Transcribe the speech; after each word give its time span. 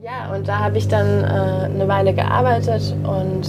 Ja, 0.00 0.32
und 0.32 0.46
da 0.46 0.60
habe 0.60 0.78
ich 0.78 0.86
dann 0.86 1.24
äh, 1.24 1.26
eine 1.74 1.88
Weile 1.88 2.14
gearbeitet 2.14 2.94
und 3.02 3.48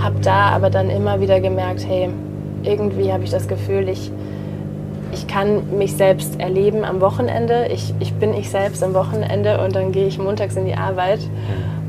habe 0.00 0.20
da 0.20 0.50
aber 0.50 0.70
dann 0.70 0.88
immer 0.88 1.20
wieder 1.20 1.40
gemerkt, 1.40 1.84
hey, 1.84 2.10
irgendwie 2.62 3.12
habe 3.12 3.24
ich 3.24 3.30
das 3.30 3.48
Gefühl, 3.48 3.88
ich, 3.88 4.12
ich 5.10 5.26
kann 5.26 5.76
mich 5.76 5.96
selbst 5.96 6.38
erleben 6.38 6.84
am 6.84 7.00
Wochenende. 7.00 7.66
Ich, 7.72 7.92
ich 7.98 8.14
bin 8.14 8.34
ich 8.34 8.50
selbst 8.50 8.84
am 8.84 8.94
Wochenende 8.94 9.60
und 9.64 9.74
dann 9.74 9.90
gehe 9.90 10.06
ich 10.06 10.20
montags 10.20 10.54
in 10.54 10.64
die 10.64 10.76
Arbeit 10.76 11.18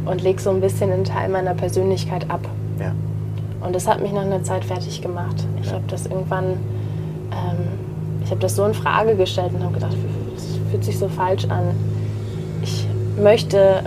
und 0.06 0.24
lege 0.24 0.42
so 0.42 0.50
ein 0.50 0.62
bisschen 0.62 0.92
einen 0.92 1.04
Teil 1.04 1.30
meiner 1.30 1.54
Persönlichkeit 1.54 2.26
ab. 2.32 2.42
Ja. 2.80 2.94
Und 3.64 3.76
das 3.76 3.88
hat 3.88 4.02
mich 4.02 4.12
nach 4.12 4.24
einer 4.24 4.42
Zeit 4.42 4.66
fertig 4.66 5.00
gemacht. 5.00 5.46
Ich 5.62 5.68
Ja. 5.68 5.74
habe 5.74 5.84
das 5.90 6.08
irgendwann, 6.08 6.46
ähm, 7.32 7.68
ich 8.24 8.32
habe 8.32 8.40
das 8.42 8.56
so 8.56 8.66
in 8.66 8.74
Frage 8.74 9.16
gestellt 9.16 9.52
und 9.54 9.62
habe 9.62 9.76
gedacht, 9.76 9.96
das 10.34 10.58
fühlt 10.72 10.84
sich 10.84 10.98
so 10.98 11.08
falsch 11.08 11.46
an. 11.50 11.76
Ich 13.20 13.26
möchte 13.26 13.84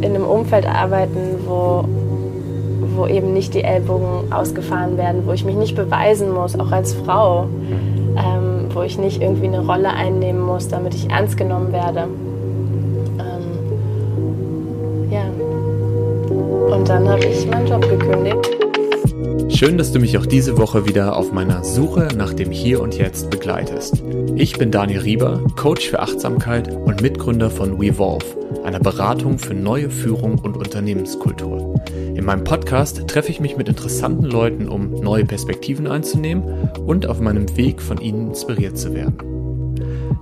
in 0.00 0.14
einem 0.14 0.22
Umfeld 0.22 0.64
arbeiten, 0.64 1.40
wo, 1.44 1.84
wo 2.94 3.08
eben 3.08 3.32
nicht 3.32 3.52
die 3.52 3.64
Ellbogen 3.64 4.32
ausgefahren 4.32 4.96
werden, 4.96 5.22
wo 5.26 5.32
ich 5.32 5.44
mich 5.44 5.56
nicht 5.56 5.74
beweisen 5.74 6.32
muss, 6.32 6.56
auch 6.56 6.70
als 6.70 6.94
Frau, 6.94 7.48
ähm, 8.16 8.68
wo 8.72 8.82
ich 8.82 8.96
nicht 8.96 9.20
irgendwie 9.20 9.48
eine 9.48 9.66
Rolle 9.66 9.88
einnehmen 9.88 10.40
muss, 10.40 10.68
damit 10.68 10.94
ich 10.94 11.10
ernst 11.10 11.36
genommen 11.36 11.72
werde. 11.72 12.06
Ähm, 13.18 13.42
ja. 15.10 15.24
Und 16.72 16.88
dann 16.88 17.08
habe 17.08 17.24
ich 17.24 17.44
meinen 17.50 17.66
Job 17.66 17.82
gekündigt. 17.90 18.56
Schön, 19.48 19.78
dass 19.78 19.90
du 19.90 19.98
mich 19.98 20.16
auch 20.16 20.26
diese 20.26 20.58
Woche 20.58 20.86
wieder 20.86 21.16
auf 21.16 21.32
meiner 21.32 21.64
Suche 21.64 22.06
nach 22.16 22.34
dem 22.34 22.52
Hier 22.52 22.80
und 22.80 22.96
Jetzt 22.96 23.30
begleitest. 23.30 24.00
Ich 24.36 24.58
bin 24.58 24.70
Daniel 24.70 25.00
Rieber, 25.00 25.40
Coach 25.56 25.88
für 25.88 25.98
Achtsamkeit 25.98 26.72
und 26.72 27.02
Mitgründer 27.02 27.50
von 27.50 27.80
Wevolve, 27.80 28.26
einer 28.66 28.80
Beratung 28.80 29.38
für 29.38 29.54
neue 29.54 29.90
Führung 29.90 30.38
und 30.38 30.56
Unternehmenskultur. 30.56 31.80
In 32.14 32.24
meinem 32.24 32.44
Podcast 32.44 33.06
treffe 33.06 33.30
ich 33.30 33.40
mich 33.40 33.56
mit 33.56 33.68
interessanten 33.68 34.24
Leuten, 34.24 34.68
um 34.68 34.90
neue 34.90 35.24
Perspektiven 35.24 35.86
einzunehmen 35.86 36.70
und 36.84 37.06
auf 37.06 37.20
meinem 37.20 37.56
Weg 37.56 37.80
von 37.80 38.00
ihnen 38.00 38.28
inspiriert 38.28 38.76
zu 38.76 38.92
werden. 38.92 39.18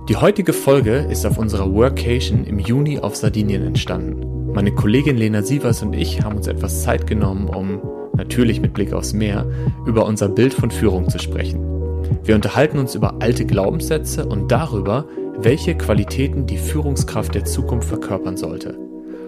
Die 0.07 0.17
heutige 0.17 0.53
Folge 0.53 1.07
ist 1.09 1.25
auf 1.25 1.39
unserer 1.39 1.73
Workation 1.73 2.45
im 2.45 2.59
Juni 2.59 2.99
auf 2.99 3.15
Sardinien 3.15 3.65
entstanden. 3.65 4.53
Meine 4.53 4.71
Kollegin 4.71 5.17
Lena 5.17 5.41
Sievers 5.41 5.81
und 5.81 5.93
ich 5.93 6.21
haben 6.21 6.37
uns 6.37 6.47
etwas 6.47 6.83
Zeit 6.83 7.07
genommen, 7.07 7.49
um, 7.49 7.81
natürlich 8.15 8.61
mit 8.61 8.73
Blick 8.73 8.93
aufs 8.93 9.13
Meer, 9.13 9.47
über 9.87 10.05
unser 10.05 10.29
Bild 10.29 10.53
von 10.53 10.69
Führung 10.69 11.09
zu 11.09 11.17
sprechen. 11.17 11.59
Wir 12.23 12.35
unterhalten 12.35 12.77
uns 12.77 12.93
über 12.93 13.15
alte 13.19 13.45
Glaubenssätze 13.45 14.25
und 14.25 14.51
darüber, 14.51 15.05
welche 15.37 15.75
Qualitäten 15.75 16.45
die 16.45 16.57
Führungskraft 16.57 17.35
der 17.35 17.45
Zukunft 17.45 17.87
verkörpern 17.87 18.37
sollte. 18.37 18.77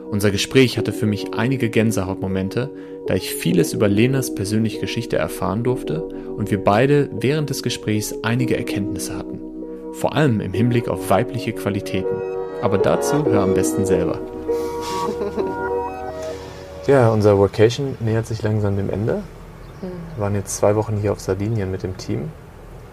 Unser 0.10 0.32
Gespräch 0.32 0.78
hatte 0.78 0.94
für 0.94 1.06
mich 1.06 1.34
einige 1.34 1.70
Gänsehautmomente, 1.70 2.70
da 3.08 3.16
ich 3.16 3.36
vieles 3.36 3.74
über 3.74 3.88
Lenas 3.88 4.34
persönliche 4.34 4.80
Geschichte 4.80 5.18
erfahren 5.18 5.64
durfte 5.64 6.04
und 6.04 6.50
wir 6.50 6.64
beide 6.64 7.10
während 7.20 7.50
des 7.50 7.62
Gesprächs 7.62 8.16
einige 8.24 8.58
Erkenntnisse 8.58 9.18
hatten. 9.18 9.42
Vor 9.94 10.16
allem 10.16 10.40
im 10.40 10.54
Hinblick 10.54 10.88
auf 10.88 11.10
weibliche 11.10 11.54
Qualitäten. 11.54 12.16
Aber 12.62 12.78
dazu 12.78 13.26
hör 13.26 13.42
am 13.42 13.54
besten 13.54 13.86
selber. 13.86 14.20
Ja, 16.88 17.10
unser 17.10 17.38
Vacation 17.38 17.98
nähert 18.00 18.28
sich 18.28 18.44
langsam 18.44 18.78
dem 18.78 18.90
Ende. 18.90 19.22
Wir 19.82 20.22
waren 20.22 20.36
jetzt 20.36 20.56
zwei 20.56 20.78
Wochen 20.78 20.96
hier 20.96 21.12
auf 21.12 21.20
Sardinien 21.20 21.70
mit 21.70 21.84
dem 21.84 21.98
Team. 21.98 22.32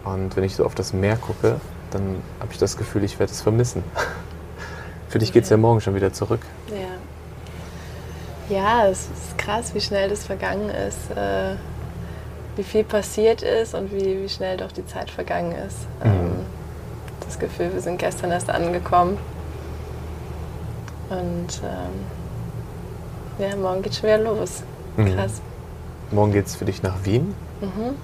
Und 0.05 0.35
wenn 0.35 0.43
ich 0.43 0.57
so 0.57 0.65
auf 0.65 0.75
das 0.75 0.93
Meer 0.93 1.17
gucke, 1.17 1.61
dann 1.95 2.23
habe 2.41 2.53
ich 2.53 2.59
das 2.59 2.77
Gefühl, 2.77 3.05
ich 3.05 3.19
werde 3.19 3.33
es 3.33 3.41
vermissen. 3.41 3.83
Für 5.09 5.19
dich 5.19 5.33
geht 5.33 5.45
es 5.45 5.51
ja 5.51 5.57
morgen 5.57 5.81
schon 5.81 5.95
wieder 5.95 6.13
zurück. 6.13 6.41
Ja. 6.71 8.55
Ja, 8.55 8.87
es 8.89 9.03
ist 9.07 9.39
krass, 9.39 9.75
wie 9.75 9.81
schnell 9.81 10.11
das 10.11 10.25
vergangen 10.27 10.69
ist, 10.69 11.11
äh, 11.17 11.55
wie 12.57 12.63
viel 12.63 12.85
passiert 12.85 13.43
ist 13.43 13.75
und 13.75 13.91
wie, 13.93 14.23
wie 14.23 14.29
schnell 14.29 14.59
doch 14.59 14.71
die 14.71 14.85
Zeit 14.87 15.11
vergangen 15.11 15.53
ist. 15.53 15.79
Mhm. 16.05 16.11
Ähm, 16.11 16.33
das 17.25 17.39
Gefühl, 17.39 17.73
wir 17.73 17.81
sind 17.81 17.99
gestern 17.99 18.31
erst 18.33 18.51
angekommen. 18.51 19.17
Und 21.09 21.63
ähm, 21.63 22.05
ja, 23.39 23.57
morgen 23.57 23.83
geht 23.83 23.95
schon 23.95 24.05
wieder 24.05 24.19
los. 24.19 24.63
Mhm. 24.97 25.15
Krass. 25.17 25.41
Morgen 26.11 26.33
geht 26.33 26.47
es 26.47 26.55
für 26.57 26.65
dich 26.67 26.83
nach 26.83 26.97
Wien. 27.05 27.35
Mhm, 27.61 27.95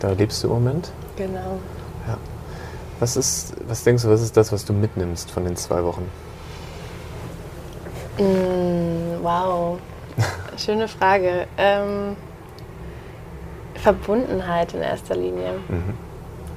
Da 0.00 0.10
lebst 0.10 0.42
du 0.42 0.48
im 0.48 0.54
Moment. 0.54 0.90
genau. 1.16 1.58
Was, 3.00 3.16
ist, 3.16 3.54
was 3.66 3.84
denkst 3.84 4.04
du, 4.04 4.10
was 4.10 4.22
ist 4.22 4.36
das, 4.36 4.52
was 4.52 4.64
du 4.64 4.72
mitnimmst 4.72 5.30
von 5.30 5.44
den 5.44 5.56
zwei 5.56 5.82
Wochen? 5.84 6.08
Mm, 8.18 9.22
wow, 9.22 9.78
schöne 10.56 10.86
Frage. 10.86 11.46
Ähm, 11.58 12.16
Verbundenheit 13.74 14.72
in 14.74 14.82
erster 14.82 15.16
Linie. 15.16 15.54
Mhm. 15.68 15.94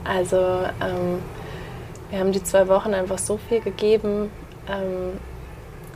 Also 0.03 0.37
ähm, 0.37 1.21
wir 2.09 2.19
haben 2.19 2.31
die 2.31 2.43
zwei 2.43 2.67
Wochen 2.67 2.93
einfach 2.93 3.17
so 3.17 3.37
viel 3.37 3.59
gegeben, 3.59 4.31
ähm, 4.69 5.19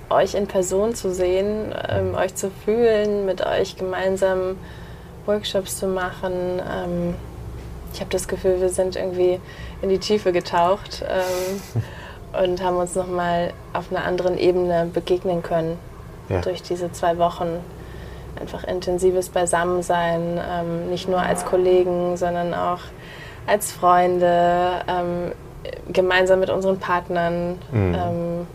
euch 0.09 0.33
in 0.33 0.47
Person 0.47 0.93
zu 0.93 1.13
sehen, 1.13 1.73
ähm, 1.87 2.15
euch 2.15 2.35
zu 2.35 2.51
fühlen, 2.51 3.25
mit 3.25 3.45
euch 3.45 3.77
gemeinsam 3.77 4.57
Workshops 5.25 5.77
zu 5.77 5.87
machen. 5.87 6.61
Ich 7.93 7.99
habe 7.99 8.09
das 8.11 8.27
Gefühl, 8.27 8.61
wir 8.61 8.69
sind 8.69 8.95
irgendwie 8.95 9.39
in 9.81 9.89
die 9.89 9.99
Tiefe 9.99 10.31
getaucht 10.31 11.03
ähm, 11.07 12.43
und 12.43 12.63
haben 12.63 12.77
uns 12.77 12.95
nochmal 12.95 13.51
auf 13.73 13.91
einer 13.91 14.05
anderen 14.05 14.37
Ebene 14.37 14.89
begegnen 14.93 15.43
können 15.43 15.77
Ja. 16.29 16.41
durch 16.41 16.61
diese 16.63 16.91
zwei 16.91 17.17
Wochen. 17.17 17.59
Einfach 18.39 18.63
intensives 18.63 19.29
Beisammensein, 19.29 20.39
ähm, 20.49 20.89
nicht 20.89 21.07
nur 21.09 21.19
als 21.21 21.45
Kollegen, 21.45 22.15
sondern 22.17 22.53
auch 22.53 22.79
als 23.45 23.71
Freunde, 23.73 24.81
ähm, 24.87 25.31
gemeinsam 25.91 26.39
mit 26.39 26.49
unseren 26.49 26.79
Partnern, 26.79 27.59
Mhm. 27.71 27.93
ähm, 27.95 28.47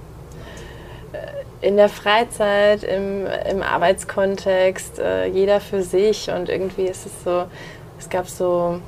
äh, 1.12 1.66
in 1.66 1.76
der 1.76 1.88
Freizeit, 1.88 2.82
im, 2.84 3.26
im 3.50 3.62
Arbeitskontext, 3.62 4.98
äh, 4.98 5.26
jeder 5.26 5.60
für 5.60 5.82
sich 5.82 6.30
und 6.30 6.48
irgendwie 6.48 6.84
ist 6.86 7.06
es 7.06 7.12
so, 7.24 7.44
es 7.98 8.08
gab 8.08 8.28
so 8.28 8.78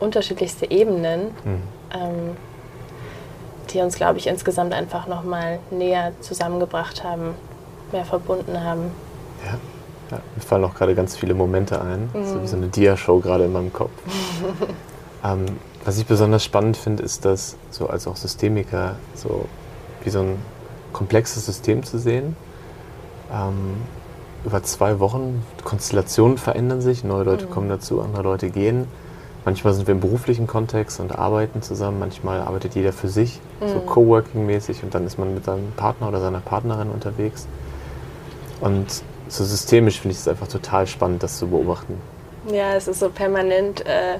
unterschiedlichste 0.00 0.70
Ebenen, 0.70 1.26
Mhm. 1.44 1.62
ähm, 1.92 2.36
die 3.70 3.80
uns, 3.80 3.96
glaube 3.96 4.18
ich, 4.18 4.26
insgesamt 4.26 4.72
einfach 4.72 5.06
nochmal 5.06 5.58
näher 5.70 6.12
zusammengebracht 6.20 7.04
haben, 7.04 7.34
mehr 7.92 8.04
verbunden 8.04 8.62
haben. 8.64 8.90
Ja. 9.44 10.16
ja. 10.16 10.22
Mir 10.34 10.42
fallen 10.42 10.64
auch 10.64 10.74
gerade 10.74 10.94
ganz 10.94 11.16
viele 11.16 11.34
Momente 11.34 11.80
ein. 11.82 12.08
So 12.12 12.38
Mhm. 12.38 12.42
wie 12.42 12.46
so 12.46 12.56
eine 12.56 12.66
Dia-Show 12.68 13.20
gerade 13.20 13.44
in 13.44 13.52
meinem 13.52 13.72
Kopf. 13.72 13.90
ähm, 15.24 15.44
was 15.84 15.98
ich 15.98 16.06
besonders 16.06 16.44
spannend 16.44 16.76
finde, 16.76 17.02
ist 17.02 17.24
das 17.24 17.56
so 17.70 17.88
als 17.88 18.06
auch 18.06 18.16
Systemiker 18.16 18.96
so 19.14 19.46
wie 20.04 20.10
so 20.10 20.20
ein 20.20 20.38
komplexes 20.92 21.44
System 21.46 21.82
zu 21.82 21.98
sehen. 21.98 22.36
Ähm, 23.32 23.76
über 24.44 24.62
zwei 24.62 24.98
Wochen, 25.00 25.44
Konstellationen 25.64 26.38
verändern 26.38 26.80
sich, 26.80 27.04
neue 27.04 27.24
Leute 27.24 27.46
Mhm. 27.46 27.50
kommen 27.50 27.68
dazu, 27.68 28.00
andere 28.00 28.22
Leute 28.22 28.48
gehen. 28.50 28.86
Manchmal 29.44 29.72
sind 29.72 29.86
wir 29.86 29.94
im 29.94 30.00
beruflichen 30.00 30.46
Kontext 30.46 31.00
und 31.00 31.16
arbeiten 31.18 31.62
zusammen, 31.62 31.98
manchmal 31.98 32.40
arbeitet 32.40 32.74
jeder 32.74 32.92
für 32.92 33.08
sich, 33.08 33.40
so 33.60 33.66
Mhm. 33.78 33.86
Coworking-mäßig 33.86 34.82
und 34.82 34.94
dann 34.94 35.06
ist 35.06 35.18
man 35.18 35.32
mit 35.34 35.44
seinem 35.44 35.72
Partner 35.72 36.08
oder 36.08 36.20
seiner 36.20 36.40
Partnerin 36.40 36.90
unterwegs. 36.90 37.46
Und 38.60 38.86
so 39.28 39.44
systemisch 39.44 40.00
finde 40.00 40.12
ich 40.14 40.18
es 40.20 40.28
einfach 40.28 40.48
total 40.48 40.86
spannend, 40.86 41.22
das 41.22 41.38
zu 41.38 41.46
beobachten. 41.48 42.00
Ja, 42.50 42.74
es 42.74 42.88
ist 42.88 43.00
so 43.00 43.08
permanent 43.10 43.84
äh, 43.86 44.18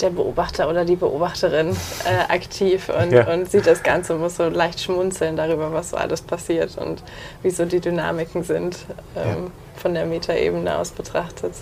der 0.00 0.10
Beobachter 0.10 0.68
oder 0.68 0.84
die 0.84 0.96
Beobachterin 0.96 1.70
äh, 2.04 2.32
aktiv 2.32 2.90
und, 2.90 3.12
Ja. 3.12 3.32
und 3.32 3.50
sieht 3.50 3.66
das 3.66 3.82
Ganze 3.82 4.14
und 4.14 4.20
muss 4.20 4.36
so 4.36 4.48
leicht 4.48 4.80
schmunzeln 4.80 5.36
darüber, 5.36 5.72
was 5.72 5.90
so 5.90 5.96
alles 5.96 6.20
passiert 6.22 6.76
und 6.78 7.02
wie 7.42 7.50
so 7.50 7.64
die 7.64 7.80
Dynamiken 7.80 8.42
sind, 8.42 8.76
ähm, 9.16 9.50
von 9.76 9.94
der 9.94 10.04
Metaebene 10.06 10.76
aus 10.78 10.90
betrachtet. 10.90 11.52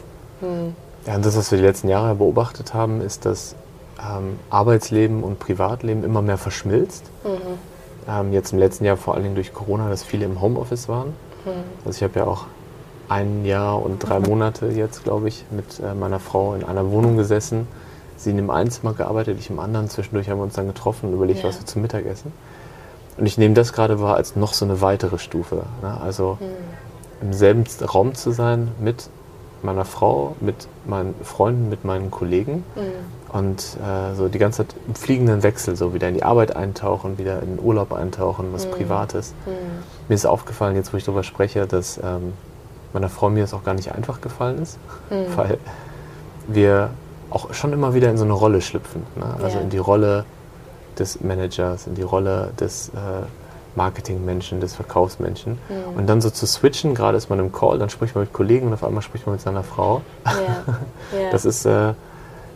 Hm. 0.41 0.75
Ja, 1.07 1.17
und 1.17 1.25
das, 1.27 1.37
was 1.37 1.51
wir 1.51 1.59
die 1.59 1.65
letzten 1.65 1.89
Jahre 1.89 2.15
beobachtet 2.15 2.73
haben, 2.75 3.01
ist, 3.01 3.25
dass 3.27 3.55
ähm, 4.01 4.39
Arbeitsleben 4.51 5.23
und 5.23 5.39
Privatleben 5.39 6.03
immer 6.05 6.23
mehr 6.23 6.39
verschmilzt. 6.39 7.05
Mhm. 7.25 7.59
Ähm, 8.09 8.33
jetzt 8.33 8.53
im 8.53 8.59
letzten 8.59 8.85
Jahr 8.85 8.97
vor 8.97 9.15
allen 9.15 9.23
Dingen 9.23 9.35
durch 9.35 9.53
Corona, 9.53 9.89
dass 9.89 10.03
viele 10.03 10.25
im 10.25 10.41
Homeoffice 10.41 10.89
waren. 10.89 11.09
Mhm. 11.45 11.51
Also 11.85 11.97
ich 11.99 12.03
habe 12.03 12.19
ja 12.19 12.27
auch 12.27 12.47
ein 13.09 13.45
Jahr 13.45 13.83
und 13.83 13.99
drei 13.99 14.19
Monate 14.19 14.67
jetzt, 14.69 15.05
glaube 15.05 15.29
ich, 15.29 15.45
mit 15.51 15.79
äh, 15.81 15.95
meiner 15.95 16.21
Frau 16.21 16.55
in 16.55 16.65
einer 16.65 16.91
Wohnung 16.91 17.17
gesessen. 17.17 17.67
Sie 18.17 18.31
in 18.31 18.37
dem 18.37 18.49
einen 18.51 18.71
Zimmer 18.71 18.95
gearbeitet, 18.95 19.39
ich 19.39 19.51
im 19.51 19.59
anderen. 19.59 19.91
Zwischendurch 19.91 20.31
haben 20.31 20.39
wir 20.39 20.45
uns 20.45 20.55
dann 20.55 20.67
getroffen 20.67 21.09
und 21.09 21.15
überlegt, 21.15 21.43
Ja. 21.43 21.49
was 21.49 21.59
wir 21.61 21.67
zum 21.67 21.83
Mittag 21.83 22.07
essen. 22.07 22.33
Und 23.19 23.27
ich 23.27 23.37
nehme 23.39 23.55
das 23.55 23.73
gerade 23.73 24.01
wahr 24.01 24.17
als 24.17 24.37
noch 24.37 24.55
so 24.55 24.65
eine 24.65 24.81
weitere 24.81 25.19
Stufe. 25.19 25.65
Ne? 25.83 26.01
Also 26.03 26.39
Mhm. 26.41 27.27
im 27.29 27.33
selben 27.33 27.65
Raum 27.93 28.15
zu 28.15 28.31
sein 28.33 28.73
mit 28.81 29.09
meiner 29.65 29.85
Frau, 29.85 30.37
mit 30.41 30.69
meinen 30.87 31.15
Freunden, 31.23 31.69
mit 31.69 31.85
meinen 31.85 32.11
Kollegen 32.11 32.65
mhm. 32.75 33.37
und 33.37 33.77
äh, 33.83 34.15
so 34.15 34.29
die 34.29 34.39
ganze 34.39 34.67
Zeit 34.67 34.77
im 34.87 34.95
fliegenden 34.95 35.43
Wechsel, 35.43 35.77
so 35.77 35.95
wieder 35.95 36.09
in 36.09 36.15
die 36.15 36.23
Arbeit 36.23 36.55
eintauchen, 36.55 37.19
wieder 37.19 37.43
in 37.43 37.57
den 37.57 37.65
Urlaub 37.65 37.93
eintauchen, 37.93 38.53
was 38.53 38.67
mhm. 38.67 38.73
Privates. 38.73 39.35
Mhm. 39.47 39.53
Mir 40.09 40.15
ist 40.15 40.27
aufgefallen, 40.27 40.77
jetzt 40.77 40.93
wo 40.93 40.97
ich 40.97 41.05
darüber 41.05 41.23
spreche, 41.23 41.67
dass 41.67 41.99
ähm, 41.99 42.35
meiner 42.93 43.09
Frau 43.09 43.31
mir 43.31 43.41
das 43.41 43.55
auch 43.55 43.65
gar 43.65 43.75
nicht 43.75 43.93
einfach 43.93 44.21
gefallen 44.21 44.63
ist, 44.63 44.79
mhm. 45.11 45.27
weil 45.37 45.59
wir 46.47 46.91
auch 47.31 47.53
schon 47.53 47.73
immer 47.73 47.95
wieder 47.95 48.11
in 48.11 48.17
so 48.17 48.25
eine 48.25 48.35
Rolle 48.35 48.61
schlüpfen. 48.61 49.03
Ne? 49.17 49.27
Also 49.43 49.59
ja. 49.59 49.63
in 49.63 49.71
die 49.71 49.79
Rolle 49.79 50.25
des 50.99 51.21
Managers, 51.21 51.87
in 51.87 51.95
die 51.95 52.03
Rolle 52.03 52.53
des 52.61 52.91
äh, 52.91 52.93
Marketingmenschen, 53.77 54.61
des 54.61 54.75
Verkaufsmenschen. 54.75 55.59
Mhm. 55.69 55.99
Und 55.99 56.07
dann 56.07 56.21
so 56.21 56.31
zu 56.31 56.47
switchen, 56.47 56.95
gerade 56.95 57.17
ist 57.17 57.31
man 57.31 57.39
im 57.39 57.53
Call, 57.53 57.79
dann 57.79 57.91
spricht 57.91 58.15
man 58.15 58.25
mit 58.25 58.33
Kollegen 58.33 58.69
und 58.69 58.75
auf 58.75 58.85
einmal 58.85 59.03
spricht 59.03 59.27
man 59.27 59.35
mit 59.35 59.43
seiner 59.43 59.63
Frau. 59.63 60.03
Ja. 60.25 60.33
Ja. 61.13 61.31
Das 61.31 61.45
ist 61.45 61.65
äh, 61.65 61.93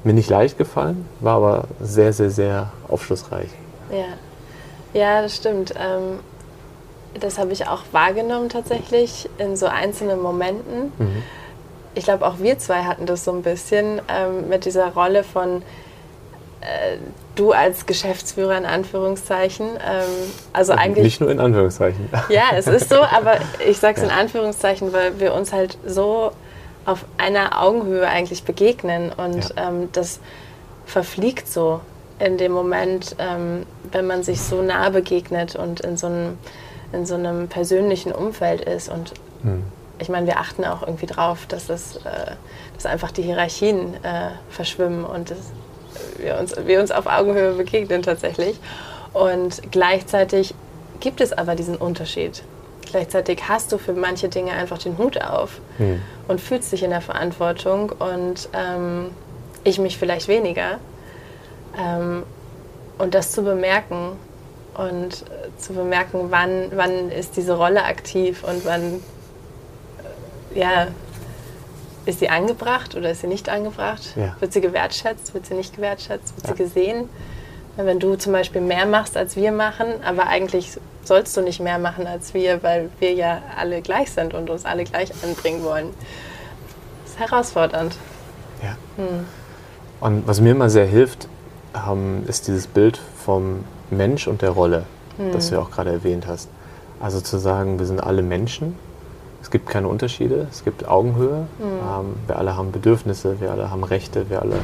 mir 0.02 0.12
nicht 0.14 0.30
leicht 0.30 0.58
gefallen, 0.58 1.06
war 1.20 1.36
aber 1.36 1.64
sehr, 1.80 2.12
sehr, 2.12 2.30
sehr 2.30 2.72
aufschlussreich. 2.88 3.50
Ja, 3.90 4.98
ja 4.98 5.22
das 5.22 5.36
stimmt. 5.36 5.74
Ähm, 5.78 6.20
das 7.20 7.38
habe 7.38 7.52
ich 7.52 7.68
auch 7.68 7.82
wahrgenommen 7.92 8.48
tatsächlich 8.48 9.28
in 9.38 9.56
so 9.56 9.66
einzelnen 9.66 10.20
Momenten. 10.20 10.92
Mhm. 10.98 11.22
Ich 11.94 12.04
glaube, 12.04 12.26
auch 12.26 12.38
wir 12.38 12.58
zwei 12.58 12.84
hatten 12.84 13.06
das 13.06 13.24
so 13.24 13.32
ein 13.32 13.42
bisschen 13.42 14.00
ähm, 14.08 14.48
mit 14.48 14.64
dieser 14.64 14.92
Rolle 14.92 15.24
von 15.24 15.62
du 17.34 17.52
als 17.52 17.86
Geschäftsführer 17.86 18.58
in 18.58 18.66
Anführungszeichen. 18.66 19.66
Ähm, 19.66 20.04
also 20.52 20.72
eigentlich. 20.72 21.04
Nicht 21.04 21.20
nur 21.20 21.30
in 21.30 21.40
Anführungszeichen. 21.40 22.08
Ja, 22.28 22.44
es 22.54 22.66
ist 22.66 22.88
so, 22.88 22.96
aber 22.96 23.36
ich 23.66 23.78
sage 23.78 23.96
es 23.96 24.02
ja. 24.02 24.08
in 24.08 24.18
Anführungszeichen, 24.18 24.92
weil 24.92 25.20
wir 25.20 25.34
uns 25.34 25.52
halt 25.52 25.78
so 25.86 26.32
auf 26.84 27.04
einer 27.16 27.62
Augenhöhe 27.62 28.06
eigentlich 28.06 28.44
begegnen 28.44 29.12
und 29.12 29.50
ja. 29.56 29.68
ähm, 29.68 29.88
das 29.92 30.20
verfliegt 30.86 31.46
so 31.48 31.80
in 32.18 32.38
dem 32.38 32.52
Moment, 32.52 33.14
ähm, 33.18 33.66
wenn 33.92 34.06
man 34.06 34.22
sich 34.22 34.40
so 34.40 34.62
nah 34.62 34.88
begegnet 34.88 35.54
und 35.54 35.80
in 35.80 35.96
so 35.96 36.06
einem, 36.06 36.38
in 36.92 37.06
so 37.06 37.14
einem 37.14 37.48
persönlichen 37.48 38.10
Umfeld 38.12 38.62
ist 38.62 38.88
und 38.88 39.12
hm. 39.42 39.62
ich 39.98 40.08
meine, 40.08 40.26
wir 40.26 40.38
achten 40.38 40.64
auch 40.64 40.82
irgendwie 40.82 41.06
drauf, 41.06 41.46
dass, 41.46 41.66
das, 41.66 41.96
äh, 41.96 42.32
dass 42.74 42.86
einfach 42.86 43.12
die 43.12 43.22
Hierarchien 43.22 43.94
äh, 44.02 44.30
verschwimmen 44.50 45.04
und 45.04 45.30
das, 45.30 45.38
wir 46.18 46.38
uns, 46.38 46.54
wir 46.66 46.80
uns 46.80 46.90
auf 46.90 47.06
Augenhöhe 47.06 47.52
begegnen 47.52 48.02
tatsächlich. 48.02 48.58
Und 49.12 49.62
gleichzeitig 49.70 50.54
gibt 51.00 51.20
es 51.20 51.32
aber 51.32 51.54
diesen 51.54 51.76
Unterschied. 51.76 52.42
Gleichzeitig 52.90 53.48
hast 53.48 53.72
du 53.72 53.78
für 53.78 53.92
manche 53.92 54.28
Dinge 54.28 54.52
einfach 54.52 54.78
den 54.78 54.96
Hut 54.98 55.20
auf 55.20 55.60
hm. 55.76 56.00
und 56.26 56.40
fühlst 56.40 56.72
dich 56.72 56.82
in 56.82 56.90
der 56.90 57.00
Verantwortung 57.00 57.90
und 57.90 58.48
ähm, 58.54 59.10
ich 59.64 59.78
mich 59.78 59.98
vielleicht 59.98 60.28
weniger. 60.28 60.78
Ähm, 61.78 62.22
und 62.96 63.14
das 63.14 63.32
zu 63.32 63.42
bemerken 63.42 64.12
und 64.74 65.24
zu 65.58 65.72
bemerken, 65.72 66.26
wann, 66.30 66.70
wann 66.74 67.10
ist 67.10 67.36
diese 67.36 67.56
Rolle 67.56 67.84
aktiv 67.84 68.44
und 68.44 68.64
wann 68.64 69.00
äh, 70.54 70.58
ja, 70.58 70.86
ist 72.08 72.20
sie 72.20 72.30
angebracht 72.30 72.94
oder 72.94 73.10
ist 73.10 73.20
sie 73.20 73.26
nicht 73.26 73.50
angebracht? 73.50 74.14
Ja. 74.16 74.34
Wird 74.40 74.54
sie 74.54 74.62
gewertschätzt? 74.62 75.34
Wird 75.34 75.44
sie 75.44 75.52
nicht 75.52 75.76
gewertschätzt? 75.76 76.34
Wird 76.36 76.48
ja. 76.48 76.56
sie 76.56 76.62
gesehen? 76.62 77.08
Wenn 77.76 78.00
du 78.00 78.16
zum 78.16 78.32
Beispiel 78.32 78.62
mehr 78.62 78.86
machst, 78.86 79.16
als 79.16 79.36
wir 79.36 79.52
machen, 79.52 79.86
aber 80.02 80.26
eigentlich 80.26 80.78
sollst 81.04 81.36
du 81.36 81.42
nicht 81.42 81.60
mehr 81.60 81.78
machen 81.78 82.06
als 82.06 82.32
wir, 82.32 82.62
weil 82.62 82.88
wir 82.98 83.12
ja 83.12 83.42
alle 83.56 83.82
gleich 83.82 84.10
sind 84.10 84.32
und 84.32 84.48
uns 84.48 84.64
alle 84.64 84.84
gleich 84.84 85.12
anbringen 85.22 85.62
wollen. 85.62 85.90
Das 87.04 87.12
ist 87.12 87.20
herausfordernd. 87.20 87.96
Ja. 88.62 88.76
Hm. 88.96 89.26
Und 90.00 90.26
was 90.26 90.40
mir 90.40 90.52
immer 90.52 90.70
sehr 90.70 90.86
hilft, 90.86 91.28
ähm, 91.74 92.24
ist 92.26 92.48
dieses 92.48 92.66
Bild 92.66 92.98
vom 93.22 93.64
Mensch 93.90 94.26
und 94.26 94.40
der 94.40 94.50
Rolle, 94.50 94.84
hm. 95.18 95.32
das 95.32 95.50
du 95.50 95.56
ja 95.56 95.60
auch 95.60 95.70
gerade 95.70 95.90
erwähnt 95.90 96.26
hast. 96.26 96.48
Also 97.00 97.20
zu 97.20 97.36
sagen, 97.36 97.78
wir 97.78 97.86
sind 97.86 98.00
alle 98.02 98.22
Menschen 98.22 98.74
es 99.42 99.50
gibt 99.50 99.68
keine 99.68 99.88
Unterschiede, 99.88 100.46
es 100.50 100.64
gibt 100.64 100.86
Augenhöhe. 100.88 101.46
Mhm. 101.58 101.64
Ähm, 101.64 102.14
wir 102.26 102.38
alle 102.38 102.56
haben 102.56 102.72
Bedürfnisse, 102.72 103.40
wir 103.40 103.50
alle 103.50 103.70
haben 103.70 103.84
Rechte, 103.84 104.28
wir 104.30 104.42
alle 104.42 104.56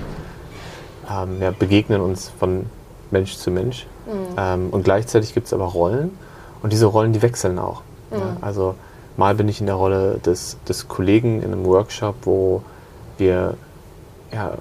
ähm, 1.11 1.41
ja, 1.41 1.50
begegnen 1.50 2.00
uns 2.00 2.31
von 2.38 2.67
Mensch 3.11 3.37
zu 3.37 3.50
Mensch. 3.50 3.87
Mhm. 4.06 4.37
Ähm, 4.37 4.69
und 4.71 4.85
gleichzeitig 4.85 5.35
gibt 5.35 5.47
es 5.47 5.53
aber 5.53 5.65
Rollen 5.65 6.11
und 6.62 6.73
diese 6.73 6.87
Rollen, 6.87 7.12
die 7.12 7.23
wechseln 7.23 7.59
auch. 7.59 7.82
Mhm. 8.11 8.19
Ja, 8.19 8.37
also 8.41 8.75
mal 9.17 9.35
bin 9.35 9.49
ich 9.49 9.61
in 9.61 9.67
der 9.67 9.76
Rolle 9.76 10.19
des, 10.25 10.56
des 10.69 10.88
Kollegen 10.88 11.43
in 11.43 11.53
einem 11.53 11.65
Workshop, 11.65 12.17
wo 12.23 12.62
wir 13.19 13.55
ja, 14.32 14.53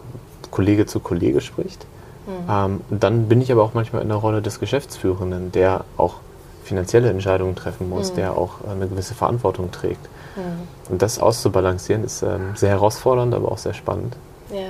Kollege 0.51 0.86
zu 0.86 1.00
Kollege 1.00 1.42
spricht. 1.42 1.86
Mhm. 2.27 2.50
Ähm, 2.50 2.81
und 2.89 3.04
dann 3.04 3.27
bin 3.27 3.42
ich 3.42 3.51
aber 3.51 3.63
auch 3.63 3.74
manchmal 3.74 4.01
in 4.01 4.09
der 4.09 4.18
Rolle 4.18 4.42
des 4.42 4.59
Geschäftsführenden, 4.59 5.51
der 5.51 5.83
auch 5.98 6.16
finanzielle 6.63 7.10
Entscheidungen 7.10 7.56
treffen 7.56 7.89
muss, 7.89 8.12
mhm. 8.12 8.15
der 8.15 8.38
auch 8.38 8.56
eine 8.69 8.88
gewisse 8.88 9.13
Verantwortung 9.13 9.71
trägt. 9.71 10.07
Mhm. 10.36 10.92
Und 10.92 11.01
das 11.01 11.19
auszubalancieren 11.19 12.04
ist 12.04 12.24
ähm, 12.24 12.56
sehr 12.56 12.69
herausfordernd, 12.69 13.33
aber 13.33 13.51
auch 13.51 13.57
sehr 13.57 13.74
spannend. 13.74 14.15
Ja. 14.51 14.69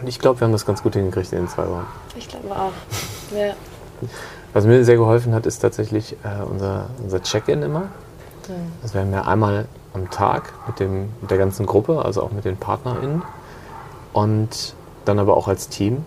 Und 0.00 0.06
ich 0.06 0.18
glaube, 0.18 0.40
wir 0.40 0.44
haben 0.46 0.52
das 0.52 0.66
ganz 0.66 0.82
gut 0.82 0.94
hingekriegt 0.94 1.32
in 1.32 1.40
den 1.40 1.48
zwei 1.48 1.64
Wochen. 1.64 1.86
Ich 2.16 2.28
glaube 2.28 2.50
auch. 2.50 3.36
Ja. 3.36 3.54
Was 4.52 4.64
mir 4.64 4.84
sehr 4.84 4.96
geholfen 4.96 5.34
hat, 5.34 5.46
ist 5.46 5.58
tatsächlich 5.58 6.14
äh, 6.24 6.42
unser, 6.48 6.86
unser 7.02 7.22
Check-in 7.22 7.62
immer. 7.62 7.80
Mhm. 7.80 8.72
Also 8.82 8.94
wir 8.94 9.00
haben 9.02 9.12
ja 9.12 9.22
einmal 9.22 9.66
am 9.94 10.10
Tag 10.10 10.52
mit, 10.66 10.80
dem, 10.80 11.08
mit 11.20 11.30
der 11.30 11.38
ganzen 11.38 11.66
Gruppe, 11.66 12.04
also 12.04 12.22
auch 12.22 12.30
mit 12.30 12.44
den 12.44 12.56
PartnerInnen 12.56 13.22
und 14.12 14.74
dann 15.04 15.18
aber 15.18 15.36
auch 15.36 15.48
als 15.48 15.68
Team, 15.68 16.04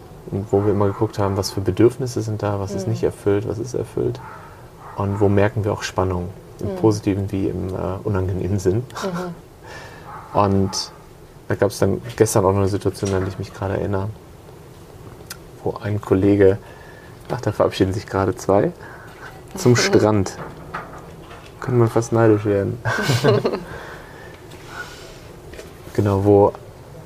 wo 0.51 0.63
wir 0.63 0.72
immer 0.72 0.88
geguckt 0.88 1.19
haben, 1.19 1.36
was 1.36 1.51
für 1.51 1.62
Bedürfnisse 1.62 2.22
sind 2.22 2.44
da, 2.44 2.60
was 2.60 2.74
ist 2.74 2.86
mhm. 2.86 2.94
nicht 2.94 3.04
erfüllt, 3.04 3.48
was 3.48 3.57
ist 3.57 3.74
erfüllt 3.74 4.19
und 4.98 5.20
wo 5.20 5.30
merken 5.30 5.64
wir 5.64 5.74
auch 5.74 5.84
Spannung, 5.84 6.30
im 6.60 6.74
mhm. 6.74 6.76
positiven 6.78 7.32
wie 7.32 7.48
im 7.48 7.70
äh, 7.70 7.78
unangenehmen 8.04 8.60
Sinn. 8.60 8.78
Mhm. 8.78 10.40
Und 10.40 10.92
da 11.48 11.56
gab 11.56 11.72
es 11.72 11.80
dann 11.80 12.02
gestern 12.16 12.46
auch 12.46 12.52
noch 12.52 12.60
eine 12.60 12.68
Situation, 12.68 13.14
an 13.14 13.26
die 13.26 13.30
ich 13.30 13.40
mich 13.40 13.54
gerade 13.54 13.74
erinnere, 13.74 14.10
wo 15.64 15.76
ein 15.82 16.00
Kollege, 16.00 16.58
ach, 17.30 17.42
da 17.42 17.52
verabschieden 17.52 17.94
sich 17.94 18.06
gerade 18.08 18.36
zwei, 18.36 18.72
zum 19.56 19.76
Strand. 19.76 20.38
Könnte 21.60 21.80
man 21.80 21.90
fast 21.90 22.14
neidisch 22.14 22.46
werden. 22.46 22.80
genau, 25.94 26.24
wo 26.24 26.54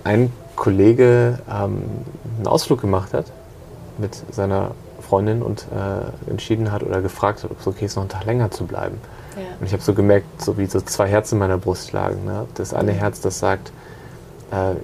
ein 0.03 0.31
Kollege 0.55 1.39
ähm, 1.49 1.83
einen 2.37 2.47
Ausflug 2.47 2.81
gemacht 2.81 3.13
hat 3.13 3.25
mit 3.97 4.15
seiner 4.31 4.71
Freundin 5.07 5.41
und 5.41 5.67
äh, 5.71 6.29
entschieden 6.29 6.71
hat 6.71 6.83
oder 6.83 7.01
gefragt 7.01 7.43
hat, 7.43 7.51
ob 7.51 7.59
es 7.59 7.67
okay 7.67 7.85
ist, 7.85 7.95
noch 7.95 8.03
einen 8.03 8.09
Tag 8.09 8.25
länger 8.25 8.51
zu 8.51 8.65
bleiben. 8.65 8.99
Ja. 9.35 9.43
Und 9.59 9.65
ich 9.65 9.73
habe 9.73 9.83
so 9.83 9.93
gemerkt, 9.93 10.41
so 10.41 10.57
wie 10.57 10.65
so 10.65 10.81
zwei 10.81 11.07
Herzen 11.07 11.35
in 11.35 11.39
meiner 11.39 11.57
Brust 11.57 11.91
lagen. 11.91 12.25
Ne? 12.25 12.45
Das 12.55 12.73
eine 12.73 12.93
mhm. 12.93 12.97
Herz, 12.97 13.21
das 13.21 13.39
sagt, 13.39 13.71
äh, 14.51 14.75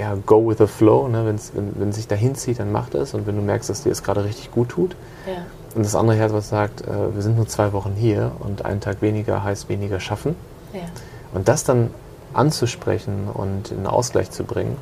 ja, 0.00 0.16
go 0.26 0.48
with 0.48 0.58
the 0.58 0.66
flow. 0.66 1.08
Ne? 1.08 1.26
Wenn's, 1.26 1.52
wenn, 1.54 1.78
wenn 1.78 1.92
sich 1.92 2.08
dahin 2.08 2.34
zieht, 2.34 2.58
dann 2.58 2.72
mach 2.72 2.88
das. 2.88 3.14
Und 3.14 3.26
wenn 3.26 3.36
du 3.36 3.42
merkst, 3.42 3.68
dass 3.68 3.82
dir 3.82 3.90
das 3.90 4.02
gerade 4.02 4.24
richtig 4.24 4.50
gut 4.50 4.70
tut. 4.70 4.96
Ja. 5.26 5.42
Und 5.74 5.84
das 5.84 5.94
andere 5.94 6.16
Herz, 6.16 6.32
was 6.32 6.48
sagt, 6.48 6.82
äh, 6.82 7.14
wir 7.14 7.22
sind 7.22 7.36
nur 7.36 7.46
zwei 7.46 7.72
Wochen 7.72 7.92
hier 7.96 8.32
und 8.40 8.64
einen 8.64 8.80
Tag 8.80 9.02
weniger 9.02 9.44
heißt 9.44 9.68
weniger 9.68 10.00
schaffen. 10.00 10.34
Ja. 10.72 10.80
Und 11.32 11.48
das 11.48 11.64
dann 11.64 11.90
anzusprechen 12.32 13.28
und 13.32 13.70
in 13.70 13.86
Ausgleich 13.86 14.30
zu 14.30 14.44
bringen, 14.44 14.76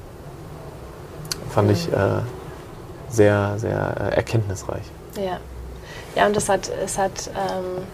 fand 1.50 1.68
mhm. 1.68 1.74
ich 1.74 1.92
äh, 1.92 2.20
sehr, 3.08 3.54
sehr 3.58 3.94
äh, 4.00 4.16
erkenntnisreich. 4.16 4.84
Ja. 5.16 5.38
ja, 6.14 6.26
und 6.26 6.36
es 6.36 6.48
hat, 6.48 6.70
es 6.84 6.98
hat 6.98 7.30
ähm, 7.34 7.84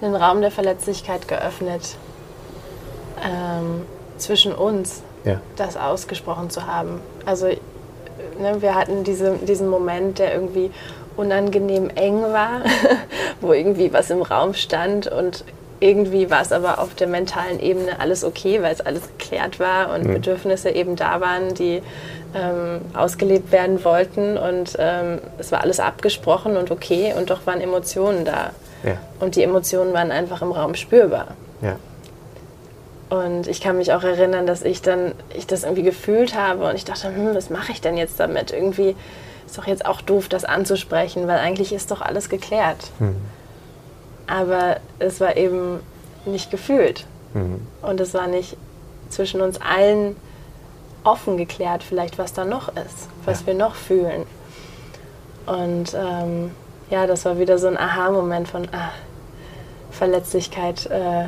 einen 0.00 0.14
Raum 0.14 0.40
der 0.40 0.50
Verletzlichkeit 0.50 1.28
geöffnet 1.28 1.96
ähm, 3.24 3.82
zwischen 4.18 4.54
uns, 4.54 5.02
ja. 5.24 5.40
das 5.56 5.76
ausgesprochen 5.76 6.50
zu 6.50 6.66
haben. 6.66 7.00
Also 7.24 7.46
ne, 8.38 8.60
wir 8.60 8.74
hatten 8.74 9.04
diese, 9.04 9.36
diesen 9.38 9.68
Moment, 9.68 10.18
der 10.18 10.34
irgendwie 10.34 10.70
unangenehm 11.16 11.90
eng 11.90 12.22
war, 12.22 12.62
wo 13.40 13.52
irgendwie 13.52 13.92
was 13.92 14.10
im 14.10 14.22
Raum 14.22 14.54
stand 14.54 15.06
und 15.06 15.44
irgendwie 15.80 16.30
war 16.30 16.42
es 16.42 16.52
aber 16.52 16.78
auf 16.78 16.94
der 16.94 17.06
mentalen 17.06 17.60
Ebene 17.60 18.00
alles 18.00 18.24
okay, 18.24 18.62
weil 18.62 18.72
es 18.72 18.80
alles 18.80 19.02
geklärt 19.18 19.60
war 19.60 19.94
und 19.94 20.04
mhm. 20.04 20.14
Bedürfnisse 20.14 20.70
eben 20.70 20.96
da 20.96 21.20
waren, 21.20 21.54
die 21.54 21.82
ähm, 22.34 22.80
ausgelebt 22.94 23.52
werden 23.52 23.84
wollten 23.84 24.36
und 24.36 24.76
ähm, 24.78 25.18
es 25.38 25.52
war 25.52 25.60
alles 25.60 25.80
abgesprochen 25.80 26.56
und 26.56 26.70
okay 26.70 27.14
und 27.16 27.30
doch 27.30 27.46
waren 27.46 27.60
Emotionen 27.60 28.24
da. 28.24 28.50
Ja. 28.82 28.98
Und 29.20 29.36
die 29.36 29.42
Emotionen 29.42 29.92
waren 29.92 30.10
einfach 30.10 30.42
im 30.42 30.52
Raum 30.52 30.74
spürbar. 30.74 31.28
Ja. 31.62 31.76
Und 33.10 33.46
ich 33.46 33.60
kann 33.60 33.76
mich 33.76 33.92
auch 33.92 34.02
erinnern, 34.02 34.46
dass 34.46 34.62
ich 34.62 34.82
dann 34.82 35.12
ich 35.34 35.46
das 35.46 35.62
irgendwie 35.62 35.82
gefühlt 35.82 36.34
habe 36.34 36.68
und 36.68 36.74
ich 36.74 36.84
dachte, 36.84 37.08
hm, 37.08 37.34
was 37.34 37.50
mache 37.50 37.72
ich 37.72 37.80
denn 37.80 37.96
jetzt 37.96 38.18
damit? 38.18 38.52
Irgendwie 38.52 38.96
ist 39.46 39.56
doch 39.56 39.66
jetzt 39.66 39.86
auch 39.86 40.00
doof, 40.00 40.28
das 40.28 40.44
anzusprechen, 40.44 41.28
weil 41.28 41.38
eigentlich 41.38 41.72
ist 41.72 41.90
doch 41.90 42.00
alles 42.00 42.28
geklärt. 42.28 42.90
Mhm. 42.98 43.16
Aber 44.26 44.78
es 44.98 45.20
war 45.20 45.36
eben 45.36 45.80
nicht 46.24 46.50
gefühlt. 46.50 47.06
Mhm. 47.34 47.66
Und 47.82 48.00
es 48.00 48.14
war 48.14 48.26
nicht 48.26 48.56
zwischen 49.10 49.40
uns 49.40 49.60
allen 49.60 50.16
offen 51.04 51.36
geklärt, 51.36 51.82
vielleicht 51.82 52.18
was 52.18 52.32
da 52.32 52.44
noch 52.44 52.68
ist, 52.68 53.08
was 53.24 53.40
ja. 53.40 53.48
wir 53.48 53.54
noch 53.54 53.74
fühlen. 53.74 54.24
Und 55.46 55.94
ähm, 55.94 56.50
ja, 56.90 57.06
das 57.06 57.24
war 57.26 57.38
wieder 57.38 57.58
so 57.58 57.66
ein 57.66 57.76
Aha-Moment 57.76 58.48
von, 58.48 58.66
ah, 58.72 58.90
Verletzlichkeit 59.94 60.86
äh, 60.86 61.26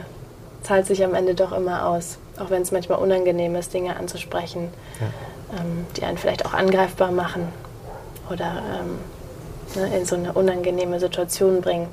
zahlt 0.63 0.87
sich 0.87 1.05
am 1.05 1.15
Ende 1.15 1.35
doch 1.35 1.53
immer 1.53 1.87
aus. 1.87 2.19
Auch 2.39 2.51
wenn 2.51 2.63
es 2.63 2.73
manchmal 2.73 2.99
unangenehm 2.99 3.55
ist, 3.55 3.73
Dinge 3.73 3.97
anzusprechen, 3.97 4.69
ja. 5.01 5.61
ähm, 5.61 5.87
die 5.97 6.05
einen 6.05 6.19
vielleicht 6.19 6.45
auch 6.45 6.53
angreifbar 6.53 7.13
machen 7.13 7.49
oder 8.31 8.63
ähm, 8.81 9.81
ne, 9.81 9.97
in 9.97 10.05
so 10.05 10.17
eine 10.17 10.33
unangenehme 10.33 10.99
Situation 11.01 11.61
bringen. 11.61 11.89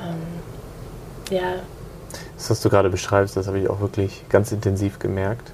Ähm, 0.00 1.36
ja. 1.36 1.54
Das, 2.36 2.50
was 2.50 2.60
du 2.60 2.70
gerade 2.70 2.90
beschreibst, 2.90 3.36
das 3.36 3.46
habe 3.46 3.58
ich 3.58 3.68
auch 3.68 3.80
wirklich 3.80 4.24
ganz 4.28 4.52
intensiv 4.52 4.98
gemerkt, 4.98 5.52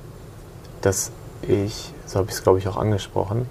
dass 0.83 1.11
ich, 1.43 1.93
so 2.07 2.19
habe 2.19 2.29
ich 2.29 2.37
es 2.37 2.43
glaube 2.43 2.59
ich 2.59 2.69
auch 2.69 2.77
angesprochen, 2.77 3.47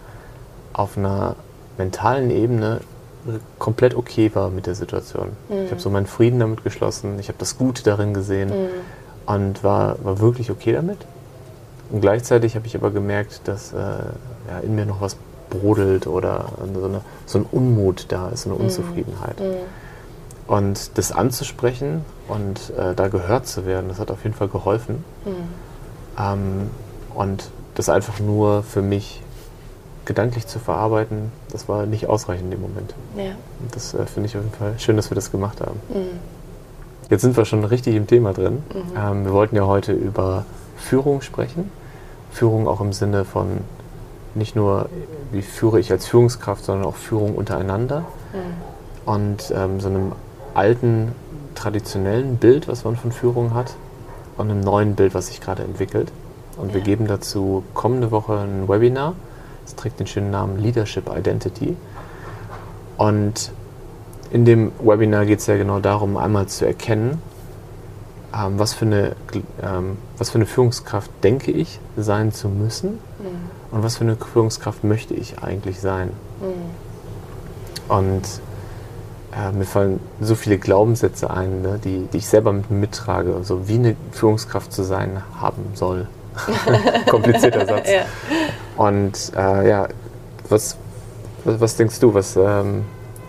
auf 0.71 0.97
einer 0.97 1.35
mentalen 1.77 2.31
Ebene 2.31 2.81
komplett 3.59 3.95
okay 3.95 4.31
war 4.33 4.49
mit 4.49 4.67
der 4.67 4.75
Situation. 4.75 5.29
Mhm. 5.49 5.65
Ich 5.65 5.71
habe 5.71 5.81
so 5.81 5.89
meinen 5.89 6.07
Frieden 6.07 6.39
damit 6.39 6.63
geschlossen, 6.63 7.19
ich 7.19 7.29
habe 7.29 7.37
das 7.39 7.57
Gute 7.57 7.83
darin 7.83 8.13
gesehen 8.13 8.49
mhm. 8.49 9.33
und 9.33 9.63
war, 9.63 10.03
war 10.03 10.19
wirklich 10.19 10.51
okay 10.51 10.73
damit. 10.73 10.99
Und 11.89 12.01
gleichzeitig 12.01 12.55
habe 12.55 12.65
ich 12.67 12.75
aber 12.75 12.91
gemerkt, 12.91 13.41
dass 13.45 13.71
äh, 13.71 13.75
ja, 13.77 14.59
in 14.63 14.75
mir 14.75 14.85
noch 14.85 15.01
was 15.01 15.17
brodelt 15.49 16.07
oder 16.07 16.45
so, 16.73 16.85
eine, 16.85 17.01
so 17.25 17.39
ein 17.39 17.45
Unmut 17.51 18.05
da 18.09 18.29
ist, 18.29 18.45
eine 18.45 18.55
mhm. 18.55 18.61
Unzufriedenheit. 18.61 19.39
Mhm. 19.39 19.55
Und 20.47 20.97
das 20.97 21.11
anzusprechen 21.11 22.03
und 22.27 22.73
äh, 22.77 22.93
da 22.95 23.07
gehört 23.07 23.47
zu 23.47 23.65
werden, 23.65 23.87
das 23.87 23.99
hat 23.99 24.11
auf 24.11 24.23
jeden 24.23 24.35
Fall 24.35 24.49
geholfen. 24.49 25.03
Mhm. 25.25 25.31
Ähm, 26.19 26.69
und 27.15 27.49
das 27.75 27.89
einfach 27.89 28.19
nur 28.19 28.63
für 28.63 28.81
mich 28.81 29.21
gedanklich 30.05 30.47
zu 30.47 30.59
verarbeiten, 30.59 31.31
das 31.51 31.69
war 31.69 31.85
nicht 31.85 32.07
ausreichend 32.07 32.45
in 32.45 32.51
dem 32.51 32.61
Moment. 32.61 32.93
Ja. 33.15 33.35
Und 33.61 33.75
das 33.75 33.93
äh, 33.93 34.05
finde 34.05 34.27
ich 34.27 34.35
auf 34.35 34.43
jeden 34.43 34.55
Fall 34.55 34.73
schön, 34.77 34.97
dass 34.97 35.09
wir 35.09 35.15
das 35.15 35.31
gemacht 35.31 35.61
haben. 35.61 35.79
Mhm. 35.89 36.19
Jetzt 37.09 37.21
sind 37.21 37.37
wir 37.37 37.45
schon 37.45 37.63
richtig 37.63 37.95
im 37.95 38.07
Thema 38.07 38.33
drin. 38.33 38.63
Mhm. 38.73 38.97
Ähm, 38.97 39.25
wir 39.25 39.33
wollten 39.33 39.55
ja 39.55 39.65
heute 39.65 39.93
über 39.93 40.45
Führung 40.77 41.21
sprechen. 41.21 41.71
Führung 42.31 42.67
auch 42.67 42.81
im 42.81 42.93
Sinne 42.93 43.25
von 43.25 43.61
nicht 44.35 44.55
nur, 44.55 44.89
wie 45.31 45.41
führe 45.41 45.79
ich 45.79 45.91
als 45.91 46.07
Führungskraft, 46.07 46.65
sondern 46.65 46.85
auch 46.85 46.95
Führung 46.95 47.35
untereinander. 47.35 47.99
Mhm. 48.33 49.09
Und 49.09 49.53
ähm, 49.55 49.79
so 49.79 49.89
einem 49.89 50.11
alten, 50.53 51.13
traditionellen 51.55 52.37
Bild, 52.37 52.67
was 52.67 52.83
man 52.83 52.95
von 52.95 53.11
Führung 53.11 53.53
hat, 53.53 53.75
und 54.37 54.49
einem 54.49 54.61
neuen 54.61 54.95
Bild, 54.95 55.13
was 55.13 55.27
sich 55.27 55.41
gerade 55.41 55.63
entwickelt. 55.63 56.11
Und 56.57 56.69
ja. 56.69 56.75
wir 56.75 56.81
geben 56.81 57.07
dazu 57.07 57.63
kommende 57.73 58.11
Woche 58.11 58.39
ein 58.39 58.67
Webinar 58.67 59.13
es 59.65 59.75
trägt 59.75 59.99
den 59.99 60.07
schönen 60.07 60.31
Namen 60.31 60.59
Leadership 60.59 61.09
Identity. 61.09 61.75
Und 62.97 63.51
in 64.31 64.45
dem 64.45 64.71
Webinar 64.79 65.25
geht 65.25 65.39
es 65.39 65.47
ja 65.47 65.57
genau 65.57 65.79
darum, 65.79 66.17
einmal 66.17 66.47
zu 66.47 66.65
erkennen, 66.65 67.21
ähm, 68.35 68.59
was, 68.59 68.73
für 68.73 68.85
eine, 68.85 69.15
ähm, 69.61 69.97
was 70.17 70.31
für 70.31 70.35
eine 70.35 70.45
Führungskraft 70.45 71.11
denke 71.23 71.51
ich 71.51 71.79
sein 71.97 72.31
zu 72.31 72.49
müssen 72.49 72.93
mhm. 72.93 73.71
und 73.71 73.83
was 73.83 73.97
für 73.97 74.03
eine 74.03 74.15
Führungskraft 74.15 74.83
möchte 74.83 75.13
ich 75.13 75.39
eigentlich 75.39 75.79
sein. 75.79 76.09
Mhm. 76.41 77.93
Und 77.95 78.21
äh, 79.35 79.51
mir 79.51 79.65
fallen 79.65 79.99
so 80.21 80.35
viele 80.35 80.57
Glaubenssätze 80.57 81.29
ein, 81.29 81.61
ne, 81.61 81.79
die, 81.83 82.07
die 82.11 82.17
ich 82.17 82.27
selber 82.27 82.53
mit 82.53 82.69
mittrage, 82.69 83.35
also 83.35 83.67
wie 83.67 83.75
eine 83.75 83.95
Führungskraft 84.11 84.71
zu 84.71 84.83
sein 84.83 85.23
haben 85.39 85.63
soll. 85.73 86.07
Komplizierter 87.09 87.65
Satz. 87.65 87.89
ja. 87.89 88.05
Und 88.75 89.31
äh, 89.35 89.69
ja, 89.69 89.87
was, 90.49 90.77
was, 91.43 91.59
was, 91.59 91.75
denkst 91.77 91.99
du, 91.99 92.13
was, 92.13 92.35
ähm, 92.35 92.85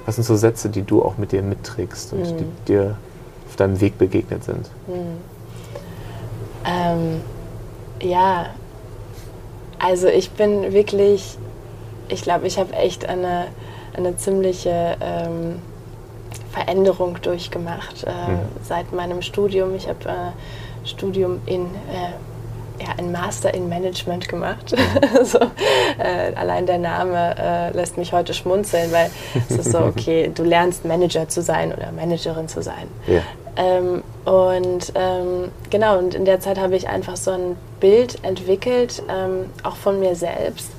was 0.07 0.17
sind 0.17 0.25
so 0.25 0.37
Sätze, 0.37 0.69
die 0.69 0.83
du 0.83 1.03
auch 1.03 1.19
mit 1.19 1.33
dir 1.33 1.43
mitträgst 1.43 2.13
und 2.13 2.21
mhm. 2.21 2.37
die 2.39 2.47
dir 2.69 2.97
auf 3.49 3.57
deinem 3.57 3.81
Weg 3.81 3.99
begegnet 3.99 4.45
sind? 4.45 4.71
Mhm. 4.87 5.19
Ähm, 6.67 7.21
ja, 8.01 8.47
also 9.79 10.09
ich 10.09 10.31
bin 10.31 10.73
wirklich, 10.73 11.37
ich 12.09 12.23
glaube, 12.23 12.47
ich 12.47 12.59
habe 12.59 12.73
echt 12.73 13.07
eine, 13.07 13.47
eine 13.95 14.17
ziemliche 14.17 14.97
ähm, 15.01 15.57
Veränderung 16.55 17.21
durchgemacht 17.21 18.05
äh, 18.05 18.11
mhm. 18.11 18.39
seit 18.63 18.93
meinem 18.93 19.23
Studium. 19.23 19.75
Ich 19.75 19.89
habe 19.89 20.09
äh, 20.09 20.89
Studium 20.89 21.41
in 21.47 21.67
äh, 21.67 22.13
ja, 22.81 22.89
ein 22.99 23.11
Master 23.11 23.53
in 23.55 23.69
Management 23.69 24.29
gemacht. 24.29 24.75
so, 25.25 25.39
äh, 25.99 26.35
allein 26.35 26.67
der 26.67 26.79
Name 26.79 27.35
äh, 27.39 27.77
lässt 27.77 27.99
mich 27.99 28.13
heute 28.13 28.35
schmunzeln, 28.35 28.93
weil 28.93 29.11
es 29.49 29.57
ist 29.57 29.73
so, 29.73 29.79
okay, 29.85 30.31
du 30.33 30.45
lernst 30.45 30.85
Manager 30.85 31.29
zu 31.29 31.43
sein 31.43 31.73
oder 31.73 31.91
Managerin 31.93 32.49
zu 32.49 32.63
sein. 32.63 32.89
Ja. 33.07 33.21
Ähm, 33.57 34.03
und 34.25 34.93
ähm, 34.95 35.51
genau, 35.71 35.99
und 35.99 36.15
in 36.15 36.25
der 36.25 36.41
Zeit 36.41 36.59
habe 36.59 36.77
ich 36.77 36.89
einfach 36.89 37.17
so 37.17 37.33
ein 37.33 37.57
Bild 37.81 38.25
entwickelt, 38.25 39.03
ähm, 39.09 39.51
auch 39.63 39.77
von 39.77 40.01
mir 40.01 40.15
selbst. 40.17 40.71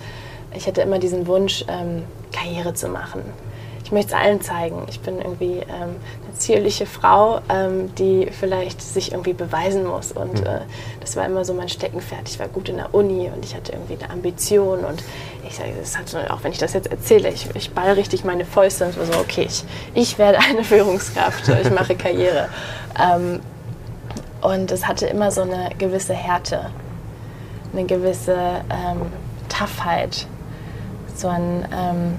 Ich 0.53 0.67
hatte 0.67 0.81
immer 0.81 0.99
diesen 0.99 1.27
Wunsch, 1.27 1.65
ähm, 1.67 2.03
Karriere 2.33 2.73
zu 2.73 2.87
machen 2.89 3.23
ich 3.85 3.91
möchte 3.91 4.15
es 4.15 4.19
allen 4.19 4.41
zeigen. 4.41 4.81
Ich 4.89 4.99
bin 4.99 5.19
irgendwie 5.19 5.59
ähm, 5.59 5.95
eine 6.25 6.33
zierliche 6.33 6.87
Frau, 6.87 7.39
ähm, 7.49 7.93
die 7.95 8.27
vielleicht 8.31 8.81
sich 8.81 9.11
irgendwie 9.11 9.33
beweisen 9.33 9.85
muss. 9.85 10.11
Und 10.11 10.41
mhm. 10.41 10.47
äh, 10.47 10.61
das 11.01 11.15
war 11.15 11.23
immer 11.23 11.45
so 11.45 11.53
mein 11.53 11.69
Steckenpferd. 11.69 12.27
Ich 12.27 12.39
war 12.39 12.47
gut 12.47 12.67
in 12.67 12.77
der 12.77 12.95
Uni 12.95 13.29
und 13.33 13.45
ich 13.45 13.53
hatte 13.53 13.73
irgendwie 13.73 13.93
eine 13.93 14.11
Ambition. 14.11 14.83
Und 14.83 15.03
ich 15.47 15.55
sage, 15.55 15.69
das 15.79 15.95
hat, 15.95 16.31
auch 16.31 16.43
wenn 16.43 16.51
ich 16.51 16.57
das 16.57 16.73
jetzt 16.73 16.87
erzähle, 16.87 17.29
ich, 17.29 17.47
ich 17.53 17.73
ball 17.75 17.91
richtig 17.91 18.23
meine 18.25 18.43
Fäuste 18.43 18.85
und 18.85 18.93
so, 18.95 19.19
okay, 19.19 19.45
ich, 19.47 19.63
ich 19.93 20.17
werde 20.17 20.39
eine 20.39 20.63
Führungskraft, 20.63 21.47
ich 21.47 21.71
mache 21.71 21.95
Karriere. 21.95 22.49
Ähm, 22.97 23.41
und 24.39 24.71
es 24.71 24.87
hatte 24.87 25.05
immer 25.05 25.31
so 25.31 25.41
eine 25.41 25.71
gewisse 25.77 26.13
Härte, 26.13 26.69
eine 27.73 27.83
gewisse 27.83 28.37
ähm, 28.69 29.11
Toughheit, 29.49 30.27
so 31.13 31.27
ein 31.27 31.67
ähm, 31.73 32.15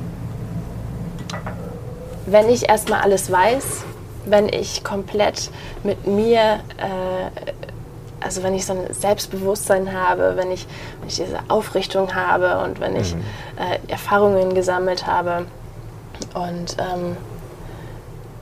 wenn 2.27 2.49
ich 2.49 2.69
erstmal 2.69 3.03
alles 3.03 3.31
weiß, 3.31 3.85
wenn 4.25 4.49
ich 4.49 4.83
komplett 4.83 5.51
mit 5.85 6.07
mir, 6.07 6.61
äh, 6.79 7.53
also 8.21 8.43
wenn 8.43 8.55
ich 8.55 8.67
so 8.67 8.73
ein 8.73 8.93
Selbstbewusstsein 8.93 9.93
habe, 9.93 10.33
wenn 10.37 10.51
ich, 10.51 10.67
wenn 11.01 11.09
ich 11.09 11.17
diese 11.17 11.39
Aufrichtung 11.49 12.15
habe 12.15 12.59
und 12.65 12.81
wenn 12.81 12.97
ich 12.97 13.15
mhm. 13.15 13.21
äh, 13.57 13.93
Erfahrungen 13.93 14.55
gesammelt 14.55 15.07
habe 15.07 15.47
und 16.35 16.77
ähm, 16.79 17.17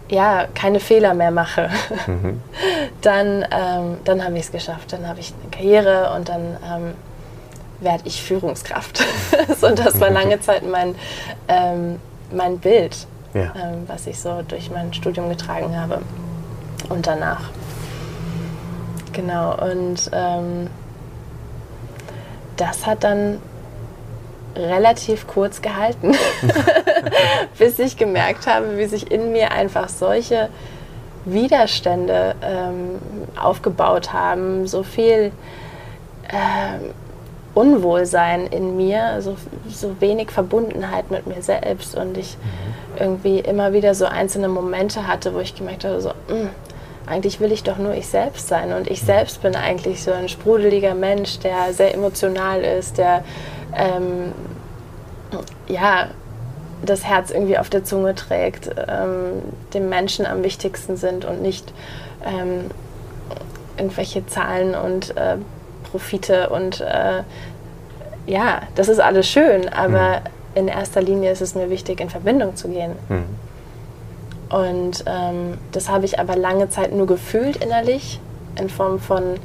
ja, 0.09 0.47
keine 0.55 0.81
Fehler 0.81 1.15
mehr 1.15 1.31
mache, 1.31 1.71
mhm. 2.07 2.41
dann, 3.01 3.45
ähm, 3.51 3.99
dann 4.05 4.25
habe 4.25 4.37
ich 4.39 4.45
es 4.45 4.53
geschafft. 4.53 4.93
Dann 4.93 5.09
habe 5.09 5.21
ich 5.21 5.33
eine 5.41 5.51
Karriere 5.51 6.15
und 6.15 6.29
dann 6.29 6.57
ähm, 6.65 6.95
werde 7.81 8.05
ich 8.07 8.23
Führungskraft. 8.23 9.03
so, 9.61 9.71
das 9.71 10.01
war 10.01 10.11
lange 10.11 10.41
Zeit 10.41 10.63
mein, 10.69 10.95
ähm, 11.49 12.01
mein 12.33 12.59
Bild 12.59 13.07
ja. 13.35 13.53
ähm, 13.61 13.85
was 13.87 14.07
ich 14.07 14.19
so 14.19 14.43
durch 14.47 14.71
mein 14.71 14.95
Studium 14.95 15.29
getragen 15.29 15.77
habe 15.79 16.01
und 16.89 17.07
danach. 17.07 17.51
Genau, 19.13 19.57
und 19.57 20.11
ähm, 20.13 20.69
das 22.57 22.87
hat 22.87 23.05
dann 23.05 23.41
relativ 24.57 25.27
kurz 25.27 25.61
gehalten, 25.61 26.15
bis 27.59 27.79
ich 27.79 27.97
gemerkt 27.97 28.47
habe, 28.47 28.79
wie 28.79 28.87
sich 28.87 29.11
in 29.11 29.33
mir 29.33 29.51
einfach 29.51 29.89
solche 29.89 30.49
Widerstände 31.25 32.35
ähm, 32.43 33.01
aufgebaut 33.41 34.13
haben, 34.13 34.67
so 34.67 34.83
viel 34.83 35.33
ähm, 36.29 36.93
Unwohlsein 37.55 38.47
in 38.47 38.77
mir, 38.77 39.21
so, 39.21 39.37
so 39.69 40.01
wenig 40.01 40.31
Verbundenheit 40.31 41.11
mit 41.11 41.27
mir 41.27 41.43
selbst 41.43 41.97
und 41.97 42.19
ich 42.19 42.37
mhm. 42.37 42.99
irgendwie 43.01 43.39
immer 43.39 43.73
wieder 43.73 43.95
so 43.95 44.07
einzelne 44.07 44.49
Momente 44.49 45.07
hatte, 45.07 45.35
wo 45.35 45.39
ich 45.39 45.55
gemerkt 45.55 45.85
habe, 45.85 46.01
so, 46.01 46.11
mh, 46.11 46.15
hm, 46.29 46.51
eigentlich 47.07 47.41
will 47.41 47.53
ich 47.53 47.63
doch 47.63 47.79
nur 47.79 47.95
ich 47.95 48.07
selbst 48.07 48.49
sein 48.49 48.73
und 48.73 48.91
ich 48.91 49.03
mhm. 49.03 49.07
selbst 49.07 49.43
bin 49.43 49.55
eigentlich 49.55 50.03
so 50.03 50.13
ein 50.13 50.29
sprudeliger 50.29 50.95
Mensch, 50.95 51.39
der 51.39 51.73
sehr 51.73 51.95
emotional 51.95 52.63
ist, 52.63 52.99
der 52.99 53.25
ähm, 53.77 54.33
ja 55.69 56.09
das 56.85 57.05
Herz 57.05 57.31
irgendwie 57.31 57.59
auf 57.59 57.71
der 57.71 57.85
Zunge 57.85 58.15
trägt, 58.15 58.71
ähm, 58.89 59.43
dem 59.73 59.89
Menschen 59.89 60.27
am 60.27 60.43
wichtigsten 60.43 60.97
sind 60.97 61.25
und 61.25 61.41
nicht 61.41 61.73
ähm, 62.25 62.71
irgendwelche 63.77 64.27
Zahlen 64.27 64.75
und 64.75 65.17
äh, 65.17 65.37
Profite 65.95 66.49
und 66.51 66.81
äh, 66.81 67.23
ja, 68.27 68.63
das 68.75 68.89
ist 68.89 68.99
alles 68.99 69.29
schön, 69.29 69.69
aber 69.69 70.23
mhm. 70.55 70.57
in 70.57 70.69
erster 70.69 71.01
Linie 71.01 71.31
ist 71.31 71.41
es 71.41 71.55
mir 71.55 71.71
wichtig, 71.71 72.01
in 72.01 72.11
Verbindung 72.11 72.57
zu 72.57 72.69
gehen. 72.69 72.97
Mhm. 73.09 73.25
Und 74.51 75.05
ähm, 75.07 75.59
das 75.71 75.89
habe 75.89 76.05
ich 76.05 76.19
aber 76.19 76.35
lange 76.35 76.69
Zeit 76.69 76.93
nur 76.93 77.07
gefühlt 77.07 77.63
innerlich, 77.63 78.19
in 78.59 78.69
Form 78.69 78.99
von 78.99 79.37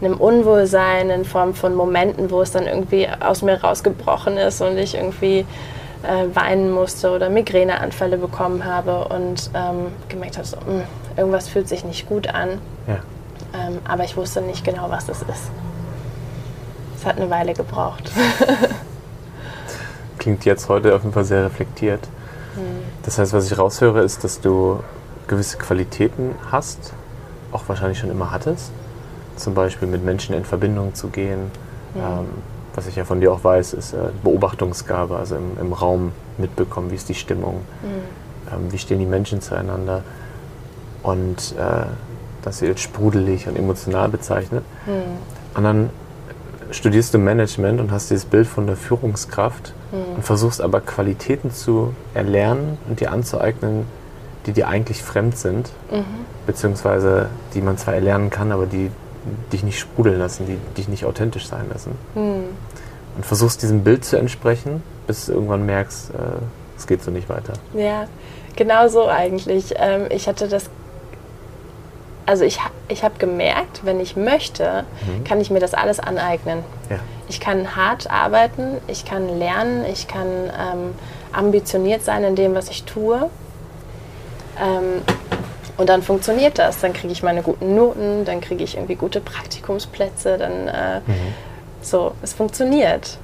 einem 0.00 0.16
Unwohlsein 0.16 1.10
in 1.10 1.24
Form 1.24 1.54
von 1.54 1.74
Momenten, 1.74 2.30
wo 2.30 2.40
es 2.40 2.52
dann 2.52 2.68
irgendwie 2.68 3.08
aus 3.08 3.42
mir 3.42 3.60
rausgebrochen 3.60 4.36
ist 4.36 4.60
und 4.60 4.78
ich 4.78 4.94
irgendwie 4.94 5.40
äh, 6.04 6.34
weinen 6.34 6.70
musste 6.70 7.10
oder 7.10 7.30
Migräneanfälle 7.30 8.16
bekommen 8.16 8.64
habe 8.64 9.08
und 9.08 9.50
ähm, 9.54 9.88
gemerkt 10.08 10.36
habe, 10.36 10.46
so, 10.46 10.56
mh, 10.56 10.66
hm, 10.66 10.82
irgendwas 11.16 11.48
fühlt 11.48 11.68
sich 11.68 11.84
nicht 11.84 12.08
gut 12.08 12.28
an. 12.28 12.58
Ja. 12.86 13.00
Ähm, 13.52 13.78
aber 13.86 14.04
ich 14.04 14.16
wusste 14.16 14.40
nicht 14.40 14.64
genau, 14.64 14.88
was 14.88 15.08
es 15.08 15.22
ist. 15.22 15.50
Es 17.00 17.06
hat 17.06 17.16
eine 17.16 17.30
Weile 17.30 17.54
gebraucht. 17.54 18.10
Klingt 20.18 20.44
jetzt 20.44 20.68
heute 20.68 20.94
auf 20.94 21.00
jeden 21.00 21.14
Fall 21.14 21.24
sehr 21.24 21.46
reflektiert. 21.46 22.00
Hm. 22.56 22.62
Das 23.04 23.16
heißt, 23.18 23.32
was 23.32 23.50
ich 23.50 23.56
raushöre, 23.56 24.02
ist, 24.02 24.22
dass 24.22 24.42
du 24.42 24.80
gewisse 25.26 25.56
Qualitäten 25.56 26.34
hast, 26.52 26.92
auch 27.52 27.62
wahrscheinlich 27.68 27.98
schon 27.98 28.10
immer 28.10 28.30
hattest. 28.30 28.70
Zum 29.36 29.54
Beispiel 29.54 29.88
mit 29.88 30.04
Menschen 30.04 30.34
in 30.34 30.44
Verbindung 30.44 30.94
zu 30.94 31.08
gehen. 31.08 31.50
Ja. 31.94 32.18
Ähm, 32.18 32.26
was 32.74 32.86
ich 32.86 32.96
ja 32.96 33.06
von 33.06 33.18
dir 33.18 33.32
auch 33.32 33.42
weiß, 33.42 33.72
ist 33.72 33.94
äh, 33.94 34.10
Beobachtungsgabe, 34.22 35.16
also 35.16 35.36
im, 35.36 35.56
im, 35.58 35.72
Raum 35.72 36.12
mitbekommen, 36.36 36.90
wie 36.90 36.96
ist 36.96 37.08
die 37.08 37.14
Stimmung, 37.14 37.62
mhm. 37.82 38.52
ähm, 38.52 38.72
wie 38.72 38.78
stehen 38.78 38.98
die 38.98 39.06
Menschen 39.06 39.40
zueinander. 39.40 40.02
Und 41.02 41.54
äh, 41.58 41.86
das 42.42 42.60
wird 42.60 42.78
sprudelig 42.78 43.48
und 43.48 43.56
emotional 43.56 44.10
bezeichnet. 44.10 44.64
Mhm. 44.84 45.56
Und 45.56 45.64
dann 45.64 45.90
studierst 46.72 47.14
du 47.14 47.18
Management 47.18 47.80
und 47.80 47.90
hast 47.90 48.10
dieses 48.10 48.24
Bild 48.24 48.46
von 48.46 48.66
der 48.66 48.76
Führungskraft 48.76 49.72
mhm. 49.92 50.16
und 50.16 50.24
versuchst 50.24 50.60
aber 50.60 50.80
Qualitäten 50.80 51.50
zu 51.50 51.94
erlernen 52.14 52.78
und 52.88 53.00
dir 53.00 53.12
anzueignen, 53.12 53.86
die 54.46 54.52
dir 54.52 54.68
eigentlich 54.68 55.02
fremd 55.02 55.36
sind, 55.36 55.70
mhm. 55.90 56.04
beziehungsweise 56.46 57.28
die 57.54 57.60
man 57.60 57.78
zwar 57.78 57.94
erlernen 57.94 58.30
kann, 58.30 58.52
aber 58.52 58.66
die 58.66 58.90
dich 59.52 59.62
nicht 59.62 59.78
sprudeln 59.78 60.18
lassen, 60.18 60.46
die 60.46 60.56
dich 60.76 60.88
nicht 60.88 61.04
authentisch 61.04 61.46
sein 61.46 61.66
lassen. 61.70 61.92
Mhm. 62.14 62.44
Und 63.16 63.26
versuchst 63.26 63.62
diesem 63.62 63.84
Bild 63.84 64.04
zu 64.04 64.16
entsprechen, 64.16 64.82
bis 65.06 65.26
du 65.26 65.32
irgendwann 65.32 65.66
merkst, 65.66 66.10
äh, 66.10 66.14
es 66.78 66.86
geht 66.86 67.02
so 67.02 67.10
nicht 67.10 67.28
weiter. 67.28 67.54
Ja, 67.74 68.06
genau 68.56 68.88
so 68.88 69.06
eigentlich. 69.08 69.74
Ähm, 69.76 70.06
ich 70.10 70.28
hatte 70.28 70.48
das 70.48 70.70
also 72.26 72.44
ich, 72.44 72.58
ich 72.88 73.02
habe 73.02 73.14
gemerkt, 73.18 73.84
wenn 73.84 74.00
ich 74.00 74.16
möchte, 74.16 74.84
mhm. 75.06 75.24
kann 75.24 75.40
ich 75.40 75.50
mir 75.50 75.60
das 75.60 75.74
alles 75.74 76.00
aneignen. 76.00 76.62
Ja. 76.88 76.98
Ich 77.28 77.40
kann 77.40 77.76
hart 77.76 78.10
arbeiten, 78.10 78.78
ich 78.86 79.04
kann 79.04 79.38
lernen, 79.38 79.84
ich 79.84 80.08
kann 80.08 80.26
ähm, 80.26 80.94
ambitioniert 81.32 82.04
sein 82.04 82.24
in 82.24 82.36
dem, 82.36 82.54
was 82.54 82.70
ich 82.70 82.84
tue. 82.84 83.30
Ähm, 84.60 85.02
und 85.76 85.88
dann 85.88 86.02
funktioniert 86.02 86.58
das. 86.58 86.80
Dann 86.80 86.92
kriege 86.92 87.12
ich 87.12 87.22
meine 87.22 87.42
guten 87.42 87.74
Noten, 87.74 88.24
dann 88.24 88.40
kriege 88.40 88.62
ich 88.62 88.76
irgendwie 88.76 88.96
gute 88.96 89.20
Praktikumsplätze, 89.20 90.36
dann 90.36 90.68
äh, 90.68 91.00
mhm. 91.06 91.34
so, 91.80 92.12
es 92.22 92.34
funktioniert. 92.34 93.18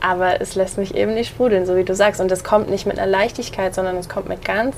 Aber 0.00 0.40
es 0.40 0.54
lässt 0.54 0.78
mich 0.78 0.94
eben 0.94 1.14
nicht 1.14 1.28
sprudeln, 1.28 1.66
so 1.66 1.74
wie 1.74 1.82
du 1.82 1.94
sagst. 1.96 2.20
Und 2.20 2.30
das 2.30 2.44
kommt 2.44 2.70
nicht 2.70 2.86
mit 2.86 2.98
einer 2.98 3.10
Leichtigkeit, 3.10 3.74
sondern 3.74 3.96
es 3.96 4.08
kommt 4.08 4.28
mit 4.28 4.44
ganz 4.44 4.76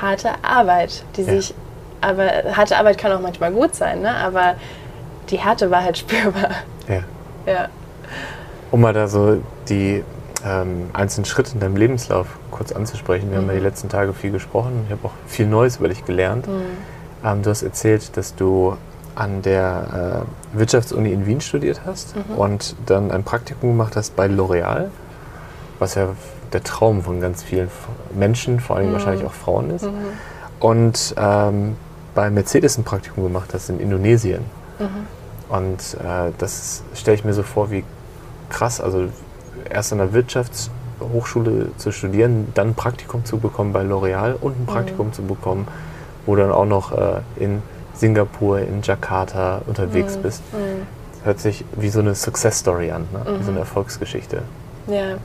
harter 0.00 0.36
Arbeit, 0.42 1.02
die 1.16 1.22
ja. 1.22 1.32
sich, 1.32 1.54
aber 2.00 2.56
harte 2.56 2.76
Arbeit 2.76 2.98
kann 2.98 3.12
auch 3.12 3.20
manchmal 3.20 3.52
gut 3.52 3.74
sein, 3.74 4.02
ne? 4.02 4.14
aber 4.14 4.54
die 5.30 5.38
Härte 5.38 5.70
war 5.70 5.82
halt 5.82 5.98
spürbar. 5.98 6.50
Ja. 6.88 7.02
ja. 7.46 7.68
Um 8.70 8.80
mal 8.80 8.92
da 8.92 9.08
so 9.08 9.42
die 9.68 10.04
ähm, 10.44 10.90
einzelnen 10.92 11.24
Schritte 11.24 11.52
in 11.54 11.60
deinem 11.60 11.76
Lebenslauf 11.76 12.26
kurz 12.50 12.72
anzusprechen. 12.72 13.30
Wir 13.30 13.38
mhm. 13.38 13.42
haben 13.42 13.48
ja 13.48 13.54
die 13.54 13.60
mhm. 13.60 13.66
letzten 13.66 13.88
Tage 13.88 14.12
viel 14.12 14.30
gesprochen. 14.30 14.84
Ich 14.86 14.92
habe 14.92 15.08
auch 15.08 15.12
viel 15.26 15.46
Neues 15.46 15.76
über 15.76 15.88
dich 15.88 16.04
gelernt. 16.04 16.46
Mhm. 16.46 16.62
Ähm, 17.24 17.42
du 17.42 17.50
hast 17.50 17.62
erzählt, 17.62 18.16
dass 18.16 18.34
du 18.34 18.76
an 19.14 19.42
der 19.42 20.24
äh, 20.54 20.58
Wirtschaftsuni 20.58 21.12
in 21.12 21.26
Wien 21.26 21.40
studiert 21.40 21.80
hast 21.84 22.14
mhm. 22.14 22.36
und 22.36 22.76
dann 22.86 23.10
ein 23.10 23.24
Praktikum 23.24 23.70
gemacht 23.70 23.96
hast 23.96 24.14
bei 24.14 24.26
L'Oreal, 24.26 24.86
was 25.80 25.96
ja 25.96 26.10
der 26.52 26.62
Traum 26.62 27.02
von 27.02 27.20
ganz 27.20 27.42
vielen 27.42 27.68
Menschen, 28.14 28.60
vor 28.60 28.76
allem 28.76 28.90
mhm. 28.90 28.92
wahrscheinlich 28.92 29.26
auch 29.26 29.32
Frauen 29.32 29.70
ist. 29.70 29.84
Mhm. 29.84 29.92
Und 30.60 31.14
ähm, 31.18 31.76
bei 32.18 32.30
Mercedes 32.30 32.76
ein 32.76 32.82
Praktikum 32.82 33.22
gemacht 33.22 33.54
hast 33.54 33.70
in 33.70 33.78
Indonesien. 33.78 34.44
Und 35.48 35.78
äh, 36.02 36.32
das 36.36 36.82
stelle 36.92 37.14
ich 37.14 37.24
mir 37.24 37.32
so 37.32 37.44
vor, 37.44 37.70
wie 37.70 37.84
krass, 38.50 38.80
also 38.80 39.04
erst 39.70 39.92
an 39.92 39.98
der 39.98 40.12
Wirtschaftshochschule 40.12 41.70
zu 41.76 41.92
studieren, 41.92 42.48
dann 42.56 42.70
ein 42.70 42.74
Praktikum 42.74 43.24
zu 43.24 43.38
bekommen 43.38 43.72
bei 43.72 43.82
L'Oreal 43.82 44.34
und 44.34 44.58
ein 44.58 44.66
Praktikum 44.66 45.06
mhm. 45.06 45.12
zu 45.12 45.22
bekommen, 45.22 45.68
wo 46.26 46.34
du 46.34 46.42
dann 46.42 46.50
auch 46.50 46.64
noch 46.64 46.90
äh, 46.90 47.20
in 47.36 47.62
Singapur, 47.94 48.58
in 48.58 48.82
Jakarta 48.82 49.62
unterwegs 49.68 50.16
mhm. 50.16 50.22
bist. 50.22 50.42
Mhm. 50.52 50.88
Hört 51.22 51.38
sich 51.38 51.64
wie 51.76 51.88
so 51.88 52.00
eine 52.00 52.16
Success 52.16 52.58
Story 52.58 52.90
an, 52.90 53.06
ne? 53.12 53.20
wie 53.38 53.44
so 53.44 53.50
eine 53.50 53.52
mhm. 53.52 53.58
Erfolgsgeschichte. 53.58 54.42
Ja. 54.88 55.18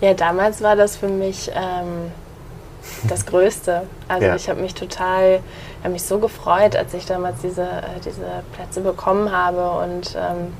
ja, 0.00 0.14
damals 0.14 0.62
war 0.62 0.74
das 0.74 0.96
für 0.96 1.08
mich 1.08 1.50
ähm, 1.54 2.10
das 3.08 3.26
Größte. 3.26 3.82
Also 4.08 4.26
ja. 4.26 4.36
ich 4.36 4.48
habe 4.48 4.60
mich 4.60 4.74
total, 4.74 5.40
habe 5.80 5.92
mich 5.92 6.04
so 6.04 6.18
gefreut, 6.18 6.76
als 6.76 6.94
ich 6.94 7.06
damals 7.06 7.40
diese, 7.40 7.62
äh, 7.62 8.00
diese 8.04 8.42
Plätze 8.52 8.80
bekommen 8.80 9.32
habe 9.32 9.70
und 9.84 10.14
ähm, 10.16 10.52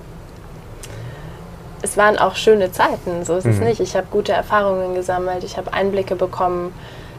es 1.83 1.96
waren 1.96 2.18
auch 2.18 2.37
schöne 2.37 2.72
Zeiten, 2.72 3.24
so 3.24 3.37
ist 3.37 3.44
mhm. 3.44 3.52
es 3.52 3.59
nicht. 3.61 3.80
Ich 3.80 3.96
habe 3.96 4.06
gute 4.11 4.33
Erfahrungen 4.33 4.94
gesammelt, 4.94 5.44
ich 5.44 5.56
habe 5.56 5.72
Einblicke 5.72 6.14
bekommen, 6.14 6.74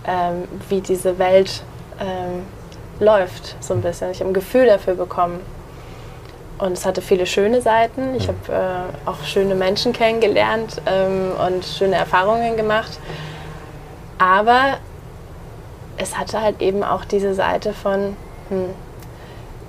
ähm, 0.06 0.48
wie 0.70 0.82
diese 0.82 1.18
Welt 1.18 1.64
ähm, 2.00 2.44
läuft, 3.00 3.56
so 3.60 3.74
ein 3.74 3.82
bisschen. 3.82 4.12
Ich 4.12 4.20
habe 4.20 4.30
ein 4.30 4.34
Gefühl 4.34 4.68
dafür 4.68 4.96
bekommen. 4.96 5.42
Und 6.58 6.74
es 6.74 6.86
hatte 6.86 7.02
viele 7.02 7.26
schöne 7.26 7.60
Seiten. 7.62 8.14
Ich 8.16 8.28
mhm. 8.28 8.34
habe 8.50 8.92
äh, 9.06 9.10
auch 9.10 9.24
schöne 9.26 9.56
Menschen 9.56 9.94
kennengelernt 9.94 10.80
ähm, 10.86 11.32
und 11.48 11.66
schöne 11.66 11.96
Erfahrungen 11.96 12.56
gemacht. 12.56 13.00
Aber 14.20 14.78
es 16.02 16.18
hatte 16.18 16.42
halt 16.42 16.62
eben 16.62 16.84
auch 16.84 17.06
diese 17.06 17.34
Seite 17.34 17.74
von, 17.74 18.18
hm, 18.50 18.66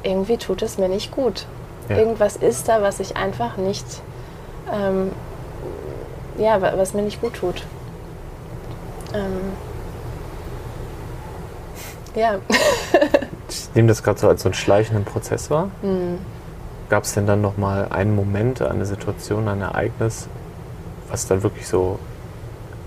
irgendwie 0.02 0.38
tut 0.38 0.62
es 0.62 0.78
mir 0.78 0.88
nicht 0.88 1.12
gut. 1.12 1.46
Ja. 1.88 1.98
Irgendwas 1.98 2.36
ist 2.36 2.68
da, 2.68 2.82
was 2.82 3.00
ich 3.00 3.16
einfach 3.16 3.56
nicht 3.56 3.84
ähm, 4.72 5.10
ja, 6.38 6.60
was 6.60 6.94
mir 6.94 7.02
nicht 7.02 7.20
gut 7.20 7.34
tut. 7.34 7.62
Ähm, 9.14 9.52
ja. 12.14 12.38
ich 13.48 13.74
nehme 13.74 13.88
das 13.88 14.02
gerade 14.02 14.18
so 14.18 14.28
als 14.28 14.42
so 14.42 14.48
einen 14.48 14.54
schleichenden 14.54 15.04
Prozess 15.04 15.50
wahr. 15.50 15.70
Mhm. 15.82 16.18
Gab 16.88 17.04
es 17.04 17.14
denn 17.14 17.26
dann 17.26 17.40
nochmal 17.40 17.88
einen 17.90 18.14
Moment, 18.14 18.60
eine 18.62 18.86
Situation, 18.86 19.48
ein 19.48 19.60
Ereignis, 19.60 20.28
was 21.08 21.26
dann 21.26 21.42
wirklich 21.42 21.66
so 21.66 21.98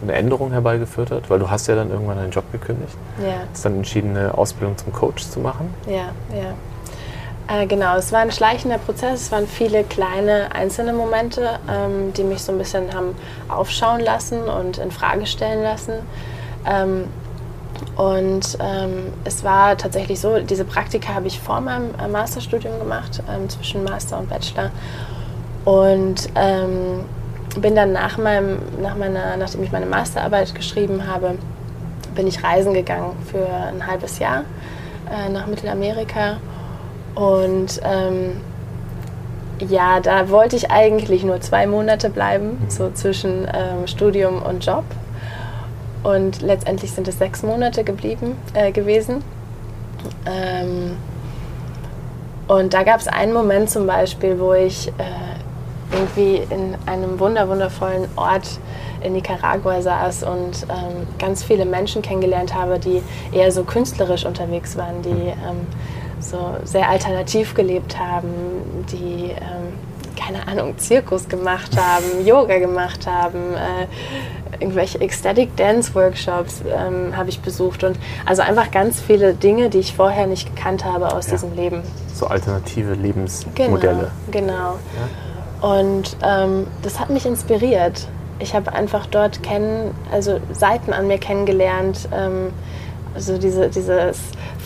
eine 0.10 0.18
Änderung 0.18 0.52
herbeigeführt 0.52 1.12
hat? 1.12 1.30
Weil 1.30 1.39
du 1.39 1.50
hast 1.50 1.68
ja 1.68 1.76
dann 1.76 1.89
irgendwann 1.89 2.18
deinen 2.18 2.32
Job 2.32 2.52
gekündigt. 2.52 2.96
Ja. 3.22 3.41
Hast 3.52 3.65
dann 3.65 3.76
entschieden, 3.76 4.15
eine 4.15 4.38
Ausbildung 4.38 4.78
zum 4.78 4.94
Coach 4.94 5.28
zu 5.30 5.39
machen. 5.39 5.74
Ja, 5.88 6.12
ja. 6.36 6.54
Äh, 7.48 7.68
genau, 7.68 7.96
es 7.98 8.12
war 8.12 8.20
ein 8.20 8.32
schleichender 8.32 8.80
Prozess, 8.80 9.22
es 9.22 9.32
waren 9.32 9.48
viele 9.48 9.84
kleine 9.84 10.54
einzelne 10.56 10.94
Momente, 10.94 11.60
ähm, 11.70 12.12
die 12.13 12.24
mich 12.24 12.41
so 12.41 12.52
ein 12.52 12.58
bisschen 12.58 12.91
haben 12.94 13.15
aufschauen 13.50 14.00
lassen 14.00 14.44
und 14.44 14.80
in 14.80 14.89
Frage 14.89 15.28
stellen 15.28 15.62
lassen. 15.62 15.94
Ähm, 16.65 17.06
und 17.96 18.58
ähm, 18.60 19.13
es 19.26 19.44
war 19.44 19.78
tatsächlich 19.78 20.20
so, 20.20 20.39
diese 20.39 20.65
Praktika 20.65 21.13
habe 21.13 21.28
ich 21.28 21.39
vor 21.39 21.62
meinem 21.62 21.94
äh, 22.04 22.08
Masterstudium 22.08 22.80
gemacht, 22.80 23.22
ähm, 23.30 23.48
zwischen 23.50 23.84
Master 23.84 24.18
und 24.18 24.30
Bachelor. 24.30 24.72
Und 25.65 26.30
ähm, 26.36 27.06
bin 27.62 27.76
dann 27.76 27.94
nach 27.94 28.18
meinem, 28.18 28.60
nach 28.82 28.96
meiner, 28.96 29.38
nachdem 29.38 29.63
ich 29.63 29.72
meine 29.72 29.86
Masterarbeit 29.86 30.54
geschrieben 30.56 31.08
habe, 31.08 31.36
bin 32.15 32.28
ich 32.28 32.44
reisen 32.44 32.74
gegangen 32.74 33.12
für 33.30 33.46
ein 33.46 33.86
halbes 33.86 34.20
Jahr 34.20 34.44
äh, 35.12 35.30
nach 35.30 35.48
Mittelamerika 35.48 36.38
und 37.15 37.82
ähm, 37.84 38.41
ja, 39.60 40.00
da 40.02 40.30
wollte 40.30 40.56
ich 40.56 40.70
eigentlich 40.70 41.24
nur 41.24 41.39
zwei 41.41 41.65
Monate 41.65 42.10
bleiben, 42.10 42.58
so 42.68 42.91
zwischen 42.91 43.48
ähm, 43.54 43.88
Studium 43.88 44.41
und 44.41 44.65
Job. 44.65 44.84
Und 46.04 46.41
letztendlich 46.41 46.91
sind 46.91 47.08
es 47.08 47.18
sechs 47.18 47.41
Monate 47.41 47.84
geblieben, 47.84 48.38
äh, 48.54 48.72
gewesen. 48.72 49.24
Ähm, 50.26 50.98
und 52.48 52.74
da 52.74 52.84
gab 52.84 53.00
es 53.00 53.08
einen 53.08 53.34
Moment 53.34 53.70
zum 53.70 53.88
Beispiel, 53.88 54.39
wo 54.39 54.54
ich 54.54 54.89
äh, 54.89 54.91
irgendwie 55.95 56.41
in 56.53 56.75
einem 56.86 57.19
wunder 57.19 57.47
wundervollen 57.47 58.08
Ort 58.15 58.60
in 59.01 59.13
Nicaragua 59.13 59.81
saß 59.81 60.23
und 60.23 60.65
ähm, 60.69 61.08
ganz 61.19 61.43
viele 61.43 61.65
Menschen 61.65 62.01
kennengelernt 62.01 62.53
habe, 62.53 62.79
die 62.79 63.01
eher 63.31 63.51
so 63.51 63.63
künstlerisch 63.63 64.25
unterwegs 64.25 64.77
waren, 64.77 65.01
die 65.01 65.10
ähm, 65.10 65.67
so 66.19 66.55
sehr 66.63 66.89
alternativ 66.89 67.53
gelebt 67.53 67.97
haben, 67.99 68.29
die 68.91 69.31
ähm, 69.31 69.73
keine 70.15 70.47
Ahnung, 70.47 70.77
Zirkus 70.77 71.27
gemacht 71.27 71.77
haben, 71.77 72.03
Yoga 72.25 72.58
gemacht 72.58 73.05
haben, 73.05 73.53
äh, 73.53 73.88
irgendwelche 74.60 74.99
Ecstatic 75.01 75.55
Dance 75.58 75.93
Workshops 75.93 76.62
ähm, 76.65 77.15
habe 77.15 77.29
ich 77.29 77.41
besucht 77.41 77.84
und 77.84 77.97
also 78.25 78.41
einfach 78.41 78.71
ganz 78.71 79.01
viele 79.01 79.34
Dinge, 79.34 79.69
die 79.69 79.79
ich 79.79 79.93
vorher 79.93 80.27
nicht 80.27 80.55
gekannt 80.55 80.86
habe 80.86 81.13
aus 81.13 81.27
ja. 81.27 81.34
diesem 81.34 81.53
Leben. 81.55 81.81
So 82.13 82.27
alternative 82.27 82.93
Lebensmodelle. 82.93 84.12
Genau, 84.31 84.47
genau. 84.47 84.69
Ja. 84.71 85.24
Und 85.65 86.15
ähm, 86.21 86.67
das 86.84 86.99
hat 86.99 87.10
mich 87.10 87.25
inspiriert. 87.25 88.08
Ich 88.38 88.54
habe 88.54 88.71
einfach 88.71 89.08
dort 89.08 89.41
kennen, 89.41 89.95
also 90.12 90.39
Seiten 90.54 90.93
an 90.93 91.08
mir 91.08 91.17
kennengelernt, 91.17 92.08
ähm, 92.13 92.54
also 93.15 93.39
diese, 93.39 93.69
dieses 93.69 94.19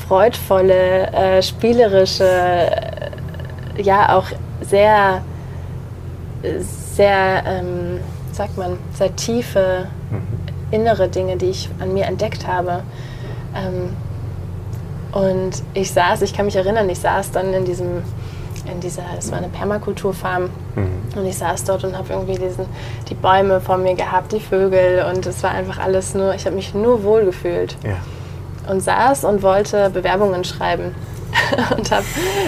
freudvolle, 0.09 1.07
äh, 1.13 1.41
spielerische, 1.41 2.25
äh, 2.25 3.81
ja 3.81 4.17
auch 4.17 4.25
sehr, 4.59 5.21
sehr 6.93 7.43
ähm, 7.45 8.01
sagt 8.33 8.57
man, 8.57 8.77
sehr 8.93 9.15
tiefe 9.15 9.87
mhm. 10.09 10.21
innere 10.71 11.07
Dinge, 11.07 11.37
die 11.37 11.51
ich 11.51 11.69
an 11.79 11.93
mir 11.93 12.07
entdeckt 12.07 12.45
habe. 12.45 12.83
Ähm, 13.55 13.95
und 15.13 15.63
ich 15.73 15.93
saß, 15.93 16.23
ich 16.23 16.33
kann 16.33 16.43
mich 16.43 16.57
erinnern, 16.57 16.89
ich 16.89 16.99
saß 16.99 17.31
dann 17.31 17.53
in 17.53 17.63
diesem, 17.63 18.03
in 18.71 18.79
dieser, 18.79 19.03
es 19.17 19.31
war 19.31 19.39
eine 19.39 19.49
Permakulturfarm 19.49 20.49
mhm. 20.75 21.19
und 21.19 21.25
ich 21.25 21.37
saß 21.37 21.63
dort 21.65 21.83
und 21.83 21.97
habe 21.97 22.13
irgendwie 22.13 22.35
diesen, 22.35 22.65
die 23.09 23.15
Bäume 23.15 23.61
vor 23.61 23.77
mir 23.77 23.95
gehabt, 23.95 24.31
die 24.31 24.39
Vögel 24.39 25.05
und 25.09 25.25
es 25.25 25.43
war 25.43 25.51
einfach 25.51 25.79
alles 25.79 26.13
nur, 26.13 26.33
ich 26.33 26.45
habe 26.45 26.55
mich 26.55 26.73
nur 26.73 27.03
wohl 27.03 27.25
gefühlt. 27.25 27.75
Ja. 27.83 27.97
Und 28.71 28.81
saß 28.81 29.23
und 29.23 29.41
wollte 29.41 29.89
Bewerbungen 29.89 30.43
schreiben 30.43 30.93
und 31.77 31.91
habe 31.91 32.05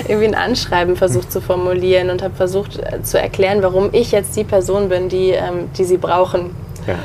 irgendwie 0.07 0.27
ein 0.27 0.35
Anschreiben 0.35 0.95
versucht 0.95 1.31
zu 1.31 1.41
formulieren 1.41 2.09
und 2.09 2.21
habe 2.21 2.35
versucht 2.35 2.77
äh, 2.77 3.01
zu 3.01 3.19
erklären, 3.19 3.63
warum 3.63 3.89
ich 3.91 4.11
jetzt 4.11 4.35
die 4.35 4.43
Person 4.43 4.89
bin, 4.89 5.09
die, 5.09 5.31
ähm, 5.31 5.69
die 5.77 5.83
sie 5.83 5.97
brauchen. 5.97 6.55
Ja. 6.85 6.95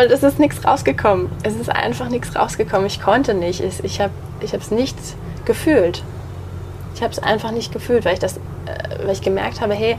Und 0.00 0.10
es 0.10 0.22
ist 0.22 0.38
nichts 0.38 0.64
rausgekommen. 0.64 1.30
Es 1.42 1.56
ist 1.56 1.70
einfach 1.70 2.10
nichts 2.10 2.36
rausgekommen. 2.36 2.86
Ich 2.86 3.00
konnte 3.00 3.32
nicht. 3.32 3.60
Ich, 3.60 3.82
ich 3.82 4.00
habe 4.00 4.12
es 4.40 4.70
nicht 4.70 4.96
gefühlt. 5.46 6.02
Ich 6.96 7.02
habe 7.02 7.12
es 7.12 7.18
einfach 7.18 7.50
nicht 7.50 7.72
gefühlt, 7.72 8.06
weil 8.06 8.14
ich, 8.14 8.18
das, 8.18 8.38
äh, 8.38 9.04
weil 9.04 9.12
ich 9.12 9.20
gemerkt 9.20 9.60
habe, 9.60 9.74
hey, 9.74 9.96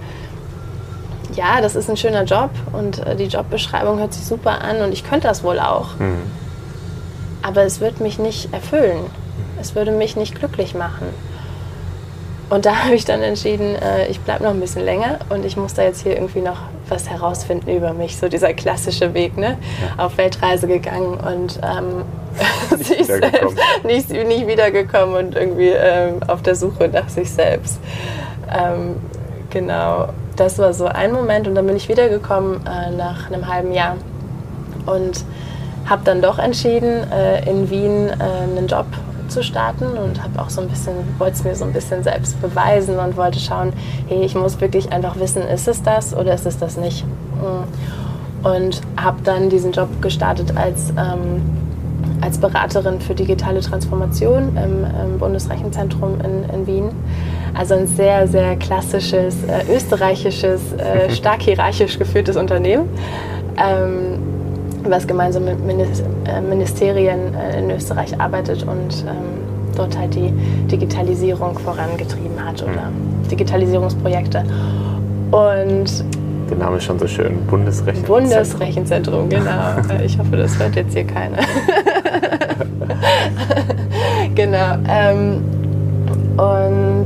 ja, 1.35 1.61
das 1.61 1.75
ist 1.75 1.89
ein 1.89 1.95
schöner 1.95 2.23
Job 2.23 2.49
und 2.73 3.05
äh, 3.05 3.15
die 3.15 3.25
Jobbeschreibung 3.25 3.99
hört 3.99 4.13
sich 4.13 4.25
super 4.25 4.61
an 4.61 4.81
und 4.81 4.91
ich 4.91 5.07
könnte 5.07 5.27
das 5.27 5.43
wohl 5.43 5.59
auch. 5.59 5.95
Mhm. 5.99 6.23
Aber 7.43 7.61
es 7.61 7.79
wird 7.79 7.99
mich 7.99 8.17
nicht 8.17 8.51
erfüllen. 8.51 9.05
Es 9.61 9.75
würde 9.75 9.91
mich 9.91 10.15
nicht 10.15 10.33
glücklich 10.33 10.73
machen. 10.73 11.07
Und 12.49 12.65
da 12.65 12.75
habe 12.83 12.95
ich 12.95 13.05
dann 13.05 13.21
entschieden, 13.21 13.75
äh, 13.75 14.07
ich 14.07 14.19
bleibe 14.19 14.43
noch 14.43 14.51
ein 14.51 14.59
bisschen 14.59 14.83
länger 14.83 15.19
und 15.29 15.45
ich 15.45 15.55
muss 15.55 15.75
da 15.75 15.83
jetzt 15.83 16.01
hier 16.01 16.15
irgendwie 16.15 16.41
noch 16.41 16.57
was 16.89 17.09
herausfinden 17.09 17.69
über 17.75 17.93
mich. 17.93 18.17
So 18.17 18.29
dieser 18.29 18.53
klassische 18.53 19.13
Weg, 19.13 19.37
ne? 19.37 19.57
Ja. 19.97 20.05
Auf 20.05 20.17
Weltreise 20.17 20.67
gegangen 20.67 21.15
und 21.15 21.59
ähm, 21.63 22.05
nicht, 22.77 22.99
wiedergekommen. 23.07 23.57
Nicht, 23.83 24.09
nicht, 24.09 24.47
wiedergekommen 24.47 25.15
und 25.15 25.35
irgendwie 25.35 25.69
ähm, 25.69 26.19
auf 26.27 26.41
der 26.41 26.55
Suche 26.55 26.89
nach 26.89 27.09
sich 27.09 27.29
selbst. 27.31 27.79
Ähm, 28.51 28.95
genau, 29.49 30.09
das 30.35 30.59
war 30.59 30.73
so 30.73 30.85
ein 30.85 31.11
Moment 31.11 31.47
und 31.47 31.55
dann 31.55 31.65
bin 31.65 31.75
ich 31.75 31.89
wiedergekommen 31.89 32.61
äh, 32.65 32.91
nach 32.91 33.31
einem 33.31 33.47
halben 33.47 33.73
Jahr 33.73 33.97
und 34.85 35.23
habe 35.85 36.01
dann 36.03 36.21
doch 36.21 36.37
entschieden, 36.37 37.09
äh, 37.11 37.49
in 37.49 37.69
Wien 37.69 38.09
äh, 38.09 38.23
einen 38.23 38.67
Job 38.67 38.85
zu 39.27 39.43
starten 39.43 39.85
und 39.85 40.21
habe 40.23 40.41
auch 40.41 40.49
so 40.49 40.61
ein 40.61 40.67
bisschen, 40.67 40.93
wollte 41.17 41.33
es 41.33 41.43
mir 41.43 41.55
so 41.55 41.65
ein 41.65 41.73
bisschen 41.73 42.03
selbst 42.03 42.41
beweisen 42.41 42.97
und 42.99 43.17
wollte 43.17 43.39
schauen, 43.39 43.73
hey, 44.07 44.23
ich 44.23 44.35
muss 44.35 44.59
wirklich 44.61 44.91
einfach 44.91 45.19
wissen, 45.19 45.41
ist 45.43 45.67
es 45.67 45.83
das 45.83 46.15
oder 46.15 46.33
ist 46.33 46.45
es 46.45 46.57
das 46.57 46.77
nicht? 46.77 47.05
Mm. 47.05 48.47
Und 48.47 48.81
habe 48.95 49.17
dann 49.23 49.49
diesen 49.49 49.71
Job 49.71 49.89
gestartet 50.01 50.55
als, 50.55 50.91
ähm, 50.91 51.41
als 52.21 52.37
Beraterin 52.37 53.01
für 53.01 53.15
digitale 53.15 53.61
Transformation 53.61 54.55
im, 54.55 54.85
im 54.85 55.19
Bundesrechenzentrum 55.19 56.19
in, 56.21 56.49
in, 56.53 56.67
Wien. 56.67 56.89
Also 57.53 57.73
ein 57.73 57.87
sehr, 57.87 58.27
sehr 58.27 58.55
klassisches, 58.55 59.35
äh, 59.43 59.75
österreichisches, 59.75 60.61
äh, 60.73 61.09
stark 61.15 61.41
hierarchisch 61.41 61.97
geführtes 61.97 62.35
Unternehmen. 62.35 62.87
Ähm, 63.57 64.36
was 64.89 65.07
gemeinsam 65.07 65.45
mit 65.45 65.57
äh, 65.57 66.41
Ministerien 66.41 67.33
äh, 67.33 67.59
in 67.59 67.71
Österreich 67.71 68.19
arbeitet 68.19 68.63
und 68.63 69.05
ähm, 69.07 69.75
dort 69.75 69.97
halt 69.97 70.13
die 70.15 70.33
Digitalisierung 70.71 71.57
vorangetrieben 71.59 72.43
hat 72.43 72.61
oder 72.63 72.89
mhm. 72.89 73.27
Digitalisierungsprojekte. 73.29 74.43
Und 75.31 76.03
der 76.49 76.57
Name 76.57 76.77
ist 76.77 76.85
schon 76.85 76.97
so 76.97 77.07
schön, 77.07 77.45
Bundesrechenzentrum. 77.47 78.23
Bundesrechenzentrum, 78.23 79.29
genau. 79.29 79.75
Äh, 79.89 80.05
ich 80.05 80.17
hoffe, 80.17 80.37
das 80.37 80.57
hört 80.57 80.75
jetzt 80.75 80.93
hier 80.93 81.05
keiner. 81.05 81.37
genau. 84.35 84.77
Ähm, 84.87 85.43
und 86.37 87.05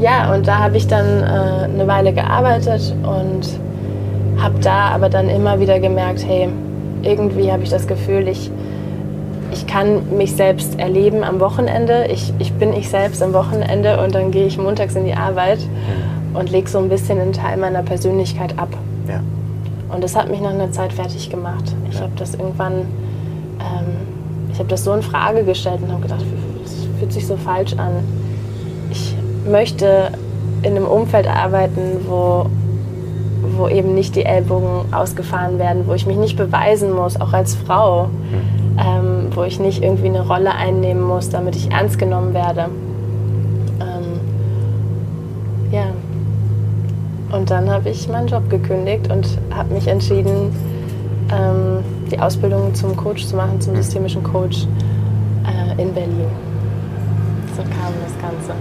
ja, 0.00 0.32
und 0.32 0.48
da 0.48 0.58
habe 0.58 0.78
ich 0.78 0.86
dann 0.86 1.22
äh, 1.22 1.64
eine 1.64 1.86
Weile 1.86 2.14
gearbeitet 2.14 2.94
und 3.02 3.46
habe 4.42 4.58
da 4.60 4.88
aber 4.88 5.10
dann 5.10 5.28
immer 5.28 5.60
wieder 5.60 5.78
gemerkt, 5.78 6.24
hey, 6.26 6.48
irgendwie 7.02 7.50
habe 7.50 7.62
ich 7.62 7.70
das 7.70 7.86
Gefühl, 7.86 8.28
ich, 8.28 8.50
ich 9.52 9.66
kann 9.66 10.16
mich 10.16 10.36
selbst 10.36 10.78
erleben 10.78 11.24
am 11.24 11.40
Wochenende. 11.40 12.06
Ich, 12.10 12.32
ich 12.38 12.52
bin 12.52 12.72
ich 12.72 12.88
selbst 12.88 13.22
am 13.22 13.32
Wochenende 13.32 14.02
und 14.02 14.14
dann 14.14 14.30
gehe 14.30 14.46
ich 14.46 14.58
montags 14.58 14.94
in 14.94 15.04
die 15.04 15.14
Arbeit 15.14 15.58
mhm. 15.60 16.36
und 16.36 16.50
lege 16.50 16.68
so 16.68 16.78
ein 16.78 16.88
bisschen 16.88 17.18
einen 17.18 17.32
Teil 17.32 17.56
meiner 17.56 17.82
Persönlichkeit 17.82 18.58
ab. 18.58 18.70
Ja. 19.08 19.20
Und 19.94 20.04
das 20.04 20.14
hat 20.14 20.30
mich 20.30 20.40
nach 20.40 20.50
einer 20.50 20.70
Zeit 20.70 20.92
fertig 20.92 21.30
gemacht. 21.30 21.74
Ich 21.88 21.96
ja. 21.96 22.02
habe 22.02 22.12
das 22.16 22.34
irgendwann, 22.34 22.72
ähm, 23.58 23.96
ich 24.52 24.58
habe 24.58 24.68
das 24.68 24.84
so 24.84 24.92
in 24.92 25.02
Frage 25.02 25.42
gestellt 25.44 25.80
und 25.82 25.90
habe 25.90 26.02
gedacht, 26.02 26.24
es 26.64 26.86
fühlt 26.98 27.12
sich 27.12 27.26
so 27.26 27.36
falsch 27.36 27.72
an. 27.74 28.04
Ich 28.90 29.14
möchte 29.48 30.12
in 30.62 30.76
einem 30.76 30.86
Umfeld 30.86 31.26
arbeiten, 31.26 32.04
wo 32.06 32.46
wo 33.42 33.68
eben 33.68 33.94
nicht 33.94 34.16
die 34.16 34.24
Ellbogen 34.24 34.92
ausgefahren 34.92 35.58
werden, 35.58 35.84
wo 35.86 35.94
ich 35.94 36.06
mich 36.06 36.16
nicht 36.16 36.36
beweisen 36.36 36.92
muss, 36.92 37.20
auch 37.20 37.32
als 37.32 37.54
Frau, 37.54 38.08
ähm, 38.78 39.28
wo 39.34 39.42
ich 39.44 39.58
nicht 39.60 39.82
irgendwie 39.82 40.08
eine 40.08 40.26
Rolle 40.26 40.52
einnehmen 40.54 41.02
muss, 41.02 41.30
damit 41.30 41.56
ich 41.56 41.70
ernst 41.70 41.98
genommen 41.98 42.34
werde. 42.34 42.66
Ähm, 43.80 44.20
ja. 45.72 45.86
Und 47.32 47.50
dann 47.50 47.70
habe 47.70 47.90
ich 47.90 48.08
meinen 48.08 48.26
Job 48.26 48.48
gekündigt 48.50 49.10
und 49.10 49.38
habe 49.54 49.72
mich 49.72 49.86
entschieden, 49.86 50.54
ähm, 51.32 51.84
die 52.10 52.18
Ausbildung 52.18 52.74
zum 52.74 52.96
Coach 52.96 53.26
zu 53.26 53.36
machen, 53.36 53.60
zum 53.60 53.76
systemischen 53.76 54.22
Coach 54.22 54.66
äh, 55.44 55.80
in 55.80 55.94
Berlin. 55.94 56.26
So 57.56 57.62
kam 57.62 57.92
das 58.02 58.12
Ganze. 58.20 58.52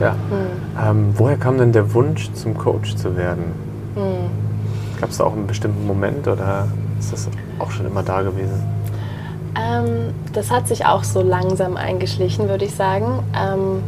Ja. 0.00 0.12
Mhm. 0.12 0.98
Ähm, 1.00 1.14
woher 1.16 1.36
kam 1.36 1.58
denn 1.58 1.72
der 1.72 1.94
Wunsch, 1.94 2.30
zum 2.32 2.56
Coach 2.56 2.96
zu 2.96 3.16
werden? 3.16 3.67
Hm. 3.98 4.30
Gab 5.00 5.10
es 5.10 5.18
da 5.18 5.24
auch 5.24 5.32
einen 5.32 5.46
bestimmten 5.46 5.86
Moment 5.86 6.26
oder 6.26 6.68
ist 6.98 7.12
das 7.12 7.28
auch 7.58 7.70
schon 7.70 7.86
immer 7.86 8.02
da 8.02 8.22
gewesen? 8.22 8.62
Ähm, 9.56 10.14
das 10.32 10.50
hat 10.50 10.68
sich 10.68 10.86
auch 10.86 11.04
so 11.04 11.22
langsam 11.22 11.76
eingeschlichen, 11.76 12.48
würde 12.48 12.64
ich 12.64 12.74
sagen. 12.74 13.20
Ähm, 13.34 13.82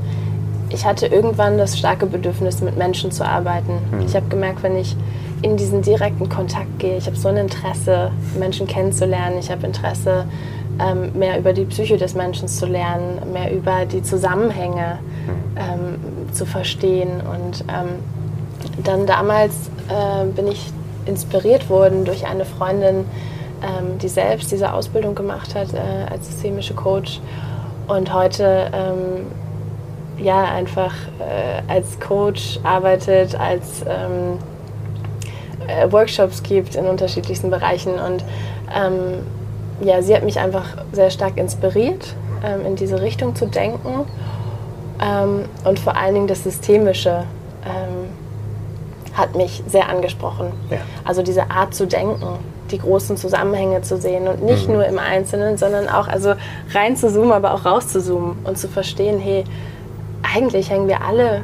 ich 0.68 0.84
hatte 0.84 1.06
irgendwann 1.06 1.58
das 1.58 1.78
starke 1.78 2.06
Bedürfnis, 2.06 2.60
mit 2.60 2.76
Menschen 2.76 3.10
zu 3.10 3.26
arbeiten. 3.26 3.78
Hm. 3.90 4.06
Ich 4.06 4.14
habe 4.14 4.26
gemerkt, 4.28 4.62
wenn 4.62 4.76
ich 4.76 4.96
in 5.42 5.56
diesen 5.56 5.82
direkten 5.82 6.28
Kontakt 6.28 6.78
gehe, 6.78 6.96
ich 6.96 7.06
habe 7.06 7.16
so 7.16 7.28
ein 7.28 7.36
Interesse, 7.36 8.10
Menschen 8.38 8.66
kennenzulernen. 8.66 9.38
Ich 9.38 9.50
habe 9.50 9.66
Interesse, 9.66 10.26
ähm, 10.78 11.12
mehr 11.18 11.38
über 11.38 11.52
die 11.52 11.64
Psyche 11.64 11.96
des 11.96 12.14
Menschen 12.14 12.46
zu 12.46 12.66
lernen, 12.66 13.32
mehr 13.32 13.52
über 13.52 13.84
die 13.84 14.02
Zusammenhänge 14.02 14.98
hm. 15.26 15.34
ähm, 15.56 16.32
zu 16.32 16.46
verstehen. 16.46 17.20
Und 17.20 17.64
ähm, 17.68 17.98
dann 18.84 19.06
damals 19.06 19.70
äh, 19.90 20.24
bin 20.26 20.48
ich 20.48 20.72
inspiriert 21.06 21.68
worden 21.68 22.04
durch 22.04 22.26
eine 22.26 22.44
Freundin, 22.44 23.04
ähm, 23.62 23.98
die 23.98 24.08
selbst 24.08 24.50
diese 24.52 24.72
Ausbildung 24.72 25.14
gemacht 25.14 25.54
hat 25.54 25.74
äh, 25.74 26.10
als 26.10 26.26
systemische 26.26 26.74
Coach. 26.74 27.20
Und 27.88 28.14
heute 28.14 28.70
ähm, 28.72 29.26
ja 30.18 30.44
einfach 30.44 30.94
äh, 31.18 31.62
als 31.72 31.98
Coach 31.98 32.60
arbeitet, 32.62 33.38
als 33.38 33.82
ähm, 33.88 34.38
äh, 35.66 35.90
Workshops 35.90 36.42
gibt 36.42 36.76
in 36.76 36.86
unterschiedlichsten 36.86 37.50
Bereichen. 37.50 37.94
Und 37.94 38.24
ähm, 38.74 39.26
ja, 39.82 40.02
sie 40.02 40.14
hat 40.14 40.22
mich 40.22 40.38
einfach 40.38 40.66
sehr 40.92 41.10
stark 41.10 41.36
inspiriert, 41.36 42.14
ähm, 42.44 42.66
in 42.66 42.76
diese 42.76 43.00
Richtung 43.00 43.34
zu 43.34 43.46
denken. 43.46 44.06
Ähm, 45.02 45.46
und 45.64 45.78
vor 45.78 45.96
allen 45.96 46.14
Dingen 46.14 46.26
das 46.26 46.44
Systemische 46.44 47.24
hat 49.20 49.36
mich 49.36 49.62
sehr 49.66 49.88
angesprochen. 49.88 50.52
Ja. 50.70 50.78
Also 51.04 51.22
diese 51.22 51.50
Art 51.50 51.74
zu 51.74 51.86
denken, 51.86 52.38
die 52.70 52.78
großen 52.78 53.16
Zusammenhänge 53.16 53.82
zu 53.82 53.96
sehen 53.98 54.26
und 54.26 54.42
nicht 54.42 54.68
mhm. 54.68 54.74
nur 54.74 54.86
im 54.86 54.98
Einzelnen, 54.98 55.56
sondern 55.58 55.88
auch 55.88 56.08
also 56.08 56.34
rein 56.72 56.96
zu 56.96 57.12
zoomen, 57.12 57.32
aber 57.32 57.54
auch 57.54 57.64
raus 57.64 57.88
zu 57.88 58.00
zoomen 58.00 58.38
und 58.44 58.58
zu 58.58 58.68
verstehen, 58.68 59.18
hey, 59.18 59.44
eigentlich 60.22 60.70
hängen 60.70 60.88
wir 60.88 61.02
alle 61.02 61.42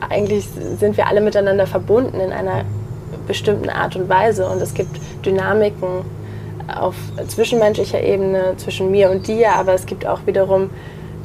eigentlich 0.00 0.48
sind 0.78 0.96
wir 0.96 1.06
alle 1.06 1.20
miteinander 1.20 1.66
verbunden 1.66 2.20
in 2.20 2.32
einer 2.32 2.64
bestimmten 3.26 3.68
Art 3.68 3.96
und 3.96 4.08
Weise 4.08 4.48
und 4.48 4.60
es 4.62 4.74
gibt 4.74 5.00
Dynamiken 5.24 6.04
auf 6.68 6.94
zwischenmenschlicher 7.26 8.02
Ebene 8.02 8.54
zwischen 8.58 8.90
mir 8.90 9.10
und 9.10 9.26
dir, 9.26 9.52
aber 9.52 9.74
es 9.74 9.86
gibt 9.86 10.06
auch 10.06 10.20
wiederum 10.26 10.70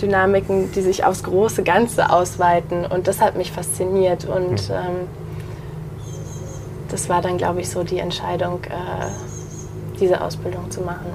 Dynamiken, 0.02 0.72
die 0.72 0.82
sich 0.82 1.06
aufs 1.06 1.24
große 1.24 1.64
Ganze 1.64 2.10
ausweiten 2.10 2.86
und 2.86 3.08
das 3.08 3.22
hat 3.22 3.36
mich 3.38 3.52
fasziniert 3.52 4.26
und 4.26 4.70
mhm. 4.70 4.76
ähm, 4.76 5.08
das 6.94 7.10
war 7.10 7.24
dann, 7.24 7.40
glaube 7.40 7.60
ich, 7.60 7.70
so 7.70 7.84
die 7.84 7.98
Entscheidung, 7.98 8.60
äh, 8.66 9.98
diese 10.00 10.22
Ausbildung 10.22 10.70
zu 10.70 10.82
machen. 10.82 11.08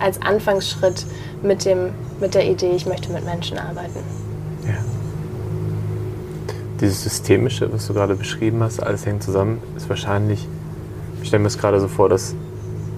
Als 0.00 0.20
Anfangsschritt 0.22 1.04
mit, 1.42 1.66
dem, 1.66 1.90
mit 2.18 2.34
der 2.34 2.48
Idee, 2.48 2.70
ich 2.74 2.86
möchte 2.86 3.12
mit 3.12 3.26
Menschen 3.26 3.58
arbeiten. 3.58 3.98
Ja. 4.64 4.78
Dieses 6.80 7.02
Systemische, 7.02 7.70
was 7.70 7.86
du 7.86 7.92
gerade 7.92 8.14
beschrieben 8.14 8.62
hast, 8.62 8.82
alles 8.82 9.04
hängt 9.04 9.22
zusammen, 9.22 9.60
ist 9.76 9.90
wahrscheinlich, 9.90 10.48
ich 11.20 11.28
stelle 11.28 11.42
mir 11.42 11.48
es 11.48 11.58
gerade 11.58 11.78
so 11.78 11.88
vor, 11.88 12.08
dass 12.08 12.34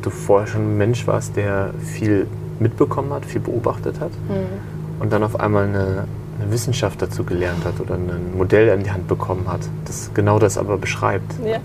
du 0.01 0.11
vorher 0.11 0.47
schon 0.47 0.75
ein 0.75 0.79
Mensch 0.79 1.09
warst, 1.09 1.35
der 1.35 1.75
viel 1.85 2.29
mitbekommen 2.61 3.13
hat, 3.13 3.27
viel 3.27 3.41
beobachtet 3.41 3.99
hat 3.99 4.13
mhm. 4.29 5.03
und 5.03 5.13
dann 5.13 5.25
auf 5.25 5.41
einmal 5.41 5.65
eine, 5.65 6.07
eine, 6.39 6.53
Wissenschaft 6.53 7.03
dazu 7.03 7.25
gelernt 7.25 7.65
hat 7.65 7.81
oder 7.81 7.95
ein 7.95 8.37
Modell 8.37 8.69
in 8.69 8.85
die 8.85 8.91
Hand 8.93 9.09
bekommen 9.09 9.49
hat, 9.49 9.63
das 9.87 10.11
genau 10.15 10.39
das 10.39 10.59
aber 10.59 10.79
beschreibt. 10.79 11.35
Ja. 11.45 11.59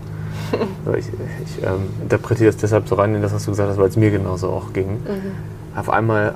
Ich, 0.97 1.05
ich 1.07 1.63
ähm, 1.63 1.89
interpretiere 2.01 2.51
das 2.51 2.57
deshalb 2.57 2.87
so 2.87 2.95
rein 2.95 3.15
in 3.15 3.21
das, 3.21 3.33
was 3.33 3.45
du 3.45 3.51
gesagt 3.51 3.69
hast, 3.69 3.77
weil 3.77 3.89
es 3.89 3.97
mir 3.97 4.11
genauso 4.11 4.49
auch 4.49 4.73
ging. 4.73 4.91
Mhm. 4.91 5.77
Auf 5.77 5.89
einmal 5.89 6.35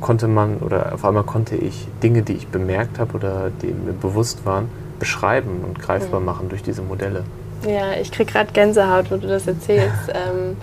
konnte 0.00 0.28
man 0.28 0.58
oder 0.58 0.92
auf 0.94 1.04
einmal 1.04 1.22
konnte 1.22 1.56
ich 1.56 1.86
Dinge, 2.02 2.22
die 2.22 2.34
ich 2.34 2.48
bemerkt 2.48 2.98
habe 2.98 3.14
oder 3.14 3.50
die 3.62 3.68
mir 3.68 3.92
bewusst 3.92 4.44
waren, 4.44 4.68
beschreiben 4.98 5.64
und 5.64 5.78
greifbar 5.78 6.20
mhm. 6.20 6.26
machen 6.26 6.48
durch 6.48 6.62
diese 6.62 6.82
Modelle. 6.82 7.24
Ja, 7.66 7.92
ich 8.00 8.10
kriege 8.10 8.30
gerade 8.30 8.52
Gänsehaut, 8.52 9.10
wo 9.10 9.16
du 9.16 9.28
das 9.28 9.46
erzählst. 9.46 10.08
ähm, 10.08 10.56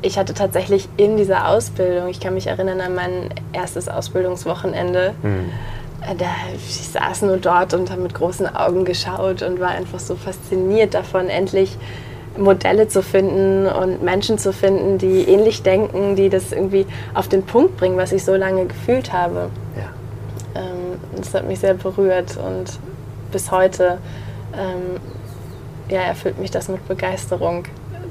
ich 0.00 0.18
hatte 0.18 0.34
tatsächlich 0.34 0.88
in 0.96 1.16
dieser 1.16 1.48
Ausbildung, 1.48 2.08
ich 2.08 2.20
kann 2.20 2.34
mich 2.34 2.46
erinnern 2.46 2.80
an 2.80 2.94
mein 2.94 3.30
erstes 3.52 3.88
Ausbildungswochenende, 3.88 5.14
mhm. 5.22 5.50
Da, 6.00 6.26
ich 6.54 6.88
saß 6.88 7.22
nur 7.22 7.38
dort 7.38 7.74
und 7.74 7.90
habe 7.90 8.02
mit 8.02 8.14
großen 8.14 8.54
Augen 8.54 8.84
geschaut 8.84 9.42
und 9.42 9.60
war 9.60 9.70
einfach 9.70 9.98
so 9.98 10.16
fasziniert 10.16 10.94
davon, 10.94 11.28
endlich 11.28 11.78
Modelle 12.36 12.88
zu 12.88 13.02
finden 13.02 13.66
und 13.66 14.02
Menschen 14.02 14.38
zu 14.38 14.52
finden, 14.52 14.98
die 14.98 15.22
ähnlich 15.22 15.62
denken, 15.62 16.16
die 16.16 16.28
das 16.28 16.52
irgendwie 16.52 16.86
auf 17.14 17.28
den 17.28 17.44
Punkt 17.44 17.76
bringen, 17.76 17.96
was 17.96 18.12
ich 18.12 18.24
so 18.24 18.34
lange 18.34 18.66
gefühlt 18.66 19.12
habe. 19.12 19.50
Ja. 19.76 20.60
Ähm, 20.60 20.98
das 21.16 21.32
hat 21.34 21.46
mich 21.46 21.60
sehr 21.60 21.74
berührt 21.74 22.36
und 22.36 22.78
bis 23.30 23.50
heute 23.50 23.98
ähm, 24.52 25.00
ja, 25.88 26.00
erfüllt 26.00 26.38
mich 26.38 26.50
das 26.50 26.68
mit 26.68 26.86
Begeisterung 26.88 27.64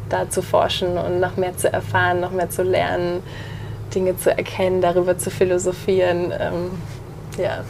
da 0.09 0.29
zu 0.29 0.41
forschen 0.41 0.97
und 0.97 1.19
noch 1.19 1.37
mehr 1.37 1.57
zu 1.57 1.71
erfahren, 1.71 2.19
noch 2.19 2.31
mehr 2.31 2.49
zu 2.49 2.63
lernen, 2.63 3.23
Dinge 3.93 4.17
zu 4.17 4.35
erkennen, 4.35 4.81
darüber 4.81 5.17
zu 5.17 5.29
philosophieren. 5.29 6.31
Ähm, 6.37 6.71
ja, 7.37 7.63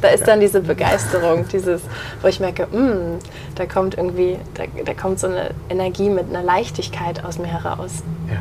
da 0.00 0.08
ist 0.08 0.26
dann 0.26 0.40
diese 0.40 0.60
Begeisterung, 0.60 1.46
dieses, 1.48 1.82
wo 2.20 2.28
ich 2.28 2.40
merke, 2.40 2.66
mm, 2.66 3.18
da 3.54 3.66
kommt 3.66 3.96
irgendwie, 3.96 4.38
da, 4.54 4.64
da, 4.84 4.94
kommt 4.94 5.18
so 5.18 5.26
eine 5.26 5.50
Energie 5.68 6.10
mit 6.10 6.28
einer 6.28 6.42
Leichtigkeit 6.42 7.24
aus 7.24 7.38
mir 7.38 7.46
heraus. 7.46 8.02
Ja. 8.28 8.40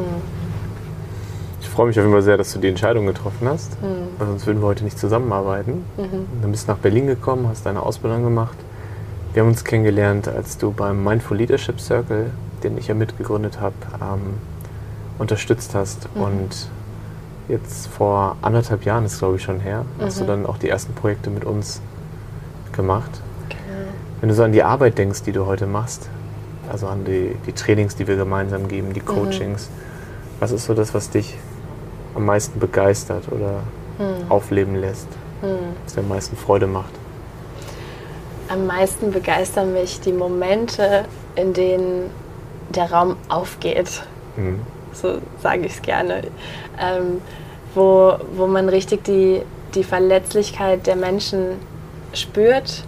Mm. 0.00 0.22
Ich 1.60 1.68
freue 1.68 1.86
mich 1.86 1.98
auf 1.98 2.04
jeden 2.04 2.12
Fall 2.12 2.22
sehr, 2.22 2.36
dass 2.36 2.52
du 2.52 2.58
die 2.58 2.68
Entscheidung 2.68 3.06
getroffen 3.06 3.48
hast, 3.48 3.80
mm. 3.82 4.18
weil 4.18 4.26
sonst 4.28 4.46
würden 4.46 4.60
wir 4.60 4.66
heute 4.66 4.84
nicht 4.84 4.98
zusammenarbeiten. 4.98 5.84
Mhm. 5.96 6.26
Dann 6.42 6.50
bist 6.52 6.68
du 6.68 6.72
nach 6.72 6.78
Berlin 6.78 7.06
gekommen, 7.06 7.48
hast 7.48 7.66
deine 7.66 7.82
Ausbildung 7.82 8.22
gemacht 8.22 8.56
wir 9.34 9.42
haben 9.42 9.48
uns 9.48 9.64
kennengelernt, 9.64 10.28
als 10.28 10.58
du 10.58 10.70
beim 10.70 11.02
Mindful 11.02 11.36
Leadership 11.36 11.80
Circle, 11.80 12.30
den 12.62 12.78
ich 12.78 12.86
ja 12.86 12.94
mitgegründet 12.94 13.60
habe, 13.60 13.74
ähm, 14.00 14.34
unterstützt 15.18 15.74
hast. 15.74 16.08
Mhm. 16.14 16.22
Und 16.22 16.68
jetzt 17.48 17.86
vor 17.88 18.36
anderthalb 18.42 18.84
Jahren 18.84 19.04
ist 19.04 19.18
glaube 19.18 19.36
ich 19.36 19.42
schon 19.42 19.60
her, 19.60 19.84
mhm. 19.98 20.04
hast 20.04 20.18
du 20.18 20.24
mhm. 20.24 20.28
dann 20.28 20.46
auch 20.46 20.58
die 20.58 20.68
ersten 20.68 20.94
Projekte 20.94 21.30
mit 21.30 21.44
uns 21.44 21.80
gemacht. 22.72 23.10
Genau. 23.48 23.88
Wenn 24.20 24.28
du 24.28 24.34
so 24.34 24.42
an 24.42 24.52
die 24.52 24.62
Arbeit 24.62 24.98
denkst, 24.98 25.22
die 25.22 25.32
du 25.32 25.46
heute 25.46 25.66
machst, 25.66 26.08
also 26.70 26.86
an 26.86 27.04
die, 27.04 27.36
die 27.46 27.52
Trainings, 27.52 27.96
die 27.96 28.06
wir 28.06 28.16
gemeinsam 28.16 28.68
geben, 28.68 28.92
die 28.92 29.00
mhm. 29.00 29.06
Coachings, 29.06 29.68
mhm. 29.68 30.40
was 30.40 30.50
ist 30.50 30.64
so 30.64 30.74
das, 30.74 30.94
was 30.94 31.10
dich 31.10 31.36
am 32.14 32.24
meisten 32.24 32.58
begeistert 32.58 33.24
oder 33.30 33.60
mhm. 33.98 34.30
aufleben 34.30 34.76
lässt, 34.76 35.08
was 35.84 35.94
dir 35.94 36.00
am 36.00 36.08
meisten 36.08 36.36
Freude 36.36 36.66
macht? 36.66 36.92
am 38.48 38.66
meisten 38.66 39.10
begeistern 39.10 39.72
mich 39.72 40.00
die 40.00 40.12
Momente, 40.12 41.04
in 41.36 41.52
denen 41.52 42.10
der 42.70 42.90
Raum 42.90 43.16
aufgeht. 43.28 44.02
Mhm. 44.36 44.60
So 44.92 45.18
sage 45.42 45.66
ich 45.66 45.74
es 45.74 45.82
gerne. 45.82 46.22
Ähm, 46.78 47.20
wo, 47.74 48.16
wo 48.36 48.46
man 48.46 48.68
richtig 48.68 49.04
die, 49.04 49.42
die 49.74 49.84
Verletzlichkeit 49.84 50.86
der 50.86 50.96
Menschen 50.96 51.58
spürt 52.12 52.84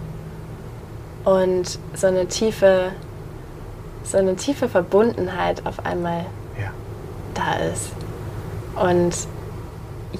und 1.25 1.79
so 1.93 2.07
eine 2.07 2.27
tiefe, 2.27 2.91
so 4.03 4.17
eine 4.17 4.35
tiefe 4.35 4.69
Verbundenheit 4.69 5.65
auf 5.65 5.85
einmal 5.85 6.25
ja. 6.57 6.71
da 7.33 7.65
ist. 7.65 7.91
Und 8.81 9.27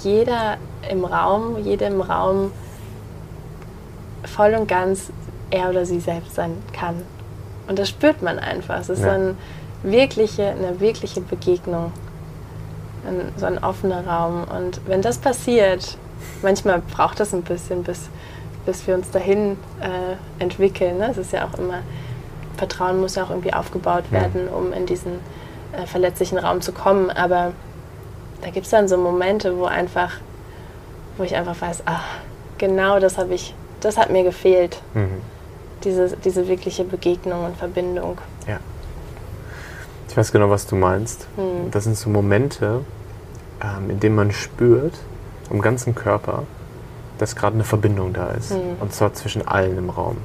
jeder 0.04 0.58
im 0.90 1.06
Raum, 1.06 1.58
jede 1.64 1.86
im 1.86 2.02
Raum 2.02 2.52
voll 4.26 4.54
und 4.54 4.68
ganz 4.68 5.12
er 5.50 5.70
oder 5.70 5.86
sie 5.86 6.00
selbst 6.00 6.36
sein 6.36 6.58
kann. 6.74 7.04
Und 7.68 7.80
das 7.80 7.90
spürt 7.90 8.22
man 8.22 8.40
einfach. 8.40 8.80
Es 8.80 8.90
ist 8.90 9.00
ja. 9.00 9.14
so 9.14 9.22
ein 9.22 9.38
wirkliche, 9.84 10.48
eine 10.48 10.80
wirkliche 10.80 11.22
Begegnung. 11.22 11.92
Ein, 13.08 13.32
so 13.38 13.46
ein 13.46 13.64
offener 13.64 14.06
Raum. 14.06 14.44
Und 14.44 14.82
wenn 14.86 15.02
das 15.02 15.18
passiert, 15.18 15.98
manchmal 16.42 16.82
braucht 16.82 17.20
das 17.20 17.34
ein 17.34 17.44
bisschen, 17.44 17.84
bis, 17.84 18.10
bis 18.66 18.86
wir 18.88 18.96
uns 18.96 19.10
dahin 19.12 19.58
äh, 19.82 20.42
entwickeln. 20.44 20.98
Ne? 20.98 21.10
Es 21.12 21.18
ist 21.18 21.32
ja 21.32 21.48
auch 21.48 21.58
immer, 21.58 21.80
Vertrauen 22.58 23.00
muss 23.00 23.16
ja 23.16 23.24
auch 23.24 23.30
irgendwie 23.30 23.54
aufgebaut 23.54 24.12
werden, 24.12 24.48
um 24.48 24.74
in 24.74 24.86
diesen 24.86 25.20
äh, 25.74 25.86
verletzlichen 25.86 26.38
Raum 26.38 26.62
zu 26.62 26.72
kommen. 26.72 27.10
Aber 27.10 27.54
da 28.42 28.50
gibt 28.50 28.66
es 28.66 28.72
dann 28.72 28.88
so 28.88 28.98
Momente, 28.98 29.58
wo 29.58 29.66
einfach, 29.66 30.14
wo 31.18 31.24
ich 31.24 31.36
einfach 31.36 31.60
weiß, 31.60 31.84
ach, 31.86 32.04
genau 32.58 33.00
das 33.00 33.18
habe 33.18 33.34
ich, 33.34 33.56
das 33.80 33.98
hat 33.98 34.10
mir 34.10 34.24
gefehlt. 34.24 34.82
Mhm 34.94 35.22
diese, 35.84 36.18
diese 36.18 36.48
wirkliche 36.48 36.84
Begegnung 36.84 37.46
und 37.46 37.58
Verbindung. 37.58 38.18
Ja. 38.48 38.60
Ich 40.10 40.18
weiß 40.18 40.32
genau, 40.32 40.50
was 40.50 40.68
du 40.68 40.76
meinst. 40.76 41.28
Hm. 41.36 41.72
Das 41.72 41.84
sind 41.84 41.98
so 41.98 42.10
Momente, 42.10 42.84
ähm, 43.62 43.90
in 43.90 44.00
denen 44.00 44.16
man 44.16 44.32
spürt, 44.32 44.94
im 45.50 45.62
ganzen 45.62 45.96
Körper, 45.96 46.44
dass 47.18 47.36
gerade 47.36 47.56
eine 47.56 47.64
Verbindung 47.64 48.14
da 48.14 48.30
ist. 48.32 48.52
Hm. 48.52 48.60
Und 48.80 48.94
zwar 48.94 49.14
zwischen 49.14 49.48
allen 49.48 49.78
im 49.78 49.90
Raum. 49.90 50.18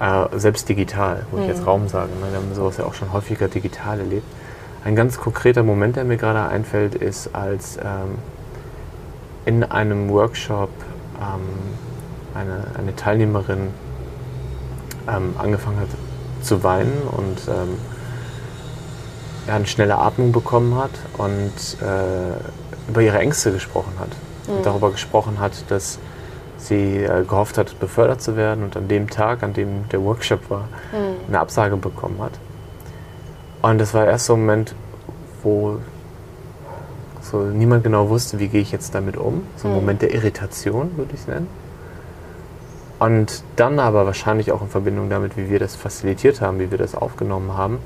Äh, 0.00 0.38
selbst 0.38 0.68
digital, 0.68 1.26
wo 1.30 1.36
hm. 1.36 1.42
ich 1.42 1.48
jetzt 1.48 1.66
Raum 1.66 1.88
sage. 1.88 2.10
Ne? 2.20 2.30
Wir 2.30 2.38
haben 2.38 2.54
sowas 2.54 2.76
ja 2.76 2.84
auch 2.84 2.94
schon 2.94 3.12
häufiger 3.12 3.48
digital 3.48 3.98
erlebt. 4.00 4.26
Ein 4.84 4.94
ganz 4.94 5.18
konkreter 5.18 5.62
Moment, 5.62 5.96
der 5.96 6.04
mir 6.04 6.16
gerade 6.16 6.48
einfällt, 6.48 6.94
ist, 6.94 7.34
als 7.34 7.76
ähm, 7.78 8.18
in 9.44 9.64
einem 9.64 10.08
Workshop 10.08 10.70
ähm, 11.20 11.40
eine, 12.34 12.64
eine 12.78 12.94
Teilnehmerin 12.94 13.68
ähm, 15.08 15.34
angefangen 15.36 15.80
hat 15.80 15.88
zu 16.42 16.62
weinen 16.62 17.02
und 17.10 17.40
ähm, 17.48 17.78
eine 19.50 19.66
schnelle 19.66 19.98
Atmung 19.98 20.32
bekommen 20.32 20.76
hat 20.76 20.90
und 21.16 21.52
äh, 21.82 22.90
über 22.90 23.02
ihre 23.02 23.18
Ängste 23.18 23.52
gesprochen 23.52 23.92
hat. 23.98 24.08
Mhm. 24.46 24.56
Und 24.56 24.66
darüber 24.66 24.90
gesprochen 24.90 25.40
hat, 25.40 25.52
dass 25.68 25.98
sie 26.56 27.04
äh, 27.04 27.24
gehofft 27.24 27.58
hat, 27.58 27.78
befördert 27.78 28.20
zu 28.20 28.36
werden 28.36 28.64
und 28.64 28.76
an 28.76 28.88
dem 28.88 29.08
Tag, 29.08 29.42
an 29.42 29.52
dem 29.52 29.88
der 29.90 30.02
Workshop 30.02 30.50
war, 30.50 30.68
mhm. 30.92 31.28
eine 31.28 31.40
Absage 31.40 31.76
bekommen 31.76 32.20
hat. 32.20 32.32
Und 33.62 33.78
das 33.78 33.94
war 33.94 34.06
erst 34.06 34.26
so 34.26 34.34
ein 34.34 34.40
Moment, 34.40 34.74
wo 35.42 35.78
so 37.22 37.38
niemand 37.38 37.84
genau 37.84 38.08
wusste, 38.08 38.38
wie 38.38 38.48
gehe 38.48 38.62
ich 38.62 38.72
jetzt 38.72 38.94
damit 38.94 39.16
um. 39.16 39.42
So 39.56 39.68
ein 39.68 39.74
mhm. 39.74 39.80
Moment 39.80 40.02
der 40.02 40.14
Irritation, 40.14 40.96
würde 40.96 41.14
ich 41.14 41.20
es 41.20 41.26
nennen. 41.26 41.48
Und 42.98 43.44
dann 43.56 43.78
aber 43.78 44.06
wahrscheinlich 44.06 44.50
auch 44.50 44.60
in 44.60 44.68
Verbindung 44.68 45.08
damit, 45.08 45.36
wie 45.36 45.50
wir 45.50 45.60
das 45.60 45.76
facilitiert 45.76 46.40
haben, 46.40 46.58
wie 46.58 46.70
wir 46.70 46.78
das 46.78 46.94
aufgenommen 46.96 47.56
haben, 47.56 47.78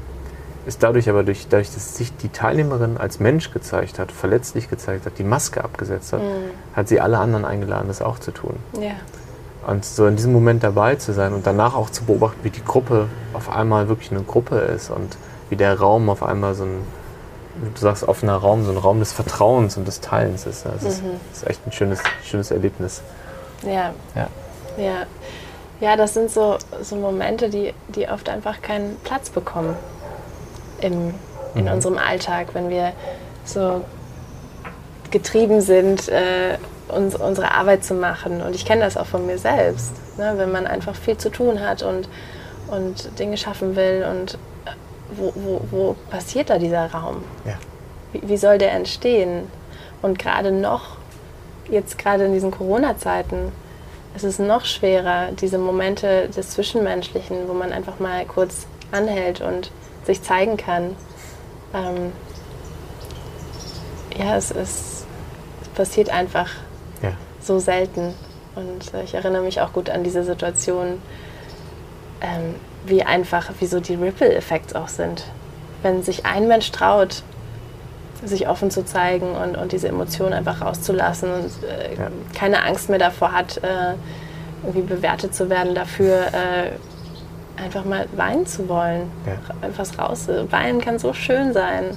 ist 0.66 0.82
dadurch 0.82 1.08
aber, 1.08 1.24
durch, 1.24 1.46
dadurch, 1.48 1.72
dass 1.72 1.96
sich 1.96 2.16
die 2.16 2.28
Teilnehmerin 2.28 2.96
als 2.96 3.18
Mensch 3.18 3.50
gezeigt 3.50 3.98
hat, 3.98 4.12
verletzlich 4.12 4.70
gezeigt 4.70 5.06
hat, 5.06 5.18
die 5.18 5.24
Maske 5.24 5.62
abgesetzt 5.64 6.12
hat, 6.12 6.20
mhm. 6.20 6.50
hat 6.74 6.88
sie 6.88 7.00
alle 7.00 7.18
anderen 7.18 7.44
eingeladen, 7.44 7.88
das 7.88 8.00
auch 8.00 8.18
zu 8.18 8.30
tun. 8.30 8.56
Ja. 8.80 8.92
Und 9.66 9.84
so 9.84 10.06
in 10.06 10.16
diesem 10.16 10.32
Moment 10.32 10.62
dabei 10.62 10.96
zu 10.96 11.12
sein 11.12 11.32
und 11.32 11.46
danach 11.46 11.74
auch 11.74 11.90
zu 11.90 12.04
beobachten, 12.04 12.38
wie 12.42 12.50
die 12.50 12.64
Gruppe 12.64 13.08
auf 13.32 13.48
einmal 13.48 13.88
wirklich 13.88 14.10
eine 14.10 14.22
Gruppe 14.22 14.56
ist 14.56 14.90
und 14.90 15.16
wie 15.50 15.56
der 15.56 15.78
Raum 15.78 16.08
auf 16.08 16.22
einmal 16.22 16.54
so 16.54 16.64
ein, 16.64 16.84
du 17.74 17.80
sagst 17.80 18.04
offener 18.04 18.36
Raum, 18.36 18.64
so 18.64 18.70
ein 18.70 18.76
Raum 18.76 18.98
des 19.00 19.12
Vertrauens 19.12 19.76
und 19.76 19.86
des 19.86 20.00
Teilens 20.00 20.46
ist. 20.46 20.64
Das, 20.64 20.82
mhm. 20.82 20.88
ist, 20.88 21.02
das 21.30 21.42
ist, 21.42 21.48
echt 21.48 21.66
ein 21.66 21.72
schönes, 21.72 22.00
schönes 22.24 22.50
Erlebnis. 22.50 23.02
Ja. 23.64 23.92
ja. 24.14 24.28
Ja, 24.78 25.06
ja, 25.80 25.96
das 25.96 26.14
sind 26.14 26.30
so, 26.30 26.56
so 26.80 26.96
Momente, 26.96 27.50
die, 27.50 27.74
die 27.88 28.08
oft 28.08 28.28
einfach 28.28 28.62
keinen 28.62 28.96
Platz 29.04 29.28
bekommen 29.28 29.76
im, 30.84 31.14
in 31.54 31.64
mhm. 31.64 31.72
unserem 31.72 31.98
Alltag, 31.98 32.48
wenn 32.54 32.68
wir 32.68 32.92
so 33.44 33.82
getrieben 35.10 35.60
sind, 35.60 36.08
äh, 36.08 36.56
uns, 36.88 37.14
unsere 37.14 37.52
Arbeit 37.52 37.84
zu 37.84 37.94
machen. 37.94 38.42
Und 38.42 38.54
ich 38.54 38.64
kenne 38.64 38.82
das 38.82 38.96
auch 38.96 39.06
von 39.06 39.26
mir 39.26 39.38
selbst, 39.38 39.92
ne? 40.18 40.34
wenn 40.36 40.50
man 40.50 40.66
einfach 40.66 40.94
viel 40.94 41.16
zu 41.16 41.30
tun 41.30 41.60
hat 41.60 41.82
und, 41.82 42.08
und 42.68 43.18
Dinge 43.18 43.36
schaffen 43.36 43.76
will. 43.76 44.06
Und 44.10 44.34
äh, 44.64 44.70
wo, 45.16 45.32
wo, 45.34 45.60
wo 45.70 45.96
passiert 46.10 46.50
da 46.50 46.58
dieser 46.58 46.90
Raum? 46.90 47.24
Ja. 47.44 47.54
Wie, 48.12 48.28
wie 48.28 48.36
soll 48.36 48.58
der 48.58 48.72
entstehen? 48.72 49.48
Und 50.00 50.18
gerade 50.18 50.50
noch, 50.50 50.96
jetzt 51.70 51.98
gerade 51.98 52.24
in 52.24 52.32
diesen 52.32 52.50
Corona-Zeiten, 52.50 53.52
ist 54.14 54.24
es 54.24 54.38
noch 54.38 54.64
schwerer, 54.64 55.28
diese 55.32 55.58
Momente 55.58 56.28
des 56.28 56.50
Zwischenmenschlichen, 56.50 57.48
wo 57.48 57.54
man 57.54 57.72
einfach 57.72 57.98
mal 57.98 58.26
kurz 58.26 58.66
anhält 58.92 59.40
und 59.40 59.70
sich 60.04 60.22
zeigen 60.22 60.56
kann. 60.56 60.96
Ähm, 61.74 62.12
ja, 64.16 64.36
es, 64.36 64.50
ist, 64.50 65.06
es 65.62 65.68
passiert 65.74 66.10
einfach 66.10 66.50
ja. 67.02 67.12
so 67.40 67.58
selten. 67.58 68.14
Und 68.54 68.92
ich 69.04 69.14
erinnere 69.14 69.42
mich 69.42 69.60
auch 69.60 69.72
gut 69.72 69.88
an 69.88 70.04
diese 70.04 70.24
Situation, 70.24 71.00
ähm, 72.20 72.54
wie 72.84 73.02
einfach, 73.02 73.50
wie 73.60 73.66
so 73.66 73.80
die 73.80 73.94
Ripple-Effekte 73.94 74.78
auch 74.78 74.88
sind. 74.88 75.24
Wenn 75.82 76.02
sich 76.02 76.26
ein 76.26 76.48
Mensch 76.48 76.70
traut, 76.70 77.22
sich 78.24 78.48
offen 78.48 78.70
zu 78.70 78.84
zeigen 78.84 79.34
und, 79.34 79.56
und 79.56 79.72
diese 79.72 79.88
Emotionen 79.88 80.32
einfach 80.32 80.60
rauszulassen 80.60 81.32
und 81.32 81.50
äh, 81.64 81.94
ja. 81.96 82.08
keine 82.34 82.62
Angst 82.64 82.88
mehr 82.88 82.98
davor 82.98 83.32
hat, 83.32 83.56
äh, 83.58 83.94
irgendwie 84.62 84.82
bewertet 84.82 85.34
zu 85.34 85.50
werden 85.50 85.74
dafür, 85.74 86.26
äh, 86.26 86.70
einfach 87.62 87.84
mal 87.84 88.06
weinen 88.16 88.46
zu 88.46 88.68
wollen. 88.68 89.10
Ja. 89.26 89.68
Etwas 89.68 89.98
raus. 89.98 90.28
Weinen 90.50 90.80
kann 90.80 90.98
so 90.98 91.12
schön 91.12 91.52
sein. 91.52 91.96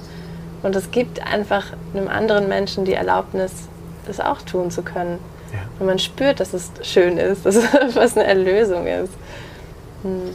Und 0.62 0.74
es 0.74 0.90
gibt 0.90 1.24
einfach 1.26 1.72
einem 1.94 2.08
anderen 2.08 2.48
Menschen 2.48 2.84
die 2.84 2.94
Erlaubnis, 2.94 3.52
das 4.06 4.20
auch 4.20 4.42
tun 4.42 4.70
zu 4.70 4.82
können. 4.82 5.18
Ja. 5.52 5.60
Und 5.78 5.86
man 5.86 5.98
spürt, 5.98 6.40
dass 6.40 6.52
es 6.54 6.70
schön 6.82 7.18
ist, 7.18 7.46
dass 7.46 7.56
es 7.56 8.16
eine 8.16 8.26
Erlösung 8.26 8.86
ist. 8.86 9.12
Hm. 10.02 10.34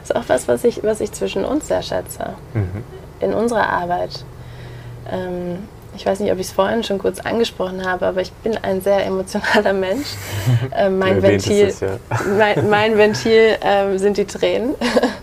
Das 0.00 0.10
ist 0.10 0.16
auch 0.16 0.28
was, 0.28 0.48
was 0.48 0.64
ich, 0.64 0.82
was 0.82 1.00
ich 1.00 1.12
zwischen 1.12 1.44
uns 1.44 1.68
sehr 1.68 1.82
schätze. 1.82 2.34
Mhm. 2.54 2.84
In 3.20 3.34
unserer 3.34 3.68
Arbeit. 3.68 4.24
Ähm, 5.10 5.68
ich 5.96 6.06
weiß 6.06 6.20
nicht, 6.20 6.32
ob 6.32 6.38
ich 6.38 6.46
es 6.46 6.52
vorhin 6.52 6.84
schon 6.84 6.98
kurz 6.98 7.20
angesprochen 7.20 7.86
habe, 7.86 8.06
aber 8.06 8.20
ich 8.20 8.32
bin 8.32 8.56
ein 8.56 8.80
sehr 8.80 9.04
emotionaler 9.04 9.72
Mensch. 9.72 10.08
Äh, 10.76 10.88
mein, 10.88 11.22
Ventil, 11.22 11.66
es, 11.66 11.80
ja. 11.80 11.98
mein, 12.38 12.70
mein, 12.70 12.96
Ventil 12.96 13.56
äh, 13.60 13.98
sind 13.98 14.16
die 14.16 14.24
Tränen. 14.24 14.74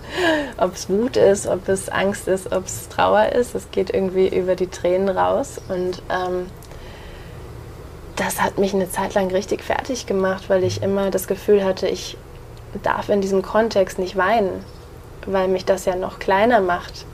ob 0.57 0.75
es 0.75 0.89
Wut 0.89 1.15
ist, 1.15 1.47
ob 1.47 1.67
es 1.69 1.89
Angst 1.89 2.27
ist, 2.27 2.51
ob 2.51 2.65
es 2.65 2.89
Trauer 2.89 3.29
ist, 3.33 3.55
es 3.55 3.71
geht 3.71 3.93
irgendwie 3.93 4.27
über 4.27 4.55
die 4.55 4.67
Tränen 4.67 5.09
raus. 5.09 5.61
Und 5.69 6.01
ähm, 6.09 6.47
das 8.15 8.41
hat 8.41 8.57
mich 8.57 8.73
eine 8.73 8.89
Zeit 8.89 9.13
lang 9.13 9.29
richtig 9.31 9.63
fertig 9.63 10.07
gemacht, 10.07 10.49
weil 10.49 10.63
ich 10.63 10.81
immer 10.81 11.11
das 11.11 11.27
Gefühl 11.27 11.63
hatte, 11.63 11.87
ich 11.87 12.17
darf 12.83 13.09
in 13.09 13.21
diesem 13.21 13.41
Kontext 13.41 13.99
nicht 13.99 14.17
weinen, 14.17 14.63
weil 15.25 15.47
mich 15.47 15.65
das 15.65 15.85
ja 15.85 15.95
noch 15.95 16.19
kleiner 16.19 16.61
macht. 16.61 17.05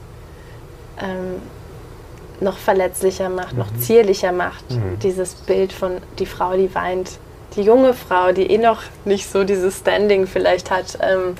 Noch 2.40 2.58
verletzlicher 2.58 3.28
macht, 3.28 3.52
mhm. 3.52 3.60
noch 3.60 3.76
zierlicher 3.78 4.32
macht. 4.32 4.70
Mhm. 4.70 4.98
Dieses 5.00 5.34
Bild 5.34 5.72
von 5.72 5.98
die 6.18 6.26
Frau, 6.26 6.56
die 6.56 6.74
weint. 6.74 7.18
Die 7.56 7.62
junge 7.62 7.94
Frau, 7.94 8.32
die 8.32 8.50
eh 8.50 8.58
noch 8.58 8.82
nicht 9.04 9.30
so 9.30 9.44
dieses 9.44 9.78
Standing 9.78 10.26
vielleicht 10.26 10.70
hat, 10.70 10.98
ähm, 11.00 11.36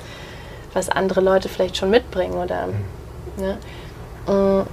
was 0.73 0.89
andere 0.89 1.19
Leute 1.21 1.49
vielleicht 1.49 1.75
schon 1.77 1.89
mitbringen. 1.89 2.35
Oder, 2.35 2.67
mhm. 2.67 3.43
ne? 3.43 3.57
Mm. 4.27 4.65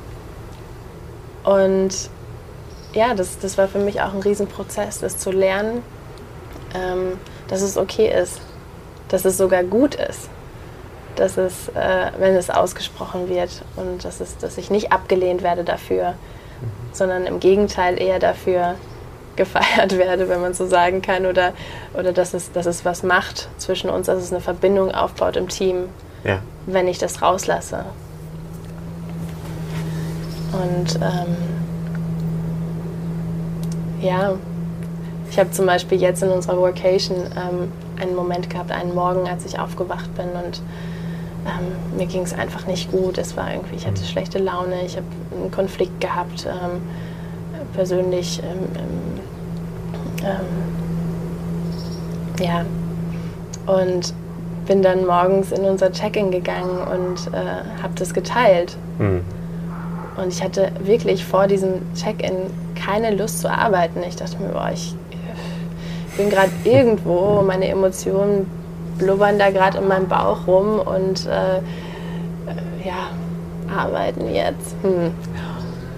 Und 1.45 2.11
ja, 2.93 3.15
das, 3.15 3.39
das 3.39 3.59
war 3.59 3.69
für 3.69 3.79
mich 3.79 4.01
auch 4.01 4.13
ein 4.15 4.21
Riesenprozess, 4.21 5.01
das 5.01 5.19
zu 5.19 5.31
lernen, 5.31 5.83
ähm, 6.75 7.19
dass 7.49 7.63
es 7.63 7.77
okay 7.77 8.13
ist, 8.13 8.41
dass 9.09 9.25
es 9.25 9.37
sogar 9.37 9.65
gut 9.65 9.95
ist, 9.95 10.29
dass 11.17 11.37
es, 11.37 11.69
äh, 11.69 12.11
wenn 12.19 12.35
es 12.35 12.51
ausgesprochen 12.51 13.29
wird 13.29 13.63
und 13.77 14.05
dass, 14.05 14.21
es, 14.21 14.37
dass 14.39 14.59
ich 14.59 14.71
nicht 14.71 14.93
abgelehnt 14.93 15.43
werde 15.43 15.65
dafür, 15.65 16.11
mhm. 16.11 16.15
sondern 16.93 17.27
im 17.27 17.41
Gegenteil 17.41 18.01
eher 18.01 18.19
dafür 18.19 18.75
gefeiert 19.37 19.97
werde, 19.97 20.29
wenn 20.29 20.41
man 20.41 20.53
so 20.53 20.67
sagen 20.67 21.01
kann, 21.01 21.25
oder, 21.25 21.55
oder 21.95 22.13
dass, 22.13 22.35
es, 22.35 22.53
dass 22.53 22.67
es 22.67 22.85
was 22.85 23.03
macht 23.03 23.49
zwischen 23.57 23.89
uns, 23.89 24.07
dass 24.07 24.23
es 24.23 24.31
eine 24.31 24.43
Verbindung 24.43 24.93
aufbaut 24.93 25.37
im 25.37 25.49
Team, 25.49 25.89
ja. 26.23 26.41
wenn 26.67 26.87
ich 26.87 26.99
das 26.99 27.23
rauslasse. 27.23 27.87
Und 30.53 30.97
ähm, 30.97 31.37
ja, 34.03 34.35
ich 35.31 35.39
habe 35.39 35.51
zum 35.51 35.65
Beispiel 35.65 35.99
jetzt 35.99 36.23
in 36.23 36.29
unserer 36.29 36.59
Workation 36.59 37.17
ähm, 37.17 37.73
einen 37.99 38.15
Moment 38.15 38.51
gehabt, 38.51 38.71
einen 38.71 38.95
Morgen, 38.95 39.27
als 39.27 39.47
ich 39.47 39.59
aufgewacht 39.59 40.15
bin 40.15 40.29
und 40.31 40.61
ähm, 41.47 41.97
mir 41.97 42.07
ging 42.07 42.23
es 42.23 42.33
einfach 42.33 42.67
nicht 42.67 42.91
gut. 42.91 43.19
Es 43.19 43.37
war 43.37 43.53
irgendwie, 43.53 43.77
ich 43.77 43.87
hatte 43.87 44.01
mhm. 44.01 44.07
schlechte 44.07 44.39
Laune, 44.39 44.85
ich 44.85 44.97
habe 44.97 45.07
einen 45.37 45.51
Konflikt 45.51 46.01
gehabt, 46.01 46.47
ähm, 46.47 46.81
persönlich. 47.75 48.41
Ähm, 48.43 48.69
ähm, 50.25 50.47
ja. 52.45 52.65
Und 53.67 54.15
bin 54.67 54.83
dann 54.83 55.07
morgens 55.07 55.53
in 55.53 55.65
unser 55.65 55.93
Check-in 55.93 56.31
gegangen 56.31 56.79
und 56.79 57.33
äh, 57.35 57.83
habe 57.83 57.95
das 57.97 58.15
geteilt. 58.15 58.77
Mhm. 58.99 59.23
Und 60.17 60.29
ich 60.29 60.43
hatte 60.43 60.71
wirklich 60.85 61.25
vor 61.25 61.47
diesem 61.47 61.81
Check-in 61.95 62.35
keine 62.75 63.15
Lust 63.15 63.41
zu 63.41 63.51
arbeiten. 63.51 64.01
Ich 64.07 64.17
dachte 64.17 64.37
mir, 64.39 64.51
boah, 64.51 64.71
ich, 64.73 64.95
ich 66.09 66.17
bin 66.17 66.31
gerade 66.31 66.51
irgendwo, 66.65 67.43
meine 67.43 67.69
Emotionen 67.69 68.47
blubbern 69.03 69.39
da 69.39 69.51
gerade 69.51 69.79
in 69.79 69.89
meinem 69.89 70.09
Bauch 70.09 70.47
rum 70.47 70.79
und 70.79 71.27
äh, 71.27 71.59
äh, 71.59 71.61
ja, 72.85 73.11
arbeiten 73.75 74.33
jetzt. 74.33 74.75
Hm. 74.83 75.13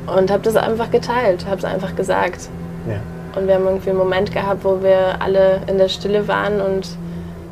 Und 0.07 0.31
habe 0.31 0.43
das 0.43 0.57
einfach 0.57 0.91
geteilt, 0.91 1.47
habe 1.47 1.59
es 1.59 1.65
einfach 1.65 1.97
gesagt. 1.97 2.49
Ja. 2.89 2.97
Und 3.39 3.47
wir 3.47 3.55
haben 3.55 3.65
irgendwie 3.65 3.91
einen 3.91 3.99
Moment 3.99 4.33
gehabt, 4.33 4.65
wo 4.65 4.83
wir 4.83 5.21
alle 5.21 5.63
in 5.67 5.79
der 5.79 5.89
Stille 5.89 6.29
waren 6.29 6.61
und 6.61 6.89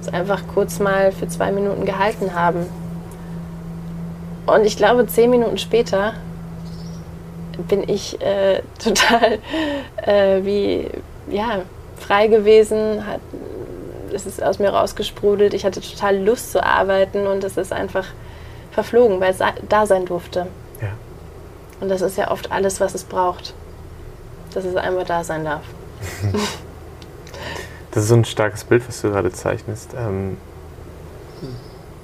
es 0.01 0.13
einfach 0.13 0.43
kurz 0.53 0.79
mal 0.79 1.13
für 1.13 1.29
zwei 1.29 1.51
Minuten 1.51 1.85
gehalten 1.85 2.35
haben. 2.35 2.67
Und 4.47 4.65
ich 4.65 4.77
glaube, 4.77 5.07
zehn 5.07 5.31
Minuten 5.31 5.59
später 5.59 6.15
bin 7.69 7.89
ich 7.89 8.21
äh, 8.21 8.63
total 8.83 9.39
äh, 10.05 10.45
wie 10.45 10.89
ja, 11.31 11.61
frei 11.99 12.27
gewesen, 12.27 13.07
hat 13.07 13.21
es 14.13 14.27
ist 14.27 14.43
aus 14.43 14.59
mir 14.59 14.71
rausgesprudelt. 14.71 15.55
Ich 15.55 15.65
hatte 15.65 15.81
total 15.81 16.19
Lust 16.19 16.53
zu 16.53 16.65
arbeiten 16.65 17.27
und 17.27 17.45
es 17.45 17.57
ist 17.57 17.73
einfach 17.73 18.07
verflogen, 18.71 19.21
weil 19.21 19.31
es 19.33 19.39
da 19.69 19.87
sein 19.87 20.07
durfte. 20.07 20.47
Ja. 20.81 20.89
Und 21.81 21.89
das 21.89 22.01
ist 22.01 22.17
ja 22.17 22.31
oft 22.31 22.53
alles, 22.53 22.81
was 22.81 22.95
es 22.95 23.05
braucht, 23.05 23.55
dass 24.55 24.65
es 24.65 24.77
einmal 24.77 25.05
da 25.05 25.25
sein 25.25 25.45
darf. 25.45 25.63
Das 27.93 28.05
ist 28.05 28.09
so 28.09 28.15
ein 28.15 28.25
starkes 28.25 28.65
Bild, 28.65 28.89
was 28.89 29.03
du 29.03 29.11
gerade 29.11 29.31
zeichnest. 29.33 29.95
Ähm, 29.95 30.39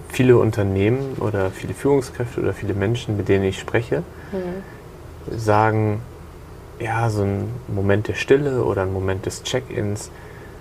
viele 0.09 0.37
Unternehmen 0.37 1.16
oder 1.18 1.51
viele 1.51 1.73
Führungskräfte 1.73 2.40
oder 2.40 2.53
viele 2.53 2.75
Menschen, 2.75 3.16
mit 3.16 3.29
denen 3.29 3.44
ich 3.44 3.59
spreche, 3.59 4.03
mhm. 4.31 5.38
sagen, 5.38 6.03
ja, 6.79 7.09
so 7.09 7.23
ein 7.23 7.49
Moment 7.68 8.07
der 8.07 8.14
Stille 8.14 8.64
oder 8.64 8.83
ein 8.83 8.92
Moment 8.92 9.25
des 9.25 9.42
Check-ins, 9.42 10.11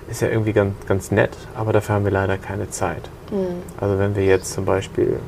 ist 0.09 0.21
ja 0.21 0.29
irgendwie 0.29 0.53
ganz, 0.53 0.73
ganz 0.87 1.11
nett, 1.11 1.31
aber 1.55 1.73
dafür 1.73 1.95
haben 1.95 2.05
wir 2.05 2.11
leider 2.11 2.37
keine 2.37 2.69
Zeit. 2.69 3.09
Mhm. 3.31 3.61
Also 3.79 3.99
wenn 3.99 4.15
wir 4.15 4.25
jetzt 4.25 4.53
zum 4.53 4.65
Beispiel 4.65 5.19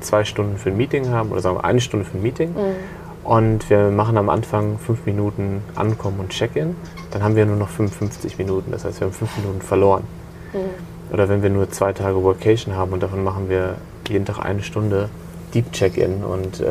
zwei 0.00 0.24
Stunden 0.24 0.56
für 0.58 0.70
ein 0.70 0.76
Meeting 0.76 1.10
haben 1.10 1.30
oder 1.30 1.40
sagen 1.40 1.56
wir 1.56 1.64
eine 1.64 1.80
Stunde 1.80 2.04
für 2.04 2.16
ein 2.16 2.22
Meeting 2.22 2.50
mhm. 2.50 3.28
und 3.28 3.68
wir 3.68 3.90
machen 3.90 4.16
am 4.16 4.28
Anfang 4.28 4.78
fünf 4.78 5.06
Minuten 5.06 5.62
Ankommen 5.74 6.20
und 6.20 6.30
Check-in, 6.30 6.76
dann 7.10 7.22
haben 7.22 7.36
wir 7.36 7.46
nur 7.46 7.56
noch 7.56 7.68
55 7.68 8.38
Minuten. 8.38 8.70
Das 8.70 8.84
heißt, 8.84 9.00
wir 9.00 9.06
haben 9.06 9.14
fünf 9.14 9.36
Minuten 9.38 9.60
verloren. 9.60 10.04
Mhm. 10.52 11.12
Oder 11.12 11.28
wenn 11.28 11.42
wir 11.42 11.50
nur 11.50 11.70
zwei 11.70 11.92
Tage 11.92 12.22
Workation 12.22 12.76
haben 12.76 12.92
und 12.92 13.02
davon 13.02 13.24
machen 13.24 13.48
wir 13.48 13.76
jeden 14.08 14.24
Tag 14.24 14.38
eine 14.38 14.62
Stunde 14.62 15.08
Deep 15.54 15.72
Check-in 15.72 16.22
und, 16.22 16.60
äh, 16.60 16.66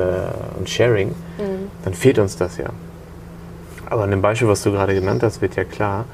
und 0.58 0.69
Sharing, 0.69 1.10
mhm. 1.10 1.72
dann 1.84 1.93
fehlt 1.93 2.20
uns 2.20 2.38
das 2.38 2.57
ja. 2.57 2.70
Aber 3.89 4.03
an 4.03 4.11
dem 4.11 4.22
Beispiel, 4.22 4.47
was 4.47 4.61
du 4.61 4.72
gerade 4.72 4.93
genannt 4.93 5.24
hast, 5.24 5.41
wird 5.41 5.55
ja 5.55 5.63
klar, 5.63 6.05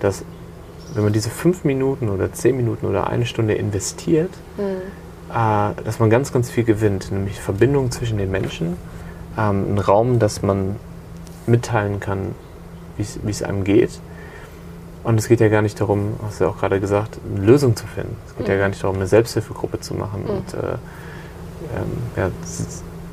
dass 0.00 0.24
wenn 0.94 1.04
man 1.04 1.12
diese 1.12 1.30
fünf 1.30 1.64
Minuten 1.64 2.08
oder 2.08 2.32
zehn 2.32 2.56
Minuten 2.56 2.86
oder 2.86 3.08
eine 3.08 3.26
Stunde 3.26 3.54
investiert, 3.54 4.30
mhm. 4.56 5.32
äh, 5.34 5.82
dass 5.84 5.98
man 5.98 6.10
ganz, 6.10 6.32
ganz 6.32 6.50
viel 6.50 6.64
gewinnt, 6.64 7.10
nämlich 7.12 7.40
Verbindung 7.40 7.90
zwischen 7.90 8.18
den 8.18 8.30
Menschen, 8.30 8.76
ähm, 9.38 9.64
einen 9.68 9.78
Raum, 9.78 10.18
dass 10.18 10.42
man 10.42 10.76
mitteilen 11.46 12.00
kann, 12.00 12.34
wie 12.96 13.30
es 13.30 13.42
einem 13.42 13.64
geht 13.64 13.98
Und 15.04 15.18
es 15.18 15.26
geht 15.28 15.40
ja 15.40 15.48
gar 15.48 15.62
nicht 15.62 15.80
darum, 15.80 16.14
hast 16.24 16.38
du 16.40 16.44
ja 16.44 16.50
auch 16.50 16.58
gerade 16.58 16.78
gesagt, 16.78 17.18
eine 17.34 17.44
Lösung 17.44 17.74
zu 17.74 17.86
finden. 17.86 18.16
Es 18.28 18.36
geht 18.36 18.46
Mhm. 18.46 18.52
ja 18.52 18.58
gar 18.58 18.68
nicht 18.68 18.82
darum, 18.82 18.96
eine 18.96 19.06
Selbsthilfegruppe 19.08 19.80
zu 19.80 19.94
machen. 19.94 20.22
Mhm. 20.24 20.30
Und 20.30 20.54
äh, 20.54 20.56
ähm, 21.76 21.92
ja, 22.16 22.30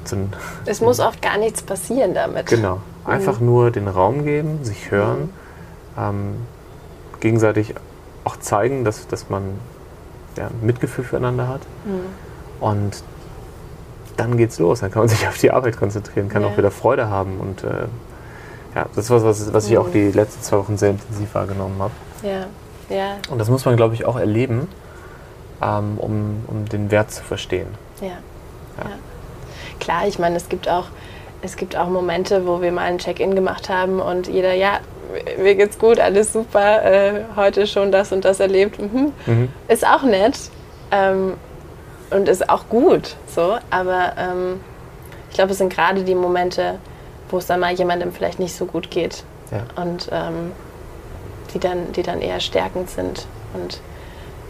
so 0.06 0.16
ein, 0.16 0.34
Es 0.66 0.82
muss 0.82 1.00
oft 1.00 1.22
gar 1.22 1.38
nichts 1.38 1.62
passieren 1.64 2.14
damit. 2.14 2.46
genau, 2.48 2.80
einfach 3.06 3.40
nur 3.40 3.72
den 3.72 3.88
Raum 3.88 4.24
geben, 4.26 4.64
sich 4.64 4.92
hören, 4.92 5.30
ähm, 5.98 6.36
gegenseitig 7.20 7.74
auch 8.24 8.38
zeigen, 8.38 8.84
dass, 8.84 9.08
dass 9.08 9.30
man 9.30 9.44
ja, 10.38 10.50
Mitgefühl 10.62 11.04
füreinander 11.04 11.48
hat. 11.48 11.62
Mhm. 11.86 12.64
Und 12.64 13.04
dann 14.18 14.38
geht's 14.38 14.60
los. 14.60 14.82
Dann 14.82 14.92
kann 14.92 15.02
man 15.04 15.10
sich 15.10 15.28
auf 15.28 15.38
die 15.38 15.52
Arbeit 15.52 15.78
konzentrieren, 15.78 16.30
kann 16.30 16.42
Ja. 16.44 16.50
auch 16.50 16.58
wieder 16.58 16.72
Freude 16.72 17.10
haben. 17.10 17.40
Und 17.40 17.64
äh, 17.64 17.88
ja, 18.76 18.86
das 18.96 19.06
ist 19.06 19.12
was, 19.12 19.24
was, 19.24 19.54
was 19.54 19.68
ich 19.70 19.78
auch 19.78 19.88
Mhm. 19.88 19.92
die 19.94 20.12
letzten 20.12 20.42
zwei 20.44 20.58
Wochen 20.58 20.78
sehr 20.78 20.92
intensiv 20.92 21.34
wahrgenommen 21.34 21.76
habe. 21.80 21.92
Ja, 22.24 22.46
ja, 22.96 23.16
Und 23.30 23.38
das 23.40 23.50
muss 23.50 23.64
man, 23.66 23.76
glaube 23.78 23.94
ich, 23.94 24.06
auch 24.06 24.18
erleben, 24.18 24.68
ähm, 25.62 25.98
um, 25.98 26.44
um 26.48 26.66
den 26.66 26.92
Wert 26.92 27.12
zu 27.12 27.24
verstehen. 27.24 27.68
ja, 28.02 28.08
ja. 28.08 28.86
Klar, 29.80 30.08
ich 30.08 30.20
meine, 30.20 30.36
es 30.36 30.50
gibt 30.50 30.68
auch, 30.68 30.86
es 31.42 31.56
gibt 31.56 31.78
auch 31.78 31.88
Momente, 31.88 32.46
wo 32.46 32.62
wir 32.62 32.72
mal 32.74 32.82
ein 32.82 32.98
Check-in 32.98 33.34
gemacht 33.36 33.70
haben 33.70 34.00
und 34.02 34.28
jeder, 34.28 34.54
ja, 34.54 34.80
mir 35.38 35.56
geht's 35.56 35.78
gut, 35.80 36.00
alles 36.00 36.34
super, 36.34 36.84
äh, 36.84 37.24
heute 37.36 37.68
schon 37.68 37.92
das 37.92 38.12
und 38.12 38.26
das 38.26 38.40
erlebt. 38.40 38.80
Mhm. 38.80 39.14
Mhm. 39.26 39.50
Ist 39.68 39.86
auch 39.86 40.04
nett 40.04 40.38
ähm, 40.92 41.34
und 42.12 42.28
ist 42.30 42.50
auch 42.50 42.68
gut, 42.70 43.16
so. 43.28 43.58
Aber 43.70 44.14
ähm, 44.18 44.60
ich 45.30 45.36
glaube, 45.36 45.52
es 45.52 45.58
sind 45.58 45.74
gerade 45.74 46.04
die 46.04 46.16
Momente, 46.16 46.80
wo 47.30 47.38
es 47.38 47.46
dann 47.46 47.60
mal 47.60 47.74
jemandem 47.74 48.12
vielleicht 48.12 48.40
nicht 48.40 48.56
so 48.56 48.66
gut 48.66 48.90
geht 48.92 49.24
Ja. 49.52 49.64
und 49.82 50.10
ähm, 50.12 50.52
die, 51.54 51.60
dann, 51.60 51.92
die 51.94 52.04
dann 52.04 52.22
eher 52.22 52.40
stärkend 52.40 52.90
sind 52.90 53.26
und 53.54 53.80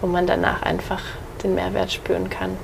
wo 0.01 0.07
man 0.07 0.27
danach 0.27 0.61
einfach 0.61 1.01
den 1.43 1.55
Mehrwert 1.55 1.91
spüren 1.91 2.29
kann. 2.29 2.57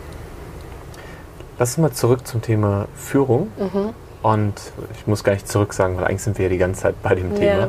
Lass 1.57 1.71
uns 1.71 1.77
mal 1.77 1.91
zurück 1.91 2.27
zum 2.27 2.41
Thema 2.41 2.87
Führung. 2.95 3.51
Mhm. 3.57 3.93
Und 4.26 4.53
ich 4.97 5.05
muss 5.05 5.23
gar 5.23 5.34
nicht 5.34 5.47
zurück 5.47 5.71
sagen, 5.73 5.97
weil 5.97 6.05
eigentlich 6.05 6.23
sind 6.23 6.39
wir 6.39 6.45
ja 6.45 6.49
die 6.49 6.57
ganze 6.57 6.82
Zeit 6.82 6.95
bei 7.03 7.13
dem 7.13 7.32
Ja. 7.34 7.38
Thema. 7.38 7.67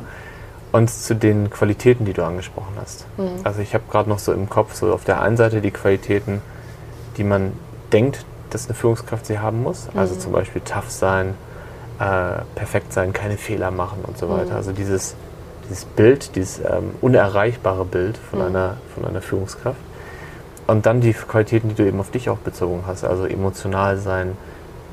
Und 0.73 0.89
zu 0.91 1.15
den 1.15 1.51
Qualitäten, 1.51 2.07
die 2.07 2.15
du 2.15 2.25
angesprochen 2.25 2.73
hast. 2.81 3.07
Mhm. 3.19 3.29
Also 3.45 3.61
ich 3.61 3.75
habe 3.75 3.85
gerade 3.91 4.09
noch 4.09 4.19
so 4.19 4.33
im 4.33 4.49
Kopf, 4.49 4.75
so 4.75 4.93
auf 4.95 5.05
der 5.05 5.21
einen 5.21 5.37
Seite 5.37 5.61
die 5.61 5.71
Qualitäten, 5.71 6.41
die 7.19 7.25
man 7.25 7.53
denkt, 7.93 8.25
dass 8.51 8.67
eine 8.67 8.75
Führungskraft 8.75 9.27
sie 9.27 9.39
haben 9.39 9.63
muss. 9.63 9.89
Also 9.95 10.15
Mhm. 10.15 10.21
zum 10.21 10.33
Beispiel 10.33 10.63
tough 10.63 10.91
sein, 10.91 11.35
äh, 12.01 12.41
perfekt 12.55 12.93
sein, 12.95 13.13
keine 13.13 13.37
Fehler 13.37 13.71
machen 13.71 13.99
und 14.07 14.17
so 14.17 14.31
weiter. 14.31 14.53
Mhm. 14.53 14.57
Also 14.57 14.73
dieses, 14.73 15.15
dieses 15.69 15.85
Bild, 15.85 16.37
dieses 16.37 16.59
ähm, 16.61 16.93
unerreichbare 17.03 17.85
Bild 17.85 18.17
von, 18.31 18.39
Mhm. 18.39 18.45
einer, 18.47 18.77
von 18.95 19.05
einer 19.05 19.21
Führungskraft. 19.21 19.79
Und 20.67 20.87
dann 20.87 21.01
die 21.03 21.13
Qualitäten, 21.13 21.69
die 21.69 21.75
du 21.75 21.87
eben 21.87 22.01
auf 22.01 22.11
dich 22.11 22.31
auch 22.31 22.39
bezogen 22.39 22.85
hast. 22.87 23.05
Also 23.05 23.27
emotional 23.27 23.99
sein, 23.99 24.37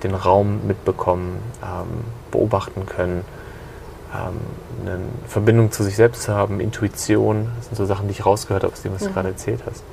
den 0.03 0.15
Raum 0.15 0.67
mitbekommen, 0.67 1.37
ähm, 1.63 2.03
beobachten 2.31 2.85
können, 2.85 3.23
ähm, 4.13 4.39
eine 4.85 4.99
Verbindung 5.27 5.71
zu 5.71 5.83
sich 5.83 5.95
selbst 5.95 6.23
zu 6.23 6.33
haben, 6.35 6.59
Intuition. 6.59 7.49
Das 7.57 7.67
sind 7.67 7.75
so 7.77 7.85
Sachen, 7.85 8.07
die 8.07 8.11
ich 8.11 8.25
rausgehört 8.25 8.63
habe 8.63 8.73
aus 8.73 8.81
dem, 8.81 8.93
was 8.93 9.03
du 9.03 9.09
Mhm. 9.09 9.13
gerade 9.13 9.29
erzählt 9.29 9.61
hast. 9.69 9.83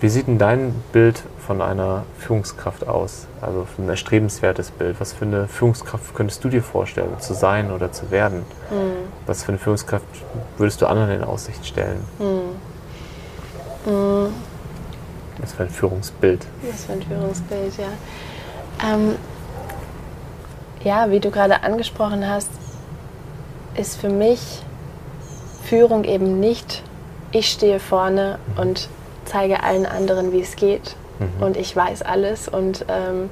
Wie 0.00 0.08
sieht 0.08 0.28
denn 0.28 0.38
dein 0.38 0.74
Bild 0.92 1.24
von 1.44 1.60
einer 1.60 2.04
Führungskraft 2.18 2.86
aus? 2.86 3.26
Also 3.40 3.66
ein 3.78 3.88
erstrebenswertes 3.88 4.70
Bild. 4.70 5.00
Was 5.00 5.12
für 5.12 5.24
eine 5.24 5.48
Führungskraft 5.48 6.14
könntest 6.14 6.44
du 6.44 6.48
dir 6.48 6.62
vorstellen, 6.62 7.18
zu 7.18 7.34
sein 7.34 7.72
oder 7.72 7.90
zu 7.90 8.12
werden? 8.12 8.44
Mhm. 8.70 9.08
Was 9.26 9.42
für 9.42 9.48
eine 9.48 9.58
Führungskraft 9.58 10.04
würdest 10.56 10.80
du 10.82 10.86
anderen 10.86 11.10
in 11.10 11.24
Aussicht 11.24 11.66
stellen? 11.66 12.04
Mhm. 12.20 13.92
Mhm. 13.92 14.28
Was 15.40 15.52
für 15.52 15.64
ein 15.64 15.70
Führungsbild? 15.70 16.46
Was 16.70 16.84
für 16.84 16.92
ein 16.92 17.02
Führungsbild, 17.02 17.76
ja. 17.78 17.88
Ähm, 18.84 19.16
ja, 20.84 21.10
wie 21.10 21.20
du 21.20 21.30
gerade 21.30 21.62
angesprochen 21.62 22.28
hast, 22.28 22.50
ist 23.74 24.00
für 24.00 24.08
mich 24.08 24.62
Führung 25.64 26.04
eben 26.04 26.40
nicht, 26.40 26.82
ich 27.32 27.50
stehe 27.50 27.80
vorne 27.80 28.38
und 28.56 28.88
zeige 29.24 29.62
allen 29.62 29.86
anderen, 29.86 30.32
wie 30.32 30.40
es 30.40 30.56
geht 30.56 30.96
Mhm. 31.18 31.42
und 31.42 31.56
ich 31.56 31.74
weiß 31.74 32.02
alles 32.02 32.48
und 32.48 32.84
ähm, 32.88 33.30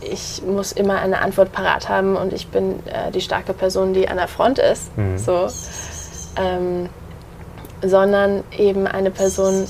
ich 0.00 0.42
muss 0.42 0.72
immer 0.72 1.00
eine 1.00 1.20
Antwort 1.20 1.52
parat 1.52 1.88
haben 1.88 2.16
und 2.16 2.32
ich 2.32 2.48
bin 2.48 2.78
äh, 2.86 3.10
die 3.10 3.20
starke 3.20 3.52
Person, 3.52 3.92
die 3.92 4.08
an 4.08 4.18
der 4.18 4.28
Front 4.28 4.58
ist. 4.58 4.96
Mhm. 4.96 5.18
So. 5.18 5.48
Ähm, 6.36 6.88
sondern 7.82 8.44
eben 8.56 8.86
eine 8.86 9.10
Person 9.10 9.66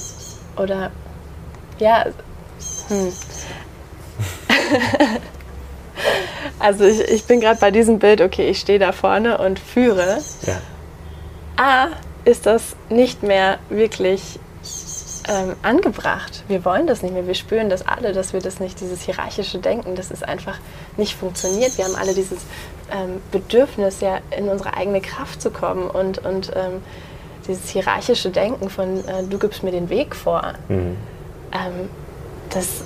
oder 0.57 0.91
ja, 1.79 2.05
hm. 2.89 3.13
also 6.59 6.85
ich, 6.85 7.01
ich 7.01 7.25
bin 7.25 7.41
gerade 7.41 7.61
bei 7.61 7.71
diesem 7.71 7.99
Bild, 7.99 8.21
okay, 8.21 8.49
ich 8.49 8.61
stehe 8.61 8.79
da 8.79 8.93
vorne 8.93 9.39
und 9.39 9.59
führe. 9.59 10.19
Ja. 10.47 10.61
A, 11.57 11.89
ist 12.25 12.47
das 12.47 12.77
nicht 12.89 13.23
mehr 13.23 13.59
wirklich 13.69 14.39
ähm, 15.29 15.55
angebracht. 15.63 16.45
Wir 16.49 16.65
wollen 16.65 16.87
das 16.87 17.03
nicht 17.03 17.13
mehr. 17.13 17.27
Wir 17.27 17.35
spüren 17.35 17.69
das 17.69 17.87
alle, 17.87 18.13
dass 18.13 18.33
wir 18.33 18.41
das 18.41 18.61
nicht, 18.61 18.81
dieses 18.81 19.03
hierarchische 19.03 19.59
Denken, 19.59 19.95
dass 19.95 20.11
es 20.11 20.23
einfach 20.23 20.59
nicht 20.97 21.17
funktioniert. 21.17 21.77
Wir 21.79 21.85
haben 21.85 21.97
alle 21.97 22.15
dieses 22.15 22.41
ähm, 22.93 23.21
Bedürfnis, 23.33 24.01
ja 24.01 24.21
in 24.37 24.49
unsere 24.49 24.77
eigene 24.77 25.01
Kraft 25.01 25.43
zu 25.43 25.51
kommen 25.51 25.89
und, 25.91 26.19
und 26.19 26.53
ähm, 26.55 26.83
dieses 27.49 27.71
hierarchische 27.71 28.31
Denken 28.31 28.71
von 28.71 29.07
äh, 29.07 29.25
du 29.29 29.39
gibst 29.39 29.63
mir 29.63 29.73
den 29.73 29.89
Weg 29.89 30.15
vor. 30.15 30.55
Mhm. 30.69 30.97
Ähm, 31.53 31.91
das, 32.51 32.83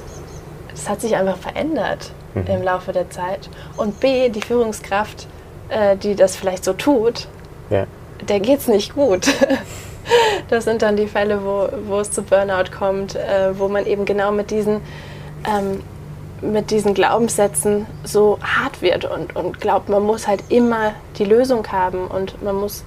das 0.73 0.89
hat 0.89 1.01
sich 1.01 1.17
einfach 1.17 1.37
verändert 1.37 2.13
Mhm. 2.35 2.47
im 2.47 2.63
Laufe 2.63 2.93
der 2.93 3.11
Zeit. 3.11 3.51
Und 3.77 3.99
B, 3.99 4.29
die 4.29 4.41
Führungskraft, 4.41 5.27
äh, 5.69 5.97
die 5.97 6.15
das 6.15 6.37
vielleicht 6.37 6.65
so 6.65 6.73
tut, 6.75 7.27
Ja. 7.71 7.87
der 8.29 8.39
geht's 8.41 8.69
nicht 8.69 8.95
gut. 8.95 9.29
Das 10.49 10.65
sind 10.65 10.83
dann 10.83 10.97
die 10.97 11.07
Fälle, 11.07 11.45
wo, 11.45 11.69
wo 11.87 12.01
es 12.01 12.11
zu 12.11 12.23
Burnout 12.23 12.71
kommt, 12.77 13.15
äh, 13.15 13.57
wo 13.57 13.69
man 13.69 13.87
eben 13.87 14.05
genau 14.07 14.33
mit 14.33 14.51
diesen, 14.51 14.81
ähm, 15.47 15.83
mit 16.41 16.71
diesen 16.73 16.95
Glaubenssätzen 16.95 17.87
so 18.03 18.39
hart 18.43 18.83
wird 18.83 19.05
und, 19.05 19.37
und 19.37 19.61
glaubt, 19.61 19.89
man 19.89 20.03
muss 20.03 20.27
halt 20.27 20.43
immer 20.49 20.95
die 21.19 21.25
Lösung 21.27 21.65
haben 21.71 22.07
und 22.09 22.43
man 22.43 22.57
muss, 22.57 22.83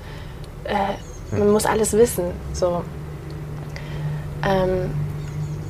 äh, 0.66 1.38
man 1.38 1.52
muss 1.52 1.66
alles 1.66 1.94
wissen. 1.94 2.26
So. 2.52 2.82
Ähm, 4.46 4.92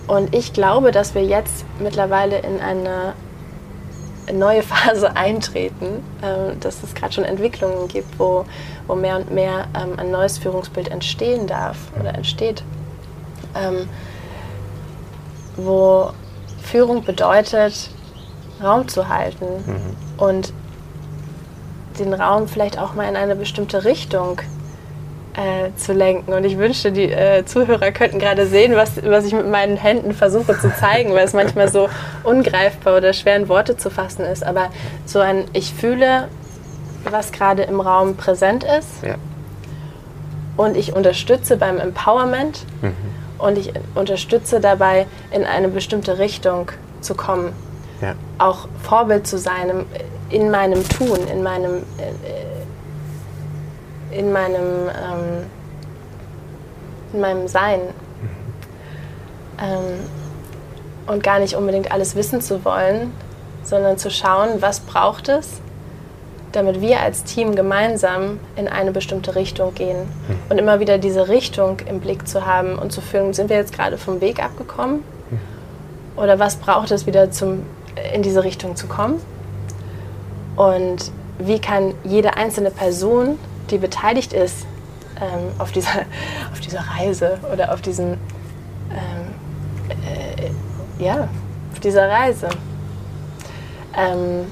und 0.07 0.33
ich 0.35 0.53
glaube, 0.53 0.91
dass 0.91 1.15
wir 1.15 1.23
jetzt 1.23 1.65
mittlerweile 1.79 2.39
in 2.39 2.59
eine 2.59 3.13
neue 4.31 4.61
Phase 4.63 5.15
eintreten, 5.15 6.03
äh, 6.21 6.55
dass 6.59 6.83
es 6.83 6.93
gerade 6.95 7.13
schon 7.13 7.23
Entwicklungen 7.25 7.87
gibt, 7.87 8.17
wo, 8.19 8.45
wo 8.87 8.95
mehr 8.95 9.17
und 9.17 9.31
mehr 9.31 9.67
ähm, 9.75 9.97
ein 9.97 10.11
neues 10.11 10.37
Führungsbild 10.37 10.89
entstehen 10.89 11.47
darf 11.47 11.77
oder 11.99 12.15
entsteht. 12.15 12.63
Ähm, 13.55 13.87
wo 15.57 16.09
Führung 16.61 17.03
bedeutet, 17.03 17.89
Raum 18.61 18.87
zu 18.87 19.09
halten 19.09 19.45
Mhm. 19.45 19.95
und 20.17 20.53
den 21.99 22.13
Raum 22.13 22.47
vielleicht 22.47 22.79
auch 22.79 22.93
mal 22.95 23.07
in 23.07 23.15
eine 23.15 23.35
bestimmte 23.35 23.83
Richtung 23.83 24.41
äh, 25.35 25.69
zu 25.77 25.93
lenken. 25.93 26.31
Und 26.33 26.43
ich 26.43 26.57
wünschte, 26.57 26.91
die 26.91 27.11
äh, 27.11 27.43
Zuhörer 27.45 27.91
könnten 27.91 28.19
gerade 28.19 28.45
sehen, 28.45 28.75
was, 28.75 28.91
was 29.03 29.25
ich 29.25 29.33
mit 29.33 29.47
meinen 29.49 29.77
Händen 29.77 30.13
versuche 30.13 30.57
zu 30.59 30.73
zeigen, 30.75 31.13
weil 31.13 31.25
es 31.25 31.33
manchmal 31.33 31.69
so 31.69 31.89
ungreifbar 32.23 32.97
oder 32.97 33.13
schwer 33.13 33.35
in 33.37 33.49
Worte 33.49 33.75
zu 33.77 33.89
fassen 33.89 34.25
ist. 34.25 34.45
Aber 34.45 34.69
so 35.05 35.19
ein, 35.19 35.45
ich 35.53 35.73
fühle, 35.73 36.27
was 37.09 37.31
gerade 37.31 37.63
im 37.63 37.79
Raum 37.81 38.15
präsent 38.15 38.63
ist 38.63 39.03
Ja. 39.03 39.15
und 40.55 40.77
ich 40.77 40.93
unterstütze 40.95 41.57
beim 41.57 41.79
Empowerment 41.79 42.65
Mhm. 42.81 42.93
und 43.39 43.57
ich 43.57 43.73
unterstütze 43.95 44.59
dabei, 44.59 45.07
in 45.31 45.43
eine 45.45 45.67
bestimmte 45.67 46.19
Richtung 46.19 46.71
zu 47.01 47.15
kommen. 47.15 47.53
Ja. 48.01 48.13
Auch 48.37 48.67
Vorbild 48.83 49.25
zu 49.27 49.37
sein 49.37 49.85
in 50.29 50.49
meinem 50.51 50.87
Tun, 50.87 51.19
in 51.31 51.43
meinem, 51.43 51.77
äh, 51.97 52.62
in 54.15 54.31
meinem, 54.31 54.89
ähm, 54.89 55.45
in 57.13 57.21
meinem 57.21 57.47
Sein. 57.47 57.79
Ähm, 59.61 59.99
und 61.05 61.21
gar 61.23 61.39
nicht 61.39 61.55
unbedingt 61.55 61.91
alles 61.91 62.15
wissen 62.15 62.41
zu 62.41 62.63
wollen, 62.63 63.11
sondern 63.63 63.97
zu 63.97 64.09
schauen, 64.09 64.61
was 64.61 64.79
braucht 64.79 65.29
es, 65.29 65.59
damit 66.53 66.81
wir 66.81 67.01
als 67.01 67.23
Team 67.23 67.55
gemeinsam 67.55 68.39
in 68.55 68.67
eine 68.67 68.91
bestimmte 68.91 69.35
Richtung 69.35 69.73
gehen. 69.73 69.97
Und 70.49 70.59
immer 70.59 70.79
wieder 70.79 70.97
diese 70.97 71.27
Richtung 71.27 71.79
im 71.89 71.99
Blick 71.99 72.27
zu 72.27 72.45
haben 72.45 72.77
und 72.77 72.91
zu 72.91 73.01
fühlen, 73.01 73.33
sind 73.33 73.49
wir 73.49 73.57
jetzt 73.57 73.73
gerade 73.73 73.97
vom 73.97 74.21
Weg 74.21 74.43
abgekommen? 74.43 75.03
Oder 76.15 76.37
was 76.39 76.57
braucht 76.57 76.91
es 76.91 77.07
wieder, 77.07 77.31
zum, 77.31 77.65
in 78.13 78.21
diese 78.21 78.43
Richtung 78.43 78.75
zu 78.75 78.87
kommen? 78.87 79.19
Und 80.55 81.11
wie 81.39 81.59
kann 81.59 81.95
jede 82.03 82.37
einzelne 82.37 82.69
Person, 82.69 83.39
die 83.69 83.77
beteiligt 83.77 84.33
ist, 84.33 84.65
ähm, 85.21 85.51
auf, 85.59 85.71
dieser, 85.71 86.05
auf 86.51 86.59
dieser 86.59 86.81
Reise 86.81 87.39
oder 87.51 87.73
auf 87.73 87.81
diesem, 87.81 88.13
ähm, 88.91 89.33
äh, 89.89 91.03
ja, 91.03 91.27
auf 91.71 91.79
dieser 91.79 92.09
Reise. 92.09 92.49
Ähm, 93.95 94.47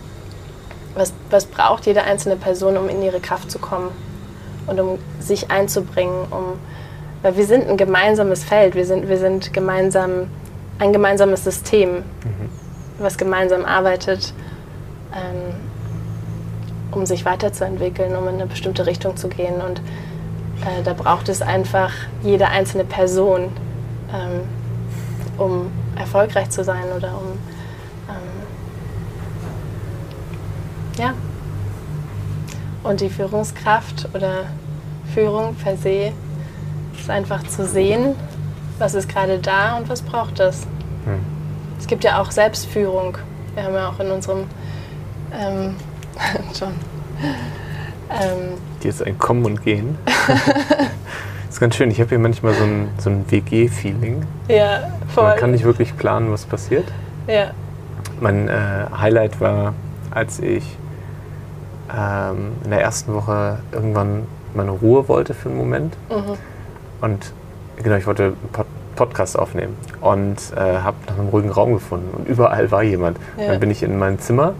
was, 0.96 1.14
was 1.30 1.46
braucht 1.46 1.86
jede 1.86 2.04
einzelne 2.04 2.36
Person, 2.36 2.78
um 2.78 2.90
in 2.90 3.02
ihre 3.02 3.20
Kraft 3.20 3.50
zu 3.50 3.60
kommen 3.60 3.92
und 4.68 4.80
um 4.80 5.00
sich 5.20 5.50
einzubringen, 5.50 6.26
um, 6.32 6.60
weil 7.22 7.38
wir 7.38 7.46
sind 7.46 7.68
ein 7.68 7.78
gemeinsames 7.78 8.44
Feld, 8.44 8.76
wir 8.76 8.86
sind, 8.86 9.08
wir 9.08 9.18
sind 9.18 9.54
gemeinsam, 9.54 10.28
ein 10.80 10.92
gemeinsames 10.92 11.44
System, 11.44 11.98
mhm. 11.98 12.04
was 13.00 13.18
gemeinsam 13.18 13.66
arbeitet, 13.66 14.34
ähm, 15.14 15.56
um 16.92 17.06
sich 17.06 17.26
weiterzuentwickeln, 17.26 18.16
um 18.16 18.28
in 18.28 18.36
eine 18.36 18.46
bestimmte 18.46 18.86
Richtung 18.86 19.18
zu 19.18 19.28
gehen. 19.28 19.62
Und 19.62 19.80
äh, 20.62 20.84
da 20.84 20.94
braucht 20.94 21.30
es 21.30 21.42
einfach 21.42 21.92
jede 22.24 22.48
einzelne 22.48 22.86
Person, 22.86 23.50
ähm, 24.14 24.42
um 25.38 25.72
erfolgreich 25.96 26.50
zu 26.50 26.64
sein 26.64 26.86
oder 26.96 27.10
um 27.10 27.38
Ja. 30.98 31.14
Und 32.84 33.02
die 33.02 33.10
Führungskraft 33.10 34.10
oder 34.14 34.46
Führung 35.14 35.56
per 35.56 35.78
se 35.78 36.12
ist 36.98 37.10
einfach 37.10 37.44
zu 37.48 37.66
sehen, 37.66 38.16
was 38.78 38.94
ist 38.94 39.08
gerade 39.08 39.40
da 39.40 39.78
und 39.78 39.90
was 39.90 40.02
braucht 40.02 40.40
es. 40.40 40.68
Hm. 41.06 41.20
Es 41.80 41.88
gibt 41.88 42.04
ja 42.04 42.22
auch 42.22 42.32
Selbstführung. 42.32 43.18
Wir 43.56 43.64
haben 43.64 43.74
ja 43.74 43.90
auch 43.90 44.00
in 44.00 44.12
unserem 44.12 44.44
ähm, 45.34 45.76
schon. 46.58 46.74
Ähm, 48.10 48.58
die 48.84 48.88
ist 48.88 49.04
ein 49.04 49.18
Kommen 49.18 49.46
und 49.46 49.64
Gehen. 49.64 49.98
das 50.06 51.50
ist 51.50 51.60
ganz 51.60 51.76
schön. 51.76 51.92
Ich 51.92 52.00
habe 52.00 52.10
hier 52.10 52.20
manchmal 52.20 52.54
so 52.54 52.64
ein, 52.64 52.90
so 52.98 53.10
ein 53.10 53.26
WG-Feeling. 53.30 54.26
Ja, 54.48 54.92
voll. 55.14 55.24
Man 55.24 55.38
kann 55.38 55.52
nicht 55.52 55.64
wirklich 55.64 55.96
planen, 55.98 56.32
was 56.32 56.46
passiert. 56.46 56.86
Ja. 57.28 57.52
Mein 58.20 58.48
äh, 58.48 58.52
Highlight 58.98 59.40
war, 59.40 59.74
als 60.12 60.40
ich 60.40 60.78
ähm, 61.96 62.54
in 62.64 62.72
der 62.72 62.82
ersten 62.82 63.14
Woche 63.14 63.60
irgendwann 63.72 64.28
meine 64.54 64.72
Ruhe 64.72 65.08
wollte 65.08 65.34
für 65.34 65.50
einen 65.50 65.58
Moment. 65.58 65.96
Mhm. 66.10 66.38
Und 67.02 67.34
genau, 67.82 67.96
ich 67.96 68.08
wollte 68.08 68.24
einen 68.24 68.50
Pod 68.52 68.66
Podcast 68.94 69.40
aufnehmen 69.40 69.78
und 70.02 70.38
äh, 70.54 70.60
habe 70.60 70.98
nach 71.08 71.18
einem 71.18 71.30
ruhigen 71.30 71.50
Raum 71.50 71.74
gefunden. 71.74 72.10
Und 72.14 72.28
überall 72.28 72.70
war 72.72 72.84
jemand. 72.84 73.18
Ja. 73.38 73.48
Dann 73.48 73.60
bin 73.60 73.72
ich 73.72 73.82
in 73.82 73.98
mein 73.98 74.20
Zimmer 74.20 74.54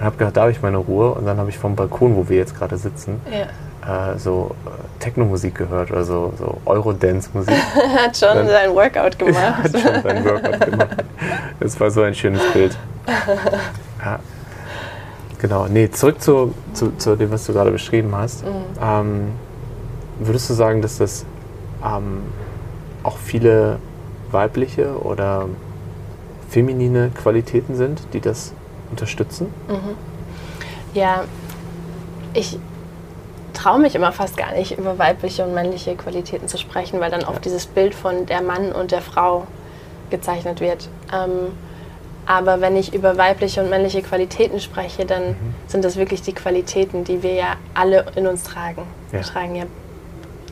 und 0.00 0.06
habe 0.06 0.16
gedacht, 0.16 0.36
da 0.38 0.40
habe 0.42 0.50
ich 0.50 0.62
meine 0.62 0.78
Ruhe. 0.78 1.12
Und 1.12 1.26
dann 1.26 1.36
habe 1.36 1.50
ich 1.50 1.58
vom 1.58 1.76
Balkon, 1.76 2.16
wo 2.16 2.26
wir 2.30 2.38
jetzt 2.38 2.56
gerade 2.56 2.78
sitzen, 2.78 3.20
ja. 3.30 4.12
äh, 4.14 4.18
so 4.18 4.56
äh, 4.64 4.70
Techno-Musik 4.98 5.54
gehört 5.54 5.90
oder 5.90 6.04
so, 6.04 6.32
so 6.38 6.56
Eurodance-Musik. 6.64 7.54
hat 7.98 8.16
schon 8.16 8.34
dann, 8.34 8.48
sein 8.48 8.74
Workout 8.74 9.18
gemacht. 9.18 9.62
hat 9.62 9.72
schon 9.72 10.02
sein 10.02 10.24
Workout 10.24 10.60
gemacht. 10.70 11.04
Das 11.60 11.78
war 11.78 11.90
so 11.90 12.00
ein 12.00 12.14
schönes 12.14 12.40
Bild. 12.54 12.78
Ja. 14.02 14.20
Genau, 15.38 15.66
nee, 15.66 15.90
zurück 15.90 16.22
zu, 16.22 16.54
zu, 16.72 16.96
zu 16.96 17.16
dem, 17.16 17.30
was 17.30 17.44
du 17.44 17.52
gerade 17.52 17.70
beschrieben 17.70 18.16
hast. 18.16 18.46
Mhm. 18.46 18.50
Ähm, 18.82 19.28
würdest 20.18 20.48
du 20.48 20.54
sagen, 20.54 20.80
dass 20.80 20.96
das 20.96 21.26
ähm, 21.84 22.22
auch 23.02 23.18
viele 23.18 23.76
weibliche 24.30 24.98
oder 25.02 25.46
feminine 26.48 27.10
Qualitäten 27.10 27.74
sind, 27.76 28.00
die 28.14 28.20
das 28.20 28.54
unterstützen? 28.90 29.52
Mhm. 29.68 29.96
Ja, 30.94 31.24
ich 32.34 32.58
traue 33.54 33.78
mich 33.78 33.94
immer 33.94 34.12
fast 34.12 34.36
gar 34.36 34.52
nicht, 34.52 34.78
über 34.78 34.98
weibliche 34.98 35.44
und 35.44 35.54
männliche 35.54 35.94
Qualitäten 35.96 36.48
zu 36.48 36.58
sprechen, 36.58 37.00
weil 37.00 37.10
dann 37.10 37.24
oft 37.24 37.44
dieses 37.44 37.66
Bild 37.66 37.94
von 37.94 38.26
der 38.26 38.42
Mann 38.42 38.72
und 38.72 38.90
der 38.90 39.02
Frau 39.02 39.46
gezeichnet 40.10 40.60
wird. 40.60 40.88
Ähm, 41.12 41.52
aber 42.26 42.60
wenn 42.60 42.76
ich 42.76 42.94
über 42.94 43.16
weibliche 43.18 43.62
und 43.62 43.70
männliche 43.70 44.02
Qualitäten 44.02 44.60
spreche, 44.60 45.04
dann 45.04 45.30
mhm. 45.30 45.54
sind 45.66 45.84
das 45.84 45.96
wirklich 45.96 46.22
die 46.22 46.32
Qualitäten, 46.32 47.04
die 47.04 47.22
wir 47.22 47.32
ja 47.32 47.56
alle 47.74 48.06
in 48.14 48.26
uns 48.26 48.44
tragen. 48.44 48.82
Ja. 49.10 49.18
Wir 49.18 49.22
tragen 49.22 49.56
ja 49.56 49.64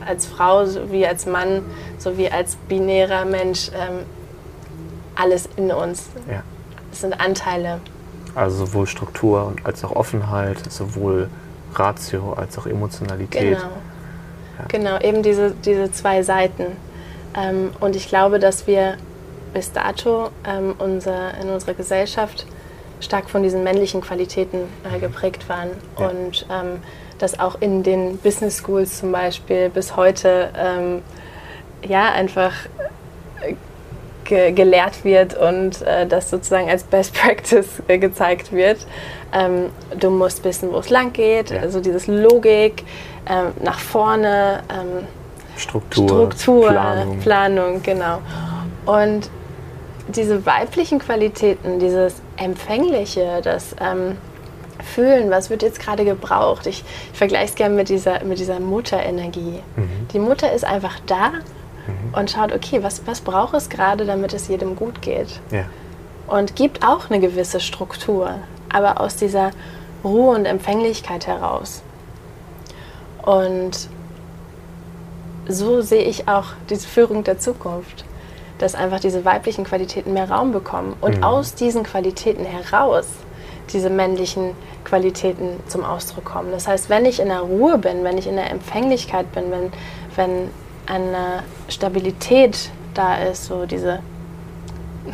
als 0.05 0.25
Frau 0.25 0.65
sowie 0.65 1.05
als 1.05 1.25
Mann 1.25 1.63
sowie 1.97 2.29
als 2.29 2.55
binärer 2.67 3.25
Mensch 3.25 3.69
ähm, 3.73 4.05
alles 5.15 5.49
in 5.57 5.71
uns. 5.71 6.09
Ja. 6.29 6.43
Das 6.89 7.01
sind 7.01 7.19
Anteile. 7.19 7.79
Also 8.35 8.65
sowohl 8.65 8.87
Struktur 8.87 9.53
als 9.63 9.83
auch 9.83 9.91
Offenheit, 9.91 10.71
sowohl 10.71 11.29
Ratio 11.73 12.33
als 12.33 12.57
auch 12.57 12.65
Emotionalität. 12.65 13.57
Genau, 13.57 13.71
ja. 14.57 14.65
genau 14.67 14.99
eben 14.99 15.23
diese, 15.23 15.51
diese 15.51 15.91
zwei 15.91 16.23
Seiten. 16.23 16.65
Ähm, 17.35 17.71
und 17.79 17.95
ich 17.95 18.07
glaube, 18.07 18.39
dass 18.39 18.67
wir 18.67 18.97
bis 19.53 19.71
dato 19.71 20.29
ähm, 20.45 20.75
unser, 20.77 21.37
in 21.39 21.49
unserer 21.49 21.73
Gesellschaft 21.73 22.45
stark 22.99 23.29
von 23.29 23.43
diesen 23.43 23.63
männlichen 23.63 24.01
Qualitäten 24.01 24.63
äh, 24.83 24.99
geprägt 24.99 25.47
waren 25.47 25.69
ja. 25.97 26.07
und 26.07 26.45
ähm, 26.49 26.81
dass 27.17 27.39
auch 27.39 27.59
in 27.61 27.83
den 27.83 28.17
Business 28.17 28.57
Schools 28.57 28.99
zum 28.99 29.11
Beispiel 29.11 29.69
bis 29.69 29.95
heute 29.95 30.49
ähm, 30.57 31.01
ja 31.87 32.11
einfach 32.11 32.53
äh, 33.41 33.55
ge 34.29 34.51
gelehrt 34.53 35.03
wird 35.03 35.37
und 35.37 35.81
äh, 35.81 36.07
das 36.07 36.29
sozusagen 36.29 36.69
als 36.69 36.83
Best 36.83 37.13
Practice 37.21 37.81
äh, 37.87 37.97
gezeigt 37.97 38.53
wird. 38.53 38.87
Ähm, 39.33 39.69
du 39.99 40.09
musst 40.09 40.43
wissen, 40.45 40.71
wo 40.71 40.77
es 40.77 40.89
lang 40.89 41.11
geht, 41.11 41.51
ja. 41.51 41.59
also 41.59 41.81
dieses 41.81 42.07
Logik 42.07 42.83
ähm, 43.29 43.51
nach 43.61 43.79
vorne. 43.79 44.61
Ähm, 44.69 45.05
Struktur, 45.57 46.07
Struktur 46.07 46.69
Planung. 46.69 47.19
Planung, 47.19 47.83
genau. 47.83 48.19
Und 48.85 49.29
diese 50.07 50.45
weiblichen 50.45 50.99
Qualitäten, 50.99 51.79
dieses 51.79 52.21
Empfängliche, 52.37 53.41
das 53.43 53.75
ähm, 53.81 54.17
Fühlen, 54.83 55.29
was 55.29 55.49
wird 55.49 55.61
jetzt 55.61 55.79
gerade 55.79 56.05
gebraucht. 56.05 56.65
Ich, 56.65 56.83
ich 57.11 57.17
vergleiche 57.17 57.45
es 57.45 57.55
gerne 57.55 57.75
mit 57.75 57.89
dieser, 57.89 58.23
mit 58.23 58.39
dieser 58.39 58.59
Mutterenergie. 58.59 59.59
Mhm. 59.75 60.07
Die 60.13 60.19
Mutter 60.19 60.51
ist 60.53 60.63
einfach 60.63 60.99
da 61.05 61.33
mhm. 61.87 62.13
und 62.13 62.31
schaut, 62.31 62.53
okay, 62.53 62.83
was, 62.83 63.05
was 63.05 63.21
braucht 63.21 63.53
es 63.53 63.69
gerade, 63.69 64.05
damit 64.05 64.33
es 64.33 64.47
jedem 64.47 64.75
gut 64.75 65.01
geht. 65.01 65.39
Ja. 65.51 65.65
Und 66.27 66.55
gibt 66.55 66.85
auch 66.85 67.09
eine 67.09 67.19
gewisse 67.19 67.59
Struktur, 67.59 68.35
aber 68.71 69.01
aus 69.01 69.15
dieser 69.15 69.51
Ruhe 70.03 70.35
und 70.35 70.45
Empfänglichkeit 70.45 71.27
heraus. 71.27 71.81
Und 73.23 73.89
so 75.47 75.81
sehe 75.81 76.03
ich 76.03 76.27
auch 76.27 76.45
diese 76.69 76.87
Führung 76.87 77.23
der 77.23 77.39
Zukunft 77.39 78.05
dass 78.59 78.75
einfach 78.75 78.99
diese 78.99 79.25
weiblichen 79.25 79.63
Qualitäten 79.63 80.13
mehr 80.13 80.29
Raum 80.29 80.51
bekommen 80.51 80.95
und 81.01 81.17
mhm. 81.17 81.23
aus 81.23 81.55
diesen 81.55 81.83
Qualitäten 81.83 82.45
heraus 82.45 83.07
diese 83.73 83.89
männlichen 83.89 84.51
Qualitäten 84.83 85.59
zum 85.67 85.83
Ausdruck 85.83 86.25
kommen. 86.25 86.51
Das 86.51 86.67
heißt, 86.67 86.89
wenn 86.89 87.05
ich 87.05 87.19
in 87.19 87.27
der 87.29 87.41
Ruhe 87.41 87.77
bin, 87.77 88.03
wenn 88.03 88.17
ich 88.17 88.27
in 88.27 88.35
der 88.35 88.49
Empfänglichkeit 88.49 89.31
bin, 89.31 89.51
wenn, 89.51 89.71
wenn 90.15 90.49
eine 90.89 91.43
Stabilität 91.67 92.71
da 92.93 93.17
ist, 93.17 93.45
so 93.45 93.65
diese 93.65 93.99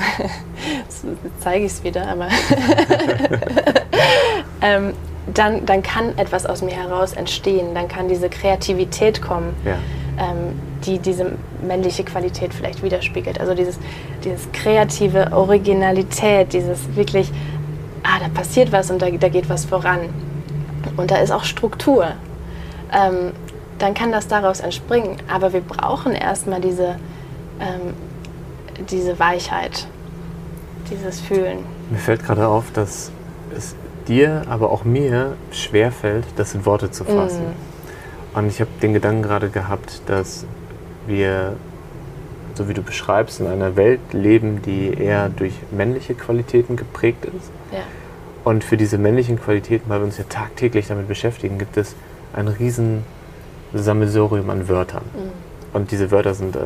Jetzt 0.87 1.05
zeige 1.39 1.65
ich 1.65 1.71
es 1.71 1.83
wieder, 1.83 2.07
aber 2.07 2.27
ähm, 4.61 4.93
dann, 5.33 5.65
dann 5.65 5.83
kann 5.83 6.17
etwas 6.17 6.45
aus 6.45 6.61
mir 6.61 6.75
heraus 6.75 7.13
entstehen, 7.13 7.73
dann 7.73 7.87
kann 7.87 8.09
diese 8.09 8.29
Kreativität 8.29 9.21
kommen. 9.21 9.55
Ja 9.63 9.77
ähm, 10.17 10.59
die 10.85 10.99
diese 10.99 11.33
männliche 11.65 12.03
Qualität 12.03 12.53
vielleicht 12.53 12.83
widerspiegelt. 12.83 13.39
Also 13.39 13.53
dieses, 13.53 13.79
dieses 14.23 14.51
kreative 14.51 15.31
Originalität, 15.31 16.53
dieses 16.53 16.95
wirklich, 16.95 17.31
ah, 18.03 18.19
da 18.19 18.29
passiert 18.29 18.71
was 18.71 18.91
und 18.91 19.01
da, 19.01 19.09
da 19.09 19.29
geht 19.29 19.49
was 19.49 19.65
voran. 19.65 19.99
Und 20.97 21.11
da 21.11 21.17
ist 21.17 21.31
auch 21.31 21.43
Struktur. 21.43 22.11
Ähm, 22.93 23.31
dann 23.79 23.93
kann 23.93 24.11
das 24.11 24.27
daraus 24.27 24.59
entspringen. 24.59 25.17
Aber 25.31 25.53
wir 25.53 25.61
brauchen 25.61 26.13
erstmal 26.13 26.61
diese, 26.61 26.95
ähm, 27.59 27.93
diese 28.89 29.19
Weichheit, 29.19 29.87
dieses 30.89 31.19
Fühlen. 31.19 31.59
Mir 31.89 31.99
fällt 31.99 32.23
gerade 32.23 32.47
auf, 32.47 32.71
dass 32.71 33.11
es 33.55 33.75
dir, 34.07 34.43
aber 34.49 34.71
auch 34.71 34.83
mir 34.83 35.35
schwerfällt, 35.51 36.25
das 36.35 36.53
in 36.55 36.65
Worte 36.65 36.91
zu 36.91 37.03
fassen. 37.03 37.43
Mm. 37.43 38.37
Und 38.37 38.47
ich 38.47 38.59
habe 38.59 38.69
den 38.81 38.93
Gedanken 38.93 39.23
gerade 39.23 39.49
gehabt, 39.49 40.01
dass 40.07 40.45
wir, 41.07 41.55
so 42.53 42.67
wie 42.67 42.73
du 42.73 42.81
beschreibst, 42.81 43.39
in 43.39 43.47
einer 43.47 43.75
Welt 43.75 44.01
leben, 44.11 44.61
die 44.61 44.93
eher 44.93 45.29
durch 45.29 45.53
männliche 45.71 46.15
Qualitäten 46.15 46.75
geprägt 46.75 47.25
ist. 47.25 47.51
Ja. 47.71 47.79
Und 48.43 48.63
für 48.63 48.77
diese 48.77 48.97
männlichen 48.97 49.39
Qualitäten, 49.41 49.89
weil 49.89 50.01
wir 50.01 50.05
uns 50.05 50.17
ja 50.17 50.25
tagtäglich 50.27 50.87
damit 50.87 51.07
beschäftigen, 51.07 51.57
gibt 51.57 51.77
es 51.77 51.95
ein 52.33 52.47
riesen 52.47 53.03
Sammelsurium 53.83 54.49
an 54.49 54.67
Wörtern. 54.67 55.03
Mhm. 55.13 55.31
Und 55.73 55.91
diese 55.91 56.11
Wörter 56.11 56.33
sind 56.33 56.55
äh, 56.55 56.59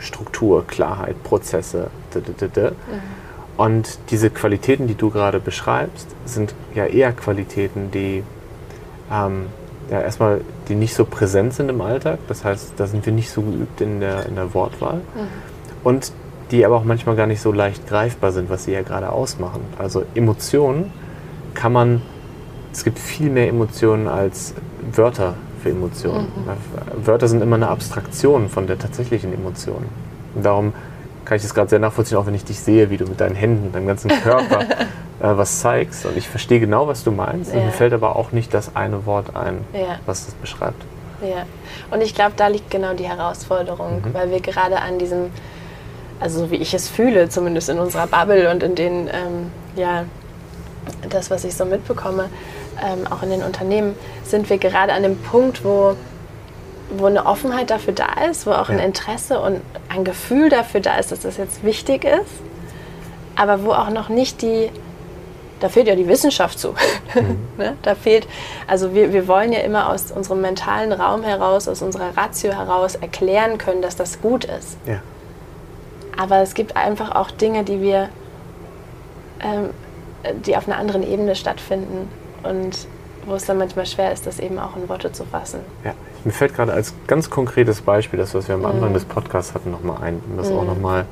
Struktur, 0.00 0.66
Klarheit, 0.66 1.22
Prozesse. 1.22 1.90
D 2.14 2.20
-d 2.20 2.48
-d 2.48 2.70
mhm. 2.70 2.74
Und 3.56 3.98
diese 4.10 4.30
Qualitäten, 4.30 4.86
die 4.86 4.94
du 4.94 5.10
gerade 5.10 5.38
beschreibst, 5.38 6.08
sind 6.24 6.54
ja 6.74 6.86
eher 6.86 7.12
Qualitäten, 7.12 7.90
die 7.90 8.24
ähm, 9.12 9.46
ja, 9.90 10.00
erstmal, 10.00 10.40
die 10.68 10.74
nicht 10.74 10.94
so 10.94 11.04
präsent 11.04 11.52
sind 11.52 11.68
im 11.68 11.80
Alltag. 11.80 12.20
Das 12.28 12.44
heißt, 12.44 12.74
da 12.76 12.86
sind 12.86 13.04
wir 13.04 13.12
nicht 13.12 13.30
so 13.30 13.42
geübt 13.42 13.80
in 13.80 14.00
der, 14.00 14.26
in 14.26 14.36
der 14.36 14.54
Wortwahl. 14.54 14.96
Mhm. 14.96 15.28
Und 15.84 16.12
die 16.50 16.64
aber 16.64 16.76
auch 16.76 16.84
manchmal 16.84 17.16
gar 17.16 17.26
nicht 17.26 17.40
so 17.40 17.52
leicht 17.52 17.86
greifbar 17.86 18.32
sind, 18.32 18.50
was 18.50 18.64
sie 18.64 18.72
ja 18.72 18.82
gerade 18.82 19.10
ausmachen. 19.10 19.60
Also 19.78 20.04
Emotionen 20.14 20.92
kann 21.54 21.72
man, 21.72 22.02
es 22.72 22.82
gibt 22.84 22.98
viel 22.98 23.30
mehr 23.30 23.48
Emotionen 23.48 24.08
als 24.08 24.54
Wörter 24.92 25.34
für 25.62 25.70
Emotionen. 25.70 26.26
Mhm. 26.34 27.06
Wörter 27.06 27.28
sind 27.28 27.42
immer 27.42 27.56
eine 27.56 27.68
Abstraktion 27.68 28.48
von 28.48 28.66
der 28.66 28.78
tatsächlichen 28.78 29.32
Emotion. 29.32 29.84
Und 30.34 30.44
darum 30.44 30.72
kann 31.24 31.36
ich 31.36 31.42
das 31.42 31.54
gerade 31.54 31.68
sehr 31.68 31.78
nachvollziehen, 31.78 32.18
auch 32.18 32.26
wenn 32.26 32.34
ich 32.34 32.44
dich 32.44 32.60
sehe, 32.60 32.90
wie 32.90 32.96
du 32.96 33.04
mit 33.06 33.20
deinen 33.20 33.34
Händen, 33.34 33.72
deinem 33.72 33.86
ganzen 33.86 34.10
Körper 34.10 34.60
äh, 35.20 35.36
was 35.36 35.60
zeigst. 35.60 36.06
Und 36.06 36.16
ich 36.16 36.28
verstehe 36.28 36.60
genau, 36.60 36.88
was 36.88 37.04
du 37.04 37.12
meinst. 37.12 37.54
Ja. 37.54 37.60
Mir 37.60 37.72
fällt 37.72 37.92
aber 37.92 38.16
auch 38.16 38.32
nicht 38.32 38.52
das 38.54 38.74
eine 38.74 39.06
Wort 39.06 39.36
ein, 39.36 39.64
ja. 39.72 39.98
was 40.06 40.26
das 40.26 40.34
beschreibt. 40.34 40.82
Ja, 41.22 41.44
und 41.90 42.00
ich 42.00 42.14
glaube, 42.14 42.32
da 42.36 42.46
liegt 42.46 42.70
genau 42.70 42.94
die 42.94 43.06
Herausforderung, 43.06 44.02
mhm. 44.02 44.14
weil 44.14 44.30
wir 44.30 44.40
gerade 44.40 44.80
an 44.80 44.98
diesem, 44.98 45.30
also 46.18 46.40
so 46.40 46.50
wie 46.50 46.56
ich 46.56 46.72
es 46.72 46.88
fühle, 46.88 47.28
zumindest 47.28 47.68
in 47.68 47.78
unserer 47.78 48.06
Bubble 48.06 48.50
und 48.50 48.62
in 48.62 48.74
den, 48.74 49.08
ähm, 49.08 49.50
ja, 49.76 50.04
das, 51.10 51.30
was 51.30 51.44
ich 51.44 51.54
so 51.54 51.66
mitbekomme, 51.66 52.30
ähm, 52.82 53.06
auch 53.10 53.22
in 53.22 53.30
den 53.30 53.42
Unternehmen, 53.42 53.94
sind 54.24 54.50
wir 54.50 54.58
gerade 54.58 54.92
an 54.92 55.02
dem 55.02 55.18
Punkt, 55.18 55.64
wo 55.64 55.96
wo 56.90 57.06
eine 57.06 57.26
Offenheit 57.26 57.70
dafür 57.70 57.94
da 57.94 58.24
ist, 58.28 58.46
wo 58.46 58.52
auch 58.52 58.68
ja. 58.68 58.76
ein 58.76 58.80
Interesse 58.80 59.40
und 59.40 59.60
ein 59.88 60.04
Gefühl 60.04 60.48
dafür 60.48 60.80
da 60.80 60.96
ist, 60.96 61.12
dass 61.12 61.20
das 61.20 61.36
jetzt 61.36 61.64
wichtig 61.64 62.04
ist, 62.04 62.42
aber 63.36 63.64
wo 63.64 63.72
auch 63.72 63.90
noch 63.90 64.08
nicht 64.08 64.42
die, 64.42 64.70
da 65.60 65.68
fehlt 65.68 65.86
ja 65.86 65.94
die 65.94 66.08
Wissenschaft 66.08 66.58
zu. 66.58 66.74
Mhm. 67.14 67.38
ne? 67.58 67.76
Da 67.82 67.94
fehlt, 67.94 68.26
also 68.66 68.94
wir, 68.94 69.12
wir 69.12 69.28
wollen 69.28 69.52
ja 69.52 69.60
immer 69.60 69.88
aus 69.90 70.10
unserem 70.10 70.40
mentalen 70.40 70.92
Raum 70.92 71.22
heraus, 71.22 71.68
aus 71.68 71.82
unserer 71.82 72.16
Ratio 72.16 72.52
heraus 72.52 72.96
erklären 72.96 73.58
können, 73.58 73.82
dass 73.82 73.96
das 73.96 74.20
gut 74.20 74.44
ist. 74.44 74.76
Ja. 74.86 75.00
Aber 76.18 76.38
es 76.38 76.54
gibt 76.54 76.76
einfach 76.76 77.14
auch 77.14 77.30
Dinge, 77.30 77.62
die 77.62 77.80
wir, 77.80 78.08
ähm, 79.40 79.70
die 80.44 80.56
auf 80.56 80.66
einer 80.66 80.76
anderen 80.76 81.02
Ebene 81.02 81.34
stattfinden 81.34 82.08
und 82.42 82.86
wo 83.26 83.34
es 83.34 83.44
dann 83.44 83.58
manchmal 83.58 83.86
schwer 83.86 84.12
ist, 84.12 84.26
das 84.26 84.38
eben 84.38 84.58
auch 84.58 84.76
in 84.76 84.88
Worte 84.88 85.12
zu 85.12 85.24
fassen. 85.24 85.60
Ja, 85.84 85.92
mir 86.24 86.32
fällt 86.32 86.54
gerade 86.54 86.72
als 86.72 86.94
ganz 87.06 87.30
konkretes 87.30 87.82
Beispiel, 87.82 88.18
das, 88.18 88.34
was 88.34 88.48
wir 88.48 88.54
am 88.54 88.64
Anfang 88.64 88.90
mhm. 88.90 88.94
des 88.94 89.04
Podcasts 89.04 89.54
hatten, 89.54 89.70
nochmal 89.70 90.02
ein, 90.02 90.20
um 90.28 90.36
das 90.36 90.50
mhm. 90.50 90.58
auch 90.58 90.64
nochmal 90.64 91.06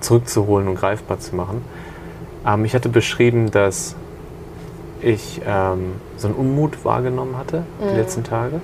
zurückzuholen 0.00 0.68
und 0.68 0.74
greifbar 0.74 1.18
zu 1.18 1.34
machen. 1.34 1.64
Ähm, 2.46 2.64
ich 2.64 2.74
hatte 2.74 2.88
beschrieben, 2.88 3.50
dass 3.50 3.96
ich 5.00 5.40
ähm, 5.46 5.94
so 6.16 6.28
einen 6.28 6.36
Unmut 6.36 6.84
wahrgenommen 6.84 7.36
hatte 7.36 7.64
mhm. 7.80 7.88
die 7.90 7.96
letzten 7.96 8.24
Tage. 8.24 8.60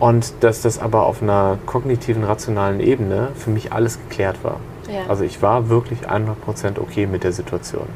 Und 0.00 0.32
dass 0.40 0.60
das 0.60 0.78
aber 0.78 1.06
auf 1.06 1.22
einer 1.22 1.58
kognitiven, 1.66 2.24
rationalen 2.24 2.80
Ebene 2.80 3.28
für 3.36 3.50
mich 3.50 3.72
alles 3.72 3.98
geklärt 3.98 4.42
war. 4.42 4.56
Ja. 4.90 5.02
Also 5.08 5.24
ich 5.24 5.40
war 5.40 5.68
wirklich 5.68 6.08
100% 6.08 6.80
okay 6.80 7.06
mit 7.06 7.24
der 7.24 7.32
Situation. 7.32 7.86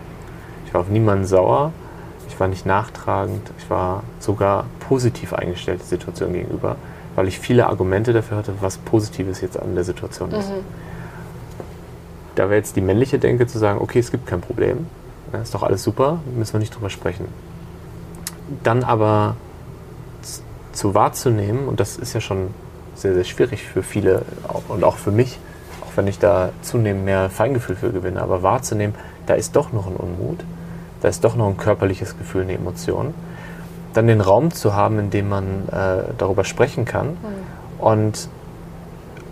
Ich 0.64 0.72
war 0.72 0.82
auf 0.82 0.88
niemanden 0.88 1.24
sauer, 1.24 1.72
ich 2.28 2.38
war 2.38 2.48
nicht 2.48 2.66
nachtragend, 2.66 3.50
ich 3.58 3.68
war 3.70 4.02
sogar 4.20 4.66
positiv 4.80 5.32
eingestellt 5.32 5.80
der 5.80 5.86
Situation 5.86 6.32
gegenüber, 6.32 6.76
weil 7.16 7.26
ich 7.26 7.38
viele 7.38 7.66
Argumente 7.66 8.12
dafür 8.12 8.36
hatte, 8.36 8.54
was 8.60 8.76
Positives 8.78 9.40
jetzt 9.40 9.58
an 9.58 9.74
der 9.74 9.84
Situation 9.84 10.30
ist. 10.32 10.50
Mhm. 10.50 10.64
Da 12.34 12.44
wäre 12.44 12.56
jetzt 12.56 12.76
die 12.76 12.80
männliche 12.80 13.18
Denke 13.18 13.46
zu 13.46 13.58
sagen, 13.58 13.80
okay, 13.80 13.98
es 13.98 14.10
gibt 14.10 14.26
kein 14.26 14.40
Problem, 14.40 14.86
ist 15.42 15.54
doch 15.54 15.62
alles 15.62 15.82
super, 15.82 16.20
müssen 16.36 16.52
wir 16.52 16.60
nicht 16.60 16.74
drüber 16.74 16.90
sprechen. 16.90 17.26
Dann 18.62 18.84
aber 18.84 19.36
zu 20.72 20.94
wahrzunehmen, 20.94 21.66
und 21.66 21.80
das 21.80 21.96
ist 21.96 22.12
ja 22.12 22.20
schon 22.20 22.48
sehr, 22.94 23.14
sehr 23.14 23.24
schwierig 23.24 23.64
für 23.64 23.82
viele 23.82 24.22
und 24.68 24.84
auch 24.84 24.96
für 24.96 25.10
mich, 25.10 25.38
auch 25.82 25.96
wenn 25.96 26.06
ich 26.06 26.18
da 26.18 26.50
zunehmend 26.62 27.04
mehr 27.04 27.30
Feingefühl 27.30 27.74
für 27.74 27.90
gewinne, 27.90 28.22
aber 28.22 28.42
wahrzunehmen, 28.42 28.94
da 29.26 29.34
ist 29.34 29.56
doch 29.56 29.72
noch 29.72 29.86
ein 29.86 29.96
Unmut 29.96 30.38
da 31.00 31.08
ist 31.08 31.24
doch 31.24 31.36
noch 31.36 31.48
ein 31.48 31.56
körperliches 31.56 32.18
Gefühl, 32.18 32.42
eine 32.42 32.54
Emotion. 32.54 33.14
Dann 33.94 34.06
den 34.06 34.20
Raum 34.20 34.50
zu 34.50 34.74
haben, 34.74 34.98
in 34.98 35.10
dem 35.10 35.28
man 35.28 35.68
äh, 35.68 36.12
darüber 36.18 36.44
sprechen 36.44 36.84
kann. 36.84 37.10
Mhm. 37.10 37.16
Und 37.78 38.28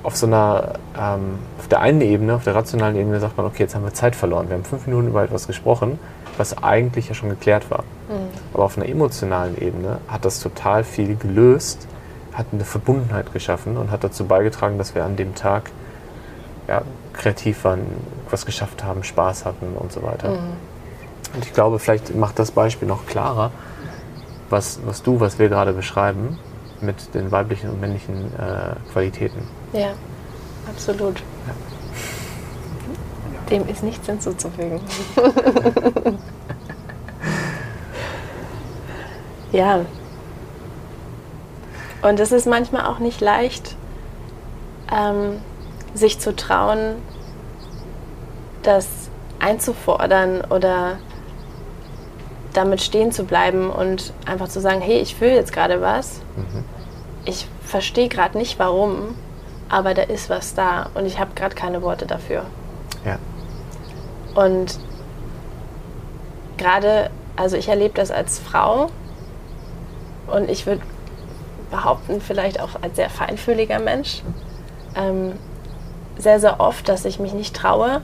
auf 0.03 0.17
so 0.17 0.27
einer, 0.27 0.75
ähm, 0.97 1.39
auf 1.59 1.67
der 1.69 1.81
einen 1.81 2.01
Ebene, 2.01 2.37
auf 2.37 2.45
der 2.45 2.55
rationalen 2.55 2.97
Ebene 2.97 3.19
sagt 3.19 3.37
man, 3.37 3.47
okay, 3.47 3.65
jetzt 3.65 3.75
haben 3.75 3.85
wir 3.85 3.93
Zeit 3.93 4.15
verloren. 4.15 4.49
Wir 4.49 4.57
haben 4.57 4.65
fünf 4.65 4.87
Minuten 4.87 5.09
über 5.09 5.25
etwas 5.25 5.47
gesprochen, 5.49 5.99
was 6.39 6.63
eigentlich 6.63 7.09
ja 7.09 7.15
schon 7.15 7.29
geklärt 7.29 7.71
war. 7.71 7.81
Mhm. 8.09 8.29
Aber 8.55 8.65
auf 8.65 8.77
einer 8.77 8.89
emotionalen 8.89 9.61
Ebene 9.61 9.99
hat 10.07 10.25
das 10.25 10.41
total 10.41 10.85
viel 10.85 11.17
gelöst, 11.17 11.89
hat 12.33 12.47
eine 12.53 12.65
Verbundenheit 12.65 13.33
geschaffen 13.33 13.77
und 13.77 13.91
hat 13.91 14.05
dazu 14.05 14.27
beigetragen, 14.27 14.79
dass 14.79 14.95
wir 14.95 15.05
an 15.05 15.17
dem 15.17 15.35
Tag 15.35 15.71
ja, 16.69 16.83
kreativ 17.13 17.65
waren, 17.65 17.81
was 18.31 18.47
geschafft 18.47 18.85
haben, 18.85 19.03
Spaß 19.03 19.45
hatten 19.45 19.75
und 19.77 19.91
so 19.91 20.03
weiter. 20.03 20.31
Mhm. 20.31 20.76
Und 21.35 21.45
ich 21.45 21.53
glaube, 21.53 21.79
vielleicht 21.79 22.15
macht 22.15 22.39
das 22.39 22.51
Beispiel 22.51 22.89
noch 22.89 23.07
klarer, 23.07 23.51
was, 24.51 24.81
was 24.85 25.03
du, 25.03 25.21
was 25.21 25.39
wir 25.39 25.49
gerade 25.49 25.73
beschreiben, 25.73 26.39
mit 26.81 27.15
den 27.15 27.31
weiblichen 27.31 27.71
und 27.71 27.81
männlichen 27.81 28.33
äh, 28.35 28.75
Qualitäten. 28.93 29.47
Ja, 29.73 29.91
absolut. 30.69 31.19
Ja. 31.19 31.55
Dem 33.51 33.69
ist 33.69 33.83
nichts 33.83 34.07
hinzuzufügen. 34.07 34.81
ja. 39.53 39.85
Und 42.03 42.21
es 42.21 42.33
ist 42.33 42.47
manchmal 42.47 42.87
auch 42.87 42.99
nicht 42.99 43.21
leicht, 43.21 43.77
ähm, 44.93 45.41
sich 45.95 46.19
zu 46.19 46.35
trauen, 46.35 46.97
das 48.63 48.87
einzufordern 49.39 50.43
oder 50.51 50.99
damit 52.57 52.81
stehen 52.81 53.13
zu 53.13 53.25
bleiben 53.25 53.71
und 53.71 54.13
einfach 54.25 54.49
zu 54.49 54.61
sagen, 54.61 54.81
hey, 54.81 54.99
ich 54.99 55.15
fühle 55.15 55.35
jetzt 55.35 55.53
gerade 55.53 55.81
was. 55.81 56.21
Mhm. 56.37 56.65
Ich 57.25 57.47
verstehe 57.63 58.09
gerade 58.09 58.39
nicht 58.39 58.59
warum, 58.59 59.15
aber 59.69 59.95
da 59.95 60.03
ist 60.03 60.31
was 60.31 60.55
da 60.55 60.91
und 60.95 61.07
ich 61.07 61.19
habe 61.19 61.33
gerade 61.35 61.55
keine 61.55 61.83
Worte 61.83 62.07
dafür. 62.07 62.45
Ja. 63.05 63.19
Und 64.35 64.79
gerade, 66.57 67.11
also 67.37 67.57
ich 67.57 67.69
erlebe 67.69 67.95
das 67.95 68.11
als 68.11 68.39
Frau 68.39 68.91
und 70.27 70.49
ich 70.49 70.67
würde 70.67 70.83
behaupten, 71.71 72.21
vielleicht 72.21 72.61
auch 72.61 72.71
als 72.81 72.97
sehr 72.97 73.11
feinfühliger 73.11 73.81
Mensch, 73.81 74.23
ähm, 74.95 75.33
sehr, 76.17 76.41
sehr 76.41 76.61
oft, 76.61 76.89
dass 76.89 77.05
ich 77.05 77.19
mich 77.19 77.35
nicht 77.35 77.55
traue, 77.55 78.01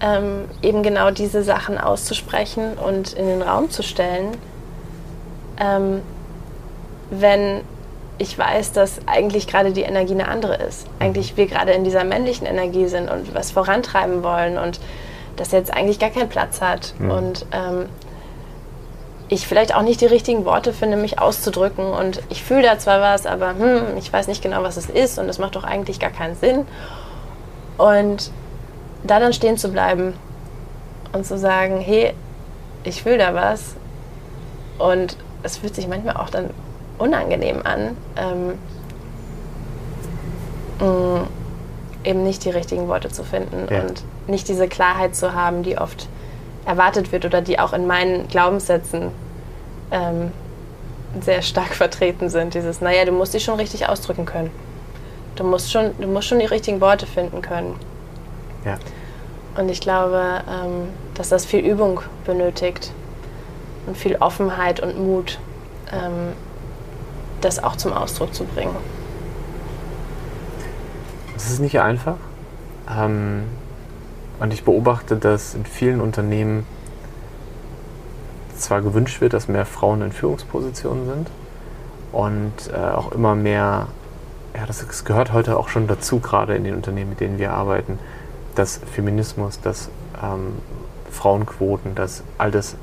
ähm, 0.00 0.44
eben 0.62 0.82
genau 0.82 1.10
diese 1.10 1.42
Sachen 1.42 1.78
auszusprechen 1.78 2.74
und 2.74 3.12
in 3.12 3.26
den 3.26 3.42
Raum 3.42 3.70
zu 3.70 3.82
stellen, 3.82 4.36
ähm, 5.60 6.02
wenn 7.10 7.62
ich 8.18 8.36
weiß, 8.36 8.72
dass 8.72 9.00
eigentlich 9.06 9.46
gerade 9.46 9.72
die 9.72 9.82
Energie 9.82 10.14
eine 10.14 10.28
andere 10.28 10.56
ist. 10.56 10.86
Eigentlich 10.98 11.36
wir 11.36 11.46
gerade 11.46 11.72
in 11.72 11.84
dieser 11.84 12.04
männlichen 12.04 12.46
Energie 12.46 12.88
sind 12.88 13.08
und 13.08 13.34
was 13.34 13.52
vorantreiben 13.52 14.24
wollen 14.24 14.58
und 14.58 14.80
das 15.36 15.52
jetzt 15.52 15.72
eigentlich 15.72 16.00
gar 16.00 16.10
keinen 16.10 16.28
Platz 16.28 16.60
hat. 16.60 16.94
Mhm. 16.98 17.10
Und 17.10 17.46
ähm, 17.52 17.86
ich 19.28 19.46
vielleicht 19.46 19.74
auch 19.74 19.82
nicht 19.82 20.00
die 20.00 20.06
richtigen 20.06 20.44
Worte 20.44 20.72
finde, 20.72 20.96
mich 20.96 21.18
auszudrücken. 21.20 21.86
Und 21.86 22.22
ich 22.28 22.42
fühle 22.42 22.62
da 22.62 22.78
zwar 22.78 23.00
was, 23.00 23.24
aber 23.24 23.50
hm, 23.50 23.96
ich 23.96 24.12
weiß 24.12 24.26
nicht 24.26 24.42
genau, 24.42 24.62
was 24.62 24.76
es 24.76 24.90
ist 24.90 25.18
und 25.18 25.28
es 25.28 25.38
macht 25.38 25.54
doch 25.54 25.64
eigentlich 25.64 26.00
gar 26.00 26.10
keinen 26.10 26.34
Sinn. 26.34 26.66
Und 27.76 28.32
da 29.04 29.20
dann 29.20 29.32
stehen 29.32 29.56
zu 29.56 29.70
bleiben 29.70 30.14
und 31.12 31.24
zu 31.24 31.38
sagen, 31.38 31.80
hey, 31.80 32.14
ich 32.84 33.02
fühle 33.02 33.18
da 33.18 33.34
was 33.34 33.74
und 34.78 35.16
es 35.42 35.56
fühlt 35.56 35.74
sich 35.74 35.88
manchmal 35.88 36.16
auch 36.16 36.30
dann 36.30 36.50
unangenehm 36.98 37.62
an, 37.64 37.96
ähm, 38.16 38.58
mh, 40.80 40.86
mm, 40.86 41.26
eben 42.04 42.22
nicht 42.22 42.44
die 42.44 42.50
richtigen 42.50 42.88
Worte 42.88 43.08
zu 43.08 43.24
finden 43.24 43.66
ja. 43.70 43.82
und 43.82 44.02
nicht 44.26 44.48
diese 44.48 44.68
Klarheit 44.68 45.14
zu 45.14 45.34
haben, 45.34 45.62
die 45.62 45.78
oft 45.78 46.08
erwartet 46.64 47.12
wird 47.12 47.24
oder 47.24 47.40
die 47.40 47.58
auch 47.58 47.72
in 47.72 47.86
meinen 47.86 48.28
Glaubenssätzen 48.28 49.10
ähm, 49.90 50.32
sehr 51.20 51.42
stark 51.42 51.74
vertreten 51.74 52.28
sind. 52.28 52.54
Dieses, 52.54 52.80
naja, 52.80 53.04
du 53.04 53.12
musst 53.12 53.34
dich 53.34 53.44
schon 53.44 53.56
richtig 53.56 53.88
ausdrücken 53.88 54.26
können. 54.26 54.50
Du 55.36 55.44
musst 55.44 55.70
schon, 55.70 55.92
du 55.98 56.08
musst 56.08 56.28
schon 56.28 56.40
die 56.40 56.46
richtigen 56.46 56.80
Worte 56.80 57.06
finden 57.06 57.42
können. 57.42 57.76
Ja. 58.68 59.60
Und 59.60 59.68
ich 59.68 59.80
glaube, 59.80 60.42
ähm, 60.48 60.88
dass 61.14 61.28
das 61.28 61.44
viel 61.44 61.60
Übung 61.60 62.00
benötigt 62.24 62.92
und 63.86 63.96
viel 63.96 64.16
Offenheit 64.16 64.80
und 64.80 64.98
Mut, 64.98 65.38
ähm, 65.92 66.32
das 67.40 67.62
auch 67.62 67.76
zum 67.76 67.92
Ausdruck 67.92 68.34
zu 68.34 68.44
bringen. 68.44 68.76
Es 71.36 71.50
ist 71.50 71.60
nicht 71.60 71.80
einfach. 71.80 72.16
Ähm, 72.90 73.44
und 74.38 74.52
ich 74.52 74.64
beobachte, 74.64 75.16
dass 75.16 75.54
in 75.54 75.64
vielen 75.64 76.00
Unternehmen 76.00 76.66
zwar 78.56 78.82
gewünscht 78.82 79.20
wird, 79.20 79.32
dass 79.32 79.48
mehr 79.48 79.66
Frauen 79.66 80.02
in 80.02 80.12
Führungspositionen 80.12 81.06
sind, 81.06 81.30
und 82.12 82.52
äh, 82.72 82.76
auch 82.76 83.12
immer 83.12 83.34
mehr, 83.34 83.88
ja, 84.54 84.66
das, 84.66 84.84
das, 84.86 85.04
gehört 85.04 85.32
heute 85.32 85.56
auch 85.58 85.68
schon 85.68 85.86
dazu, 85.86 86.20
gerade 86.20 86.54
in 86.54 86.64
den 86.64 86.74
Unternehmen, 86.74 87.10
mit 87.10 87.20
denen 87.20 87.38
wir 87.38 87.52
arbeiten, 87.52 87.98
dass 88.58 88.80
Feminismus, 88.92 89.60
dass 89.60 89.88
ähm, 90.22 90.54
Frauenquoten, 91.10 91.94
dass 91.94 92.22
all 92.38 92.50
das 92.50 92.76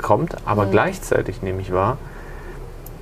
kommt, 0.00 0.36
aber 0.44 0.66
mhm. 0.66 0.72
gleichzeitig 0.72 1.42
nehme 1.42 1.62
ich 1.62 1.72
wahr, 1.72 1.96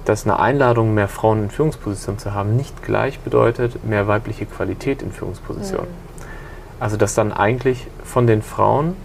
dass 0.04 0.24
eine 0.24 0.38
Einladung, 0.38 0.94
mehr 0.94 1.08
Frauen 1.08 1.44
in 1.44 1.50
Führungspositionen 1.50 2.18
zu 2.18 2.34
haben, 2.34 2.56
nicht 2.56 2.82
gleich 2.82 3.20
bedeutet 3.20 3.84
mehr 3.84 4.06
weibliche 4.06 4.46
Qualität 4.46 5.02
in 5.02 5.12
Führungspositionen. 5.12 5.88
Mhm. 5.88 6.80
Also 6.80 6.96
dass 6.96 7.14
dann 7.14 7.32
eigentlich 7.32 7.86
von 8.04 8.26
den 8.26 8.42
Frauen, 8.42 8.96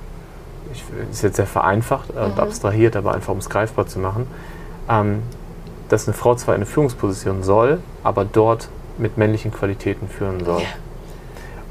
ich, 0.73 0.83
ist 1.11 1.23
jetzt 1.23 1.37
sehr 1.37 1.47
vereinfacht 1.47 2.09
und 2.11 2.35
mhm. 2.35 2.39
abstrahiert, 2.39 2.95
aber 2.95 3.13
einfach 3.13 3.31
um 3.31 3.39
es 3.39 3.49
greifbar 3.49 3.87
zu 3.87 3.99
machen, 3.99 4.27
ähm, 4.89 5.23
dass 5.89 6.07
eine 6.07 6.15
Frau 6.15 6.35
zwar 6.35 6.55
eine 6.55 6.65
Führungsposition 6.65 7.43
soll, 7.43 7.79
aber 8.03 8.25
dort 8.25 8.69
mit 8.97 9.17
männlichen 9.17 9.51
Qualitäten 9.51 10.07
führen 10.09 10.43
soll. 10.43 10.61
Ja. 10.61 10.67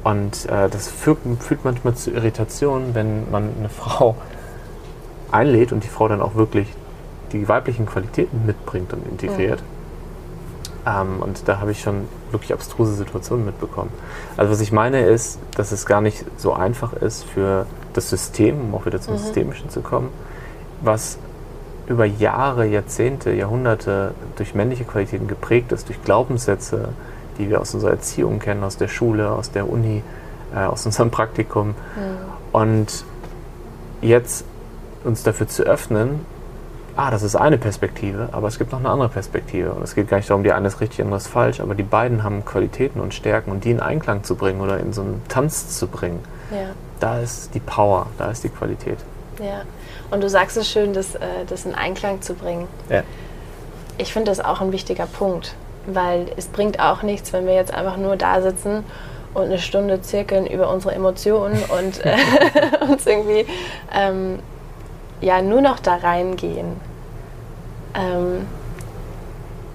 Und 0.05 0.47
äh, 0.47 0.69
das 0.69 0.89
führt, 0.89 1.19
führt, 1.41 1.65
manchmal 1.65 1.95
zu 1.95 2.11
Irritationen, 2.11 2.95
wenn 2.95 3.31
man 3.31 3.51
eine 3.59 3.71
Frau 3.71 4.17
einlädt 5.33 5.73
und 5.73 5.83
die 5.83 5.89
Frau 5.89 6.09
dann 6.09 6.21
auch 6.21 6.35
wirklich 6.35 6.69
die 7.33 7.49
weiblichen 7.49 7.87
Qualitäten 7.87 8.47
mitbringt 8.47 8.93
und 8.93 9.07
integriert. 9.07 9.61
Mhm. 9.61 9.75
Ähm, 10.87 11.23
und 11.23 11.49
da 11.49 11.59
habe 11.59 11.71
ich 11.71 11.81
schon 11.81 12.07
wirklich 12.31 12.53
abstruse 12.53 12.95
Situationen 12.95 13.47
mitbekommen. 13.47 13.91
Also 14.37 14.53
was 14.53 14.61
ich 14.61 14.73
meine 14.73 15.07
ist, 15.07 15.39
dass 15.57 15.73
es 15.73 15.87
gar 15.87 16.01
nicht 16.01 16.25
so 16.37 16.53
einfach 16.53 16.93
ist 16.93 17.25
für 17.25 17.67
das 17.95 18.11
System, 18.11 18.61
um 18.61 18.75
auch 18.75 18.87
wieder 18.87 19.01
zum 19.01 19.15
mhm. 19.15 19.19
Systemischen 19.19 19.71
zu 19.71 19.81
kommen, 19.81 20.11
was 20.83 21.19
über 21.87 22.05
Jahre, 22.05 22.67
Jahrzehnte, 22.67 23.33
Jahrhunderte 23.33 24.15
durch 24.37 24.55
männliche 24.55 24.85
Qualitäten 24.85 25.29
geprägt 25.29 25.73
ist, 25.73 25.89
durch 25.89 26.03
Glaubenssätze, 26.03 26.91
die 27.39 27.51
wir 27.51 27.61
aus 27.61 27.75
unserer 27.75 27.93
Erziehung 27.93 28.39
kennen, 28.39 28.65
aus 28.65 28.77
der 28.77 28.89
Schule, 28.89 29.31
aus 29.31 29.51
der 29.51 29.69
Uni, 29.69 30.03
äh, 30.55 30.61
aus 30.61 30.87
unserem 30.87 31.11
Praktikum. 31.11 31.69
Mhm. 31.69 31.75
Und 32.53 33.05
jetzt 34.01 34.45
uns 35.05 35.23
dafür 35.23 35.49
zu 35.49 35.65
öffnen, 35.65 36.25
ah, 36.97 37.11
das 37.11 37.23
ist 37.23 37.37
eine 37.37 37.59
Perspektive, 37.59 38.29
aber 38.33 38.49
es 38.49 38.59
gibt 38.59 38.73
noch 38.73 38.79
eine 38.79 38.89
andere 38.89 39.09
Perspektive. 39.09 39.73
Und 39.73 39.83
es 39.83 39.95
geht 39.95 40.09
gar 40.09 40.19
nicht 40.19 40.31
darum, 40.31 40.45
die 40.45 40.53
eine 40.53 40.69
ist 40.69 40.81
richtig, 40.81 40.97
die 40.97 41.03
andere 41.03 41.19
ist 41.19 41.29
falsch, 41.29 41.61
aber 41.61 41.75
die 41.75 41.83
beiden 41.83 42.23
haben 42.23 42.45
Qualitäten 42.45 43.01
und 43.01 43.15
Stärken 43.15 43.51
und 43.51 43.65
die 43.65 43.71
in 43.71 43.81
Einklang 43.81 44.23
zu 44.25 44.37
bringen 44.37 44.61
oder 44.61 44.79
in 44.79 44.93
so 44.93 45.03
einen 45.03 45.23
Tanz 45.29 45.79
zu 45.79 45.89
bringen, 45.89 46.21
ja. 46.51 46.69
da 47.01 47.21
ist 47.21 47.55
die 47.55 47.61
Power, 47.61 48.07
da 48.19 48.31
ist 48.31 48.45
die 48.45 48.49
Qualität. 48.49 48.99
Ja, 49.41 49.63
und 50.11 50.23
du 50.23 50.29
sagst 50.29 50.57
es 50.57 50.69
schön, 50.69 50.93
das, 50.93 51.17
äh, 51.17 51.45
das 51.49 51.67
in 51.67 51.75
Einklang 51.75 52.23
zu 52.23 52.35
bringen. 52.35 52.69
Ja. 52.89 53.03
Ich 53.99 54.13
finde 54.13 54.31
das 54.31 54.41
auch 54.41 54.61
ein 54.61 54.73
wichtiger 54.73 55.07
Punkt, 55.07 55.55
weil 55.87 56.27
es 56.37 56.47
bringt 56.47 56.81
auch 56.81 57.03
nichts, 57.03 57.33
wenn 57.33 57.47
wir 57.47 57.55
jetzt 57.55 57.73
einfach 57.73 57.97
nur 57.97 58.17
da 58.17 58.41
sitzen 58.41 58.85
und 59.35 59.45
eine 59.45 59.59
Stunde 59.59 60.01
zirkeln 60.01 60.47
über 60.47 60.71
unsere 60.71 60.95
Emotionen 60.95 61.63
und 61.65 62.05
äh, 62.05 62.17
uns 62.91 63.07
irgendwie 63.07 63.47
ähm, 63.93 64.39
ja 65.21 65.43
nur 65.43 65.61
noch 65.61 65.79
da 65.79 65.97
reingehen. 65.97 66.81
Ähm, 67.95 68.47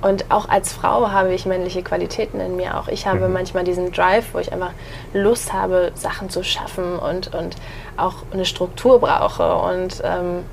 und 0.01 0.31
auch 0.31 0.47
als 0.47 0.71
Frau 0.71 1.11
habe 1.11 1.33
ich 1.33 1.45
männliche 1.45 1.83
Qualitäten 1.83 2.39
in 2.39 2.55
mir. 2.55 2.77
Auch 2.79 2.87
ich 2.87 3.05
habe 3.05 3.27
mhm. 3.27 3.33
manchmal 3.33 3.65
diesen 3.65 3.91
Drive, 3.91 4.27
wo 4.33 4.39
ich 4.39 4.53
einfach 4.53 4.71
Lust 5.13 5.51
habe, 5.51 5.91
Sachen 5.95 6.29
zu 6.29 6.43
schaffen 6.43 6.97
und, 6.97 7.35
und 7.35 7.57
auch 7.97 8.15
eine 8.31 8.45
Struktur 8.45 8.99
brauche. 8.99 9.55
Und 9.55 10.01
ähm, 10.05 10.45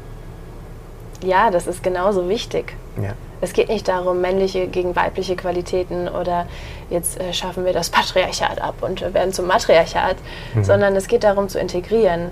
ja, 1.22 1.50
das 1.50 1.68
ist 1.68 1.84
genauso 1.84 2.28
wichtig. 2.28 2.74
Ja. 3.00 3.12
Es 3.40 3.52
geht 3.52 3.68
nicht 3.68 3.86
darum, 3.88 4.20
männliche 4.20 4.66
gegen 4.66 4.96
weibliche 4.96 5.36
Qualitäten 5.36 6.08
oder 6.08 6.46
jetzt 6.88 7.20
äh, 7.20 7.32
schaffen 7.32 7.64
wir 7.64 7.72
das 7.72 7.90
Patriarchat 7.90 8.60
ab 8.60 8.76
und 8.80 9.02
werden 9.12 9.32
zum 9.32 9.46
Matriarchat, 9.46 10.16
mhm. 10.54 10.64
sondern 10.64 10.96
es 10.96 11.06
geht 11.06 11.24
darum 11.24 11.48
zu 11.48 11.58
integrieren 11.58 12.30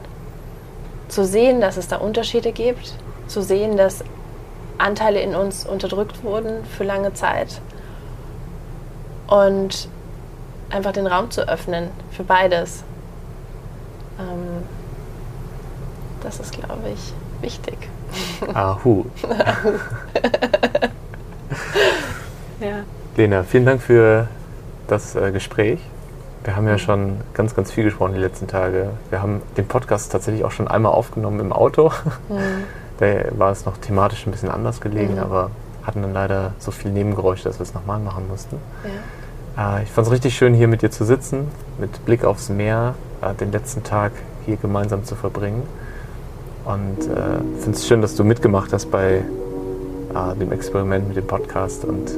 zu 1.08 1.24
sehen, 1.24 1.60
dass 1.60 1.76
es 1.76 1.88
da 1.88 1.96
Unterschiede 1.96 2.52
gibt, 2.52 2.94
zu 3.26 3.42
sehen, 3.42 3.76
dass 3.76 4.04
Anteile 4.78 5.20
in 5.20 5.34
uns 5.34 5.66
unterdrückt 5.66 6.24
wurden 6.24 6.64
für 6.64 6.84
lange 6.84 7.14
Zeit 7.14 7.60
und 9.28 9.88
einfach 10.70 10.92
den 10.92 11.06
Raum 11.06 11.30
zu 11.30 11.48
öffnen 11.48 11.90
für 12.10 12.24
beides. 12.24 12.82
Ähm, 14.18 14.64
das 16.22 16.40
ist, 16.40 16.52
glaube 16.52 16.82
ich, 16.92 17.12
wichtig. 17.42 17.78
Ahu. 18.52 19.04
ja. 22.64 22.84
Lena, 23.16 23.42
vielen 23.42 23.66
Dank 23.66 23.82
für 23.82 24.28
das 24.88 25.14
äh, 25.14 25.30
Gespräch. 25.30 25.78
Wir 26.44 26.56
haben 26.56 26.66
ja 26.66 26.76
schon 26.78 27.16
ganz, 27.32 27.54
ganz 27.54 27.72
viel 27.72 27.84
gesprochen 27.84 28.14
die 28.14 28.20
letzten 28.20 28.46
Tage. 28.46 28.90
Wir 29.10 29.22
haben 29.22 29.40
den 29.56 29.66
Podcast 29.66 30.12
tatsächlich 30.12 30.44
auch 30.44 30.50
schon 30.50 30.68
einmal 30.68 30.92
aufgenommen 30.92 31.40
im 31.40 31.52
Auto. 31.52 31.90
Mhm. 32.28 32.64
Da 33.00 33.06
war 33.36 33.50
es 33.50 33.66
noch 33.66 33.76
thematisch 33.76 34.24
ein 34.24 34.30
bisschen 34.30 34.50
anders 34.50 34.80
gelegen, 34.80 35.14
mhm. 35.14 35.18
aber 35.18 35.50
hatten 35.82 36.00
dann 36.02 36.12
leider 36.12 36.52
so 36.60 36.70
viel 36.70 36.92
Nebengeräusche, 36.92 37.42
dass 37.42 37.58
wir 37.58 37.64
es 37.64 37.74
nochmal 37.74 37.98
machen 37.98 38.28
mussten. 38.28 38.56
Ja. 39.56 39.78
Äh, 39.78 39.82
ich 39.82 39.90
fand 39.90 40.06
es 40.06 40.12
richtig 40.12 40.36
schön, 40.36 40.54
hier 40.54 40.68
mit 40.68 40.82
dir 40.82 40.92
zu 40.92 41.04
sitzen, 41.04 41.48
mit 41.78 42.04
Blick 42.04 42.24
aufs 42.24 42.50
Meer, 42.50 42.94
äh, 43.20 43.34
den 43.34 43.50
letzten 43.50 43.82
Tag 43.82 44.12
hier 44.46 44.56
gemeinsam 44.56 45.04
zu 45.04 45.16
verbringen. 45.16 45.64
Und 46.64 47.00
äh, 47.10 47.60
finde 47.60 47.78
es 47.78 47.86
schön, 47.86 48.00
dass 48.00 48.14
du 48.14 48.24
mitgemacht 48.24 48.72
hast 48.72 48.90
bei 48.90 49.22
dem 50.38 50.52
Experiment 50.52 51.08
mit 51.08 51.16
dem 51.16 51.26
Podcast 51.26 51.84
und 51.84 52.12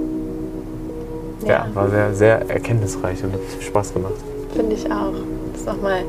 ja. 1.43 1.49
ja, 1.49 1.67
war 1.75 1.91
sehr, 1.91 2.15
sehr 2.15 2.51
erkenntnisreich 2.51 3.23
und 3.25 3.33
hat 3.33 3.41
Spaß 3.61 3.95
gemacht. 3.95 4.15
Finde 4.55 4.75
ich 4.75 4.91
auch. 4.91 5.13
Das 5.53 5.61
ist 5.61 5.67
nochmal 5.67 6.03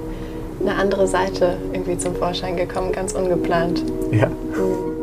eine 0.62 0.76
andere 0.76 1.08
Seite 1.08 1.58
irgendwie 1.74 1.98
zum 1.98 2.16
Vorschein 2.16 2.56
gekommen, 2.58 2.92
ganz 2.92 3.14
ungeplant. 3.14 3.84
Ja. 4.12 4.28
Mhm. 4.28 4.98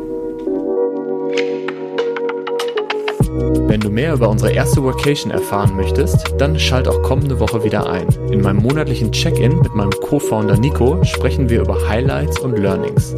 Wenn 3.67 3.81
du 3.81 3.89
mehr 3.89 4.13
über 4.13 4.29
unsere 4.29 4.53
erste 4.53 4.81
Vacation 4.85 5.31
erfahren 5.31 5.75
möchtest, 5.75 6.33
dann 6.37 6.57
schalt 6.57 6.87
auch 6.87 7.01
kommende 7.01 7.39
Woche 7.41 7.63
wieder 7.63 7.89
ein. 7.89 8.07
In 8.31 8.41
meinem 8.41 8.61
monatlichen 8.61 9.11
Check-in 9.11 9.59
mit 9.59 9.75
meinem 9.75 9.91
Co-Founder 9.91 10.57
Nico 10.57 11.03
sprechen 11.03 11.49
wir 11.49 11.59
über 11.59 11.89
Highlights 11.89 12.39
und 12.39 12.57
Learnings. 12.57 13.13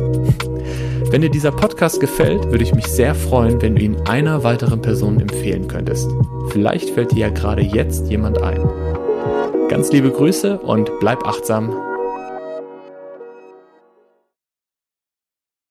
Wenn 1.09 1.21
dir 1.21 1.29
dieser 1.29 1.51
Podcast 1.51 2.01
gefällt, 2.01 2.51
würde 2.51 2.65
ich 2.65 2.75
mich 2.75 2.85
sehr 2.87 3.15
freuen, 3.15 3.61
wenn 3.61 3.75
du 3.75 3.81
ihn 3.81 3.95
einer 4.07 4.43
weiteren 4.43 4.81
Person 4.81 5.21
empfehlen 5.21 5.69
könntest. 5.69 6.11
Vielleicht 6.49 6.89
fällt 6.89 7.11
dir 7.11 7.19
ja 7.19 7.29
gerade 7.29 7.61
jetzt 7.61 8.09
jemand 8.09 8.41
ein. 8.41 8.61
Ganz 9.69 9.89
liebe 9.91 10.11
Grüße 10.11 10.59
und 10.59 10.91
bleib 10.99 11.25
achtsam 11.25 11.71